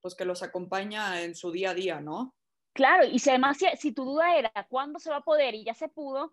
pues 0.00 0.14
que 0.14 0.24
los 0.24 0.42
acompaña 0.42 1.22
en 1.22 1.34
su 1.34 1.50
día 1.50 1.70
a 1.70 1.74
día, 1.74 2.00
¿no? 2.00 2.34
Claro, 2.74 3.06
y 3.06 3.18
si 3.20 3.30
además 3.30 3.56
si, 3.56 3.66
si 3.76 3.92
tu 3.92 4.04
duda 4.04 4.36
era 4.36 4.50
cuándo 4.68 4.98
se 4.98 5.10
va 5.10 5.16
a 5.16 5.24
poder 5.24 5.54
y 5.54 5.64
ya 5.64 5.74
se 5.74 5.88
pudo, 5.88 6.32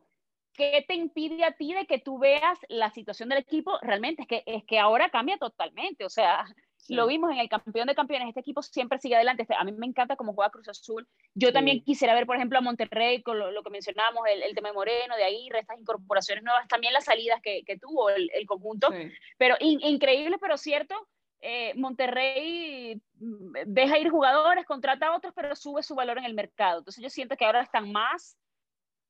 ¿qué 0.54 0.84
te 0.88 0.96
impide 0.96 1.44
a 1.44 1.56
ti 1.56 1.74
de 1.74 1.86
que 1.86 2.00
tú 2.00 2.18
veas 2.18 2.58
la 2.68 2.90
situación 2.90 3.30
del 3.30 3.40
equipo? 3.40 3.78
Realmente 3.82 4.24
es 4.24 4.28
que, 4.28 4.44
es 4.46 4.64
que 4.66 4.80
ahora 4.80 5.10
cambia 5.10 5.38
totalmente, 5.38 6.04
o 6.04 6.10
sea, 6.10 6.46
Sí. 6.92 6.96
Lo 6.96 7.08
vimos 7.08 7.32
en 7.32 7.38
el 7.38 7.48
campeón 7.48 7.88
de 7.88 7.96
campeones, 7.96 8.28
este 8.28 8.42
equipo 8.42 8.62
siempre 8.62 9.00
sigue 9.00 9.16
adelante. 9.16 9.44
Este, 9.44 9.56
a 9.56 9.64
mí 9.64 9.72
me 9.72 9.86
encanta 9.86 10.18
cómo 10.18 10.34
juega 10.34 10.52
Cruz 10.52 10.68
Azul. 10.68 11.08
Yo 11.34 11.48
sí. 11.48 11.54
también 11.54 11.82
quisiera 11.84 12.14
ver, 12.14 12.26
por 12.26 12.36
ejemplo, 12.36 12.58
a 12.58 12.62
Monterrey, 12.62 13.24
con 13.24 13.40
lo, 13.40 13.52
lo 13.52 13.64
que 13.64 13.70
mencionábamos, 13.70 14.24
el, 14.30 14.44
el, 14.44 14.54
tema 14.54 14.70
de 14.70 14.74
Moreno, 14.74 15.16
de 15.16 15.24
ahí, 15.24 15.50
estas 15.54 15.80
incorporaciones 15.80 16.44
nuevas, 16.44 16.68
también 16.68 16.94
las 16.94 17.06
salidas 17.06 17.42
que, 17.42 17.64
que 17.66 17.78
tuvo 17.78 18.10
el, 18.10 18.30
el 18.34 18.46
conjunto. 18.46 18.92
Sí. 18.92 19.10
Pero 19.38 19.56
in, 19.60 19.80
increíble, 19.82 20.38
pero 20.40 20.58
cierto. 20.58 20.96
Eh, 21.44 21.74
Monterrey 21.76 23.02
mm, 23.16 23.54
deja 23.66 23.98
ir 23.98 24.10
jugadores, 24.10 24.66
contrata 24.66 25.08
a 25.08 25.16
otros, 25.16 25.34
pero 25.36 25.56
sube 25.56 25.82
su 25.82 25.96
valor 25.96 26.18
en 26.18 26.26
el 26.26 26.34
mercado. 26.34 26.80
Entonces 26.80 27.02
yo 27.02 27.10
siento 27.10 27.36
que 27.36 27.46
ahora 27.46 27.64
están 27.64 27.92
más 27.92 28.38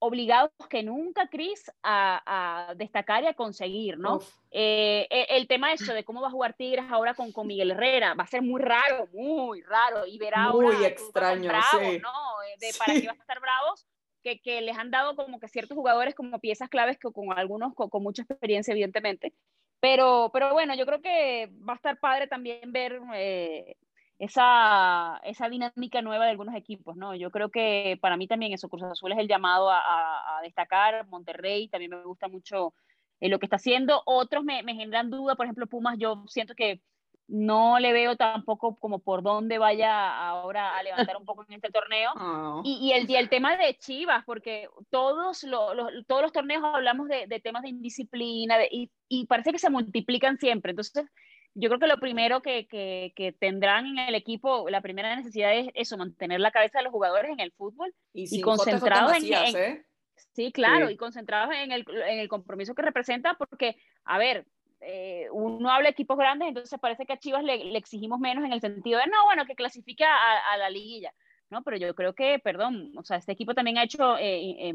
obligados 0.04 0.52
que 0.68 0.82
nunca, 0.82 1.28
Cris, 1.28 1.72
a, 1.84 2.70
a, 2.70 2.74
destacar 2.74 3.24
y 3.24 3.28
a 3.28 3.36
conseguir, 3.36 4.00
¿no? 4.00 4.20
Eh, 4.50 5.08
el 5.30 5.48
tema 5.48 5.74
eso 5.74 5.94
de 5.94 6.04
cómo 6.04 6.22
va 6.22 6.28
a 6.28 6.32
jugar 6.32 6.56
Tigres 6.56 6.86
ahora 6.90 7.14
con, 7.14 7.32
con 7.32 7.46
Miguel 7.46 7.72
Herrera 7.72 8.16
va 8.16 8.24
a 8.24 8.28
ser 8.28 8.42
muy 8.42 8.60
raro, 8.60 9.08
muy 9.14 9.62
raro, 9.62 10.08
y 10.08 10.18
verá 10.18 10.50
muy 10.50 10.66
ahora 10.66 10.88
extraño, 10.88 11.50
bravos, 11.50 11.88
sí. 11.88 12.00
¿no? 12.00 12.10
Eh, 12.44 12.56
De, 12.60 12.74
para 12.80 12.94
sí. 12.94 13.02
qué 13.02 13.08
va 13.08 13.14
a 13.14 13.16
estar 13.16 13.40
bravos, 13.40 13.86
que, 14.24 14.42
que, 14.42 14.62
les 14.62 14.76
han 14.76 14.90
dado 14.90 15.16
como 15.16 15.40
que 15.40 15.48
ciertos 15.48 15.78
jugadores 15.78 16.16
como 16.16 16.40
piezas 16.40 16.68
claves, 16.68 16.98
que 16.98 17.12
con 17.12 17.38
algunos 17.38 17.76
con, 17.76 17.90
con 17.90 18.02
mucha 18.02 18.24
experiencia, 18.24 18.72
evidentemente, 18.72 19.34
pero, 19.80 20.32
pero 20.34 20.52
bueno, 20.52 20.74
yo 20.74 20.88
creo 20.88 21.02
que 21.02 21.52
va 21.68 21.74
a 21.74 21.76
estar 21.76 22.00
padre 22.00 22.28
también 22.28 22.72
ver 22.72 23.00
eh, 23.14 23.76
esa, 24.22 25.20
esa 25.24 25.50
dinámica 25.50 26.04
nueva 26.04 26.26
de 26.26 26.32
algunos 26.32 26.54
equipos, 26.54 26.96
¿no? 26.96 27.16
Yo 27.16 27.32
creo 27.32 27.50
que 27.50 27.98
para 28.00 28.18
mí 28.18 28.28
también 28.28 28.54
eso, 28.54 28.70
Cruz 28.70 28.84
Azul 28.84 29.12
es 29.12 29.18
el 29.18 29.28
llamado 29.28 29.72
a, 29.72 29.80
a, 29.80 30.38
a 30.38 30.42
destacar, 30.44 31.08
Monterrey 31.08 31.68
también 31.70 31.90
me 31.90 32.04
gusta 32.04 32.28
mucho 32.28 32.76
eh, 33.20 33.30
lo 33.30 33.40
que 33.40 33.48
está 33.48 33.56
haciendo, 33.56 34.04
otros 34.06 34.44
me, 34.44 34.62
me, 34.62 34.76
generan 34.76 35.10
duda, 35.10 35.34
por 35.34 35.48
ejemplo 35.48 35.66
Pumas, 35.66 35.98
yo 35.98 36.24
siento 36.28 36.54
que 36.54 36.82
no 37.28 37.80
le 37.80 37.94
veo 37.94 38.16
tampoco 38.16 38.78
como 38.78 39.00
por 39.00 39.24
dónde 39.24 39.58
vaya 39.58 40.16
ahora 40.28 40.78
a 40.78 40.84
levantar 40.84 41.18
un 41.18 41.26
poco 41.26 41.44
en 41.48 41.56
este 41.56 41.72
torneo, 41.72 42.12
oh. 42.16 42.62
y, 42.64 42.78
y, 42.80 42.94
el, 42.94 43.10
y 43.10 43.16
el 43.16 43.28
tema 43.28 43.58
de 43.58 43.76
Chivas, 43.80 44.24
porque 44.24 44.70
todos, 44.92 45.42
lo, 45.46 45.74
lo, 45.74 45.88
todos 46.06 46.22
los 46.22 46.32
torneos 46.32 46.64
hablamos 46.64 47.08
de, 47.08 47.26
de 47.26 47.40
temas 47.40 47.64
de 47.64 47.70
indisciplina, 47.70 48.60
de, 48.60 48.68
y, 48.70 48.92
y 49.10 49.26
parece 49.26 49.52
que 49.52 49.58
se 49.58 49.72
multiplican 49.72 50.38
siempre, 50.38 50.74
entonces 50.74 51.08
yo 51.54 51.70
creo 51.70 51.80
que 51.80 51.88
lo 51.88 52.00
primero 52.00 52.42
que, 52.42 52.68
que, 52.68 53.14
que, 53.16 53.32
tendrán 53.32 53.86
en 53.86 54.00
el 54.00 54.16
equipo, 54.16 54.70
la 54.70 54.82
primera 54.82 55.16
necesidad 55.16 55.54
es 55.54 55.70
eso, 55.74 55.98
mantener 55.98 56.40
la 56.40 56.52
cabeza 56.52 56.80
de 56.80 56.86
los 56.86 56.94
jugadores 56.94 57.32
en 57.32 57.40
el 57.40 57.52
fútbol 57.52 57.94
y, 58.14 58.38
y 58.38 58.42
concentrados 58.42 59.18
en, 59.18 59.34
en 59.34 59.56
¿eh? 59.58 59.86
Sí, 60.34 60.52
claro, 60.52 60.88
sí. 60.88 60.94
y 60.94 60.98
concentrados 60.98 61.54
en 61.54 61.72
el, 61.72 61.86
en 62.08 62.20
el 62.20 62.30
compromiso 62.30 62.74
que 62.74 62.82
representa, 62.82 63.34
porque, 63.34 63.76
a 64.06 64.18
ver, 64.18 64.46
eh, 64.80 65.28
uno 65.32 65.70
habla 65.70 65.88
de 65.88 65.92
equipos 65.92 66.18
grandes, 66.18 66.48
entonces 66.48 66.80
parece 66.80 67.06
que 67.06 67.14
a 67.14 67.20
Chivas 67.20 67.44
le, 67.44 67.64
le 67.66 67.78
exigimos 67.78 68.20
menos 68.20 68.46
en 68.46 68.54
el 68.54 68.62
sentido 68.62 69.00
de, 69.00 69.08
no, 69.08 69.26
bueno, 69.26 69.46
que 69.46 69.56
clasifica 69.56 70.08
a, 70.08 70.54
a 70.54 70.58
la 70.58 70.70
liguilla. 70.70 71.14
¿No? 71.52 71.64
Pero 71.64 71.78
yo 71.78 71.94
creo 71.94 72.14
que, 72.14 72.40
perdón, 72.40 72.94
o 72.98 73.04
sea, 73.04 73.18
este 73.18 73.34
equipo 73.34 73.54
también 73.54 73.78
ha 73.78 73.84
hecho 73.84 74.18
eh, 74.18 74.70
eh, 74.70 74.74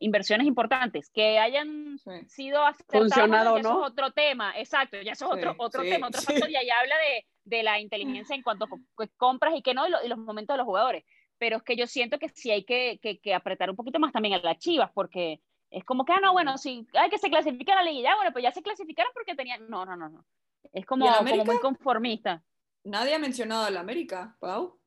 inversiones 0.00 0.46
importantes, 0.46 1.10
que 1.10 1.38
hayan 1.38 1.98
sí. 1.98 2.10
sido 2.26 2.64
acertadas, 2.64 3.02
Funcionado, 3.02 3.58
eso 3.58 3.68
¿no? 3.68 3.84
es 3.84 3.92
otro 3.92 4.10
tema, 4.12 4.58
exacto, 4.58 5.00
ya 5.02 5.12
eso 5.12 5.26
es 5.26 5.38
otro, 5.38 5.52
sí, 5.52 5.56
otro 5.60 5.82
sí, 5.82 5.90
tema, 5.90 6.08
otro 6.08 6.22
factor, 6.22 6.50
y 6.50 6.56
ahí 6.56 6.70
habla 6.70 6.94
de, 6.96 7.26
de, 7.56 7.62
la 7.62 7.78
inteligencia 7.78 8.34
en 8.34 8.42
cuanto 8.42 8.64
a 8.64 9.06
compras 9.16 9.54
y 9.56 9.62
que 9.62 9.74
no, 9.74 9.86
y, 9.86 9.90
lo, 9.90 10.02
y, 10.02 10.08
los 10.08 10.18
momentos 10.18 10.54
de 10.54 10.58
los 10.58 10.66
jugadores, 10.66 11.04
pero 11.38 11.58
es 11.58 11.62
que 11.62 11.76
yo 11.76 11.86
siento 11.86 12.18
que 12.18 12.30
sí 12.30 12.50
hay 12.50 12.64
que, 12.64 12.98
que, 13.02 13.20
que, 13.20 13.34
apretar 13.34 13.70
un 13.70 13.76
poquito 13.76 13.98
más 13.98 14.12
también 14.12 14.34
a 14.34 14.38
las 14.38 14.58
chivas, 14.58 14.90
porque 14.94 15.40
es 15.70 15.84
como 15.84 16.04
que, 16.04 16.12
ah, 16.12 16.20
no, 16.22 16.32
bueno, 16.32 16.56
si 16.56 16.86
hay 16.94 17.10
que 17.10 17.18
se 17.18 17.28
clasifica 17.30 17.74
la 17.74 17.82
liguilla, 17.82 18.16
bueno, 18.16 18.32
pues 18.32 18.42
ya 18.42 18.52
se 18.52 18.62
clasificaron 18.62 19.12
porque 19.12 19.34
tenían, 19.34 19.68
no, 19.68 19.84
no, 19.84 19.96
no, 19.96 20.08
no, 20.08 20.24
es 20.72 20.86
como, 20.86 21.06
como 21.06 21.44
muy 21.44 21.58
conformista. 21.58 22.42
Nadie 22.84 23.14
ha 23.14 23.18
mencionado 23.18 23.64
a 23.64 23.70
la 23.70 23.80
América, 23.80 24.36
Pau. 24.40 24.78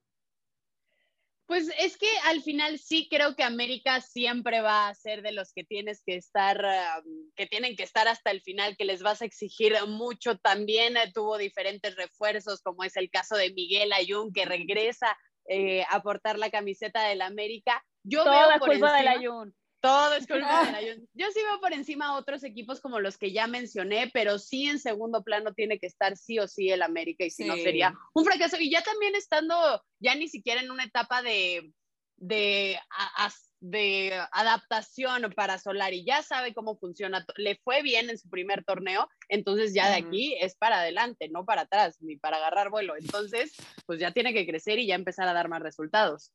Pues 1.47 1.71
es 1.79 1.97
que 1.97 2.09
al 2.25 2.41
final 2.41 2.77
sí 2.77 3.07
creo 3.09 3.33
que 3.35 3.43
América 3.43 4.01
siempre 4.01 4.59
va 4.59 4.89
a 4.89 4.93
ser 4.93 5.21
de 5.21 5.31
los 5.31 5.53
que 5.53 5.63
tienes 5.63 6.03
que 6.05 6.17
estar, 6.17 6.57
um, 6.57 7.31
que 7.37 7.47
tienen 7.47 7.77
que 7.77 7.83
estar 7.83 8.09
hasta 8.09 8.31
el 8.31 8.41
final, 8.41 8.75
que 8.75 8.83
les 8.83 9.01
vas 9.01 9.21
a 9.21 9.25
exigir 9.25 9.73
mucho. 9.87 10.37
También 10.37 10.97
eh, 10.97 11.09
tuvo 11.13 11.37
diferentes 11.37 11.95
refuerzos, 11.95 12.61
como 12.61 12.83
es 12.83 12.97
el 12.97 13.09
caso 13.09 13.37
de 13.37 13.53
Miguel 13.53 13.93
Ayun, 13.93 14.33
que 14.33 14.43
regresa 14.43 15.17
eh, 15.47 15.85
a 15.89 16.01
portar 16.01 16.37
la 16.37 16.49
camiseta 16.49 17.07
del 17.07 17.21
América. 17.21 17.81
Yo 18.03 18.25
veo 18.25 18.49
por 18.59 18.67
culpa 18.67 18.73
encima, 18.73 18.97
del 18.97 19.07
Ayun. 19.07 19.55
Todo 19.79 20.15
es 20.15 20.25
culpa 20.25 20.65
de 20.65 20.71
la 20.71 20.81
Yo 21.13 21.27
sí 21.31 21.39
veo 21.43 21.59
por 21.61 21.73
encima 21.73 22.07
a 22.07 22.17
otros 22.17 22.43
equipos 22.43 22.81
como 22.81 22.99
los 22.99 23.17
que 23.17 23.31
ya 23.31 23.47
mencioné, 23.47 24.09
pero 24.11 24.39
sí 24.39 24.67
en 24.67 24.79
segundo 24.79 25.23
plano 25.23 25.53
tiene 25.53 25.79
que 25.79 25.87
estar 25.87 26.17
sí 26.17 26.39
o 26.39 26.47
sí 26.47 26.69
el 26.71 26.81
América 26.81 27.25
y 27.25 27.29
si 27.29 27.43
sí. 27.43 27.49
no 27.49 27.55
sería 27.55 27.93
un 28.13 28.25
fracaso. 28.25 28.57
Y 28.59 28.71
ya 28.71 28.81
también 28.81 29.15
estando 29.15 29.55
ya 29.99 30.15
ni 30.15 30.27
siquiera 30.27 30.61
en 30.61 30.71
una 30.71 30.85
etapa 30.85 31.21
de, 31.21 31.71
de, 32.17 32.77
de 33.59 34.19
adaptación 34.31 35.31
para 35.35 35.59
Solari, 35.59 36.03
ya 36.03 36.23
sabe 36.23 36.53
cómo 36.53 36.77
funciona, 36.77 37.23
le 37.35 37.57
fue 37.63 37.83
bien 37.83 38.09
en 38.09 38.17
su 38.17 38.29
primer 38.29 38.63
torneo, 38.63 39.07
entonces 39.29 39.73
ya 39.73 39.89
de 39.89 39.95
aquí 39.95 40.35
es 40.39 40.55
para 40.55 40.79
adelante, 40.79 41.29
no 41.29 41.45
para 41.45 41.61
atrás, 41.61 41.97
ni 42.01 42.17
para 42.17 42.37
agarrar 42.37 42.71
vuelo. 42.71 42.95
Entonces, 42.97 43.53
pues 43.85 43.99
ya 43.99 44.11
tiene 44.11 44.33
que 44.33 44.47
crecer 44.47 44.79
y 44.79 44.87
ya 44.87 44.95
empezar 44.95 45.27
a 45.27 45.33
dar 45.33 45.49
más 45.49 45.61
resultados. 45.61 46.33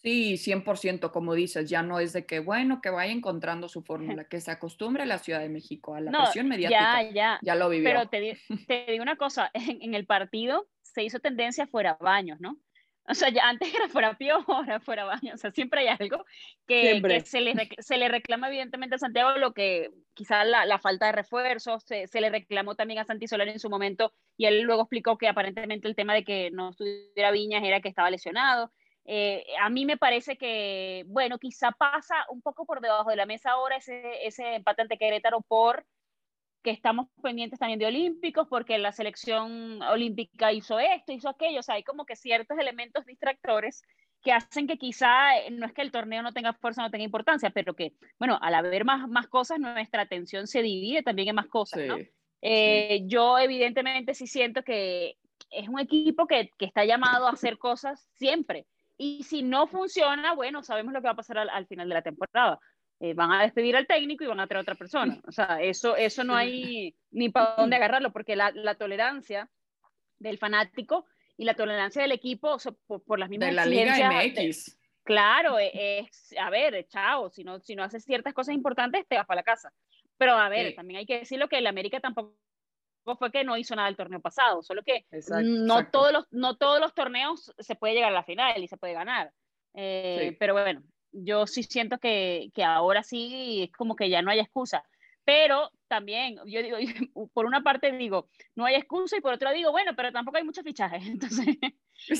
Sí, 0.00 0.36
100%, 0.38 1.10
como 1.10 1.34
dices, 1.34 1.68
ya 1.68 1.82
no 1.82 1.98
es 1.98 2.12
de 2.12 2.24
que, 2.24 2.38
bueno, 2.38 2.80
que 2.80 2.90
vaya 2.90 3.12
encontrando 3.12 3.68
su 3.68 3.82
fórmula, 3.84 4.24
que 4.24 4.40
se 4.40 4.50
acostumbre 4.50 5.02
a 5.02 5.06
la 5.06 5.18
Ciudad 5.18 5.40
de 5.40 5.48
México, 5.48 5.94
a 5.94 6.00
la 6.00 6.10
no, 6.10 6.22
presión 6.22 6.48
mediática. 6.48 7.02
Ya, 7.02 7.10
ya. 7.10 7.38
Ya 7.42 7.54
lo 7.54 7.68
vivió. 7.68 7.88
Pero 7.88 8.08
te, 8.08 8.38
te 8.66 8.86
digo 8.92 9.02
una 9.02 9.16
cosa, 9.16 9.50
en, 9.54 9.82
en, 9.82 9.94
el 9.94 10.06
partido 10.06 10.68
se 10.82 11.02
hizo 11.02 11.18
tendencia 11.18 11.66
fuera 11.66 11.96
baños, 12.00 12.40
¿no? 12.40 12.58
O 13.10 13.14
sea, 13.14 13.30
ya 13.30 13.48
antes 13.48 13.74
era 13.74 13.88
fuera 13.88 14.14
Pío, 14.18 14.44
ahora 14.46 14.80
fuera 14.80 15.04
baños. 15.04 15.34
O 15.34 15.38
sea, 15.38 15.50
siempre 15.50 15.80
hay 15.80 15.96
algo 15.98 16.24
que, 16.66 17.00
que 17.02 17.20
se, 17.22 17.40
le, 17.40 17.54
se, 17.78 17.96
le, 17.96 18.08
reclama 18.08 18.48
evidentemente 18.48 18.96
a 18.96 18.98
Santiago, 18.98 19.38
lo 19.38 19.54
que 19.54 19.90
quizás 20.14 20.46
la, 20.46 20.66
la, 20.66 20.78
falta 20.78 21.06
de 21.06 21.12
refuerzos, 21.12 21.82
se, 21.84 22.06
se, 22.06 22.20
le 22.20 22.28
reclamó 22.28 22.74
también 22.74 23.00
a 23.00 23.04
Santi 23.04 23.26
Solari 23.26 23.50
en 23.50 23.60
su 23.60 23.70
momento, 23.70 24.12
y 24.36 24.44
él 24.44 24.60
luego 24.60 24.82
explicó 24.82 25.16
que 25.16 25.26
aparentemente 25.26 25.88
el 25.88 25.96
tema 25.96 26.12
de 26.12 26.24
que 26.24 26.50
no 26.50 26.70
estuviera 26.70 27.30
Viñas 27.30 27.64
era 27.64 27.80
que 27.80 27.88
estaba 27.88 28.10
lesionado. 28.10 28.70
Eh, 29.10 29.42
a 29.58 29.70
mí 29.70 29.86
me 29.86 29.96
parece 29.96 30.36
que, 30.36 31.04
bueno, 31.06 31.38
quizá 31.38 31.72
pasa 31.72 32.26
un 32.28 32.42
poco 32.42 32.66
por 32.66 32.82
debajo 32.82 33.08
de 33.08 33.16
la 33.16 33.24
mesa 33.24 33.52
ahora 33.52 33.76
ese, 33.76 34.26
ese 34.26 34.56
empate 34.56 34.82
ante 34.82 34.98
Querétaro 34.98 35.40
por 35.40 35.86
que 36.62 36.70
estamos 36.70 37.06
pendientes 37.22 37.58
también 37.58 37.78
de 37.78 37.86
olímpicos, 37.86 38.46
porque 38.48 38.76
la 38.76 38.92
selección 38.92 39.80
olímpica 39.80 40.52
hizo 40.52 40.78
esto, 40.78 41.12
hizo 41.12 41.30
aquello, 41.30 41.60
o 41.60 41.62
sea, 41.62 41.76
hay 41.76 41.84
como 41.84 42.04
que 42.04 42.16
ciertos 42.16 42.58
elementos 42.58 43.06
distractores 43.06 43.82
que 44.20 44.32
hacen 44.32 44.66
que 44.66 44.76
quizá, 44.76 45.38
eh, 45.38 45.50
no 45.52 45.64
es 45.64 45.72
que 45.72 45.80
el 45.80 45.90
torneo 45.90 46.20
no 46.20 46.34
tenga 46.34 46.52
fuerza, 46.52 46.82
no 46.82 46.90
tenga 46.90 47.04
importancia, 47.04 47.48
pero 47.48 47.74
que, 47.74 47.94
bueno, 48.18 48.38
al 48.42 48.54
haber 48.56 48.84
más, 48.84 49.08
más 49.08 49.26
cosas, 49.28 49.58
nuestra 49.58 50.02
atención 50.02 50.46
se 50.46 50.60
divide 50.60 51.02
también 51.02 51.28
en 51.28 51.36
más 51.36 51.46
cosas, 51.46 51.80
sí, 51.80 51.88
¿no? 51.88 51.96
Eh, 52.42 52.98
sí. 52.98 53.04
Yo 53.06 53.38
evidentemente 53.38 54.12
sí 54.12 54.26
siento 54.26 54.62
que 54.64 55.16
es 55.50 55.66
un 55.66 55.80
equipo 55.80 56.26
que, 56.26 56.50
que 56.58 56.66
está 56.66 56.84
llamado 56.84 57.26
a 57.26 57.32
hacer 57.32 57.56
cosas 57.56 58.06
siempre, 58.16 58.66
y 58.98 59.22
si 59.22 59.42
no 59.42 59.68
funciona, 59.68 60.34
bueno, 60.34 60.62
sabemos 60.62 60.92
lo 60.92 61.00
que 61.00 61.06
va 61.06 61.12
a 61.12 61.16
pasar 61.16 61.38
al, 61.38 61.48
al 61.48 61.66
final 61.66 61.88
de 61.88 61.94
la 61.94 62.02
temporada. 62.02 62.58
Eh, 63.00 63.14
van 63.14 63.30
a 63.30 63.42
despedir 63.42 63.76
al 63.76 63.86
técnico 63.86 64.24
y 64.24 64.26
van 64.26 64.40
a 64.40 64.48
traer 64.48 64.58
a 64.58 64.62
otra 64.62 64.74
persona. 64.74 65.20
O 65.26 65.30
sea, 65.30 65.60
eso, 65.62 65.94
eso 65.94 66.24
no 66.24 66.34
hay 66.34 66.96
ni 67.12 67.28
para 67.28 67.54
dónde 67.56 67.76
agarrarlo, 67.76 68.12
porque 68.12 68.34
la, 68.34 68.50
la 68.50 68.74
tolerancia 68.74 69.48
del 70.18 70.38
fanático 70.38 71.06
y 71.36 71.44
la 71.44 71.54
tolerancia 71.54 72.02
del 72.02 72.10
equipo 72.10 72.56
por, 73.06 73.18
las 73.20 73.28
mismas 73.28 73.50
de 73.50 73.54
la 73.54 73.66
Liga 73.66 74.10
MX. 74.10 74.76
claro, 75.04 75.60
e, 75.60 76.00
es, 76.00 76.34
a 76.36 76.50
ver, 76.50 76.88
chao, 76.88 77.30
si 77.30 77.44
no, 77.44 77.60
si 77.60 77.76
no 77.76 77.84
haces 77.84 78.04
ciertas 78.04 78.34
cosas 78.34 78.56
importantes, 78.56 79.06
te 79.06 79.16
vas 79.16 79.26
para 79.26 79.40
la 79.40 79.44
casa. 79.44 79.72
Pero 80.16 80.32
a 80.32 80.48
ver, 80.48 80.74
también 80.74 80.98
hay 80.98 81.06
que 81.06 81.20
decirlo 81.20 81.48
que 81.48 81.58
el 81.58 81.68
América 81.68 82.00
tampoco 82.00 82.34
fue 83.16 83.30
que 83.30 83.44
no 83.44 83.56
hizo 83.56 83.74
nada 83.74 83.88
el 83.88 83.96
torneo 83.96 84.20
pasado, 84.20 84.62
solo 84.62 84.82
que 84.82 85.06
no, 85.42 85.86
Todos 85.88 86.12
los, 86.12 86.26
no 86.30 86.56
todos 86.56 86.80
los 86.80 86.94
torneos 86.94 87.52
se 87.58 87.74
puede 87.74 87.94
llegar 87.94 88.10
a 88.10 88.14
la 88.14 88.24
final 88.24 88.62
y 88.62 88.68
se 88.68 88.76
puede 88.76 88.94
ganar. 88.94 89.32
Eh, 89.74 90.36
pero 90.38 90.54
bueno, 90.54 90.82
yo 91.12 91.46
sí 91.46 91.62
siento 91.62 91.98
que, 91.98 92.50
que, 92.54 92.64
ahora 92.64 93.02
sí 93.02 93.62
es 93.64 93.72
como 93.72 93.96
que 93.96 94.10
ya 94.10 94.22
no 94.22 94.30
hay 94.30 94.40
excusa. 94.40 94.84
Pero 95.24 95.70
también, 95.88 96.36
yo 96.46 96.62
digo, 96.62 96.78
por 97.34 97.44
una 97.44 97.62
parte 97.62 97.92
digo, 97.92 98.28
no 98.54 98.64
hay 98.64 98.76
excusa 98.76 99.18
y 99.18 99.20
por 99.20 99.34
otra 99.34 99.52
digo, 99.52 99.70
bueno, 99.70 99.92
pero 99.94 100.10
tampoco 100.10 100.38
hay 100.38 100.44
muchos 100.44 100.64
fichajes. 100.64 101.02
Entonces, 101.06 101.58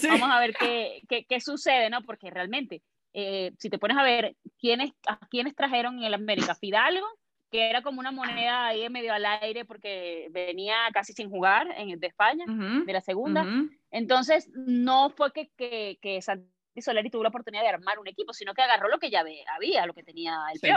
vamos 0.08 0.28
a 0.30 0.40
ver 0.40 0.54
qué, 0.54 1.02
qué, 1.08 1.24
qué, 1.26 1.40
sucede, 1.40 1.88
¿no? 1.90 2.02
Porque 2.02 2.30
realmente, 2.30 2.82
eh, 3.14 3.52
si 3.58 3.70
te 3.70 3.78
pones 3.78 3.96
a 3.96 4.02
ver 4.02 4.36
quiénes, 4.58 4.92
a 5.06 5.18
quiénes 5.28 5.54
trajeron 5.54 5.98
en 5.98 6.04
el 6.04 6.14
América, 6.14 6.54
Fidalgo, 6.54 7.06
que 7.50 7.70
era 7.70 7.82
como 7.82 8.00
una 8.00 8.12
moneda 8.12 8.66
ahí 8.66 8.88
medio 8.90 9.12
al 9.12 9.24
aire 9.24 9.64
porque 9.64 10.28
venía 10.30 10.76
casi 10.92 11.12
sin 11.12 11.30
jugar 11.30 11.66
en, 11.76 11.98
de 11.98 12.06
España, 12.06 12.44
de 12.46 12.92
la 12.92 13.00
segunda. 13.00 13.46
Entonces, 13.90 14.50
no 14.54 15.10
fue 15.10 15.32
que, 15.32 15.50
que, 15.56 15.98
que 16.02 16.20
Santi 16.20 16.48
Solari 16.80 17.10
tuvo 17.10 17.22
la 17.22 17.30
oportunidad 17.30 17.62
de 17.62 17.68
armar 17.68 17.98
un 17.98 18.08
equipo, 18.08 18.32
sino 18.32 18.54
que 18.54 18.62
agarró 18.62 18.88
lo 18.88 18.98
que 18.98 19.10
ya 19.10 19.20
había, 19.20 19.86
lo 19.86 19.94
que 19.94 20.02
tenía 20.02 20.36
el 20.52 20.60
sí. 20.60 20.68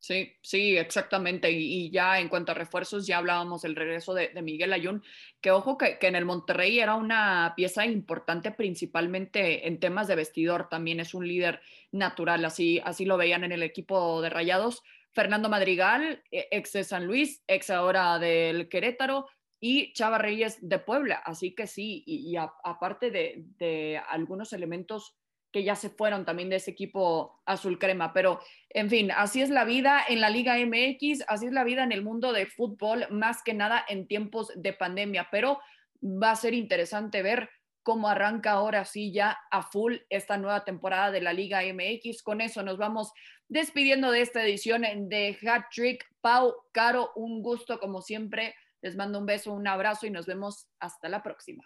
Sí, 0.00 0.32
sí, 0.40 0.78
exactamente. 0.78 1.50
Y, 1.50 1.90
ya 1.90 2.20
en 2.20 2.30
cuanto 2.30 2.52
a 2.52 2.54
refuerzos, 2.54 3.06
ya 3.06 3.18
hablábamos 3.18 3.60
del 3.60 3.76
regreso 3.76 4.14
de, 4.14 4.30
Miguel 4.42 4.72
Ayun, 4.72 5.02
que 5.42 5.50
ojo 5.50 5.76
que, 5.76 5.98
que, 5.98 6.06
en 6.06 6.16
el 6.16 6.24
Monterrey 6.24 6.80
era 6.80 6.94
una 6.94 7.52
pieza 7.54 7.84
importante 7.84 8.50
principalmente 8.50 9.68
en 9.68 9.78
temas 9.78 10.08
de 10.08 10.16
vestidor, 10.16 10.70
también 10.70 11.00
es 11.00 11.12
un 11.12 11.28
líder 11.28 11.60
natural, 11.92 12.42
así, 12.46 12.80
así 12.82 13.04
lo 13.04 13.18
veían 13.18 13.44
en 13.44 13.52
el 13.52 13.62
equipo 13.62 14.22
de 14.22 14.30
Rayados. 14.30 14.82
Fernando 15.12 15.48
Madrigal, 15.48 16.22
e, 16.30 16.48
ex 16.50 16.72
de 16.72 16.84
San 16.84 17.06
Luis, 17.06 17.42
ex 17.46 17.70
ahora 17.70 18.18
del 18.18 18.68
Querétaro, 18.68 19.26
y 19.60 19.92
Chava 19.92 20.18
Reyes 20.18 20.58
de 20.60 20.78
Puebla. 20.78 21.22
Así 21.24 21.54
que 21.54 21.66
sí, 21.66 22.02
y, 22.06 22.36
aparte 22.36 23.10
de, 23.10 23.44
de, 23.58 24.00
algunos 24.08 24.52
elementos 24.52 25.16
que 25.52 25.64
ya 25.64 25.74
se 25.74 25.90
fueron 25.90 26.24
también 26.24 26.48
de 26.48 26.56
ese 26.56 26.70
equipo 26.70 27.42
azul 27.44 27.78
crema. 27.78 28.12
Pero, 28.12 28.40
en 28.70 28.88
fin, 28.88 29.10
así 29.10 29.42
es 29.42 29.50
la 29.50 29.64
vida 29.64 30.02
en 30.08 30.20
la 30.20 30.30
Liga 30.30 30.56
MX, 30.56 31.24
así 31.26 31.46
es 31.46 31.52
la 31.52 31.64
vida 31.64 31.82
en 31.82 31.92
el 31.92 32.02
mundo 32.02 32.32
de 32.32 32.46
fútbol, 32.46 33.06
más 33.10 33.42
que 33.42 33.52
nada 33.52 33.84
en 33.88 34.06
tiempos 34.06 34.52
de 34.54 34.72
pandemia. 34.72 35.28
Pero 35.30 35.58
va 36.02 36.30
a 36.30 36.36
ser 36.36 36.54
interesante 36.54 37.22
ver 37.22 37.50
cómo 37.82 38.08
arranca 38.08 38.52
ahora 38.52 38.84
sí 38.84 39.12
ya 39.12 39.38
a 39.50 39.62
full 39.62 39.96
esta 40.08 40.36
nueva 40.36 40.64
temporada 40.64 41.10
de 41.10 41.20
la 41.20 41.32
Liga 41.32 41.62
MX. 41.62 42.22
Con 42.22 42.40
eso 42.40 42.62
nos 42.62 42.78
vamos 42.78 43.12
despidiendo 43.50 44.10
de 44.10 44.22
esta 44.22 44.42
edición 44.42 44.82
de 44.82 45.36
Hat 45.46 45.64
Trick. 45.74 46.06
Pau, 46.22 46.54
Caro, 46.72 47.10
un 47.16 47.42
gusto 47.42 47.78
como 47.78 48.00
siempre. 48.00 48.54
Les 48.80 48.96
mando 48.96 49.18
un 49.18 49.26
beso, 49.26 49.52
un 49.52 49.66
abrazo 49.66 50.06
y 50.06 50.10
nos 50.10 50.24
vemos 50.24 50.66
hasta 50.78 51.10
la 51.10 51.22
próxima. 51.22 51.64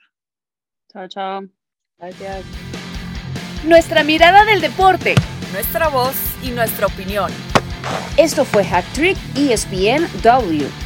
Chao, 0.92 1.06
chao. 1.06 1.42
Gracias. 1.98 2.44
Nuestra 3.64 4.02
mirada 4.02 4.44
del 4.44 4.60
deporte. 4.60 5.14
Nuestra 5.52 5.88
voz 5.88 6.16
y 6.42 6.50
nuestra 6.50 6.86
opinión. 6.86 7.30
Esto 8.16 8.44
fue 8.44 8.64
Hat 8.66 8.84
Trick 8.94 9.16
ESPN 9.36 10.08
W. 10.22 10.83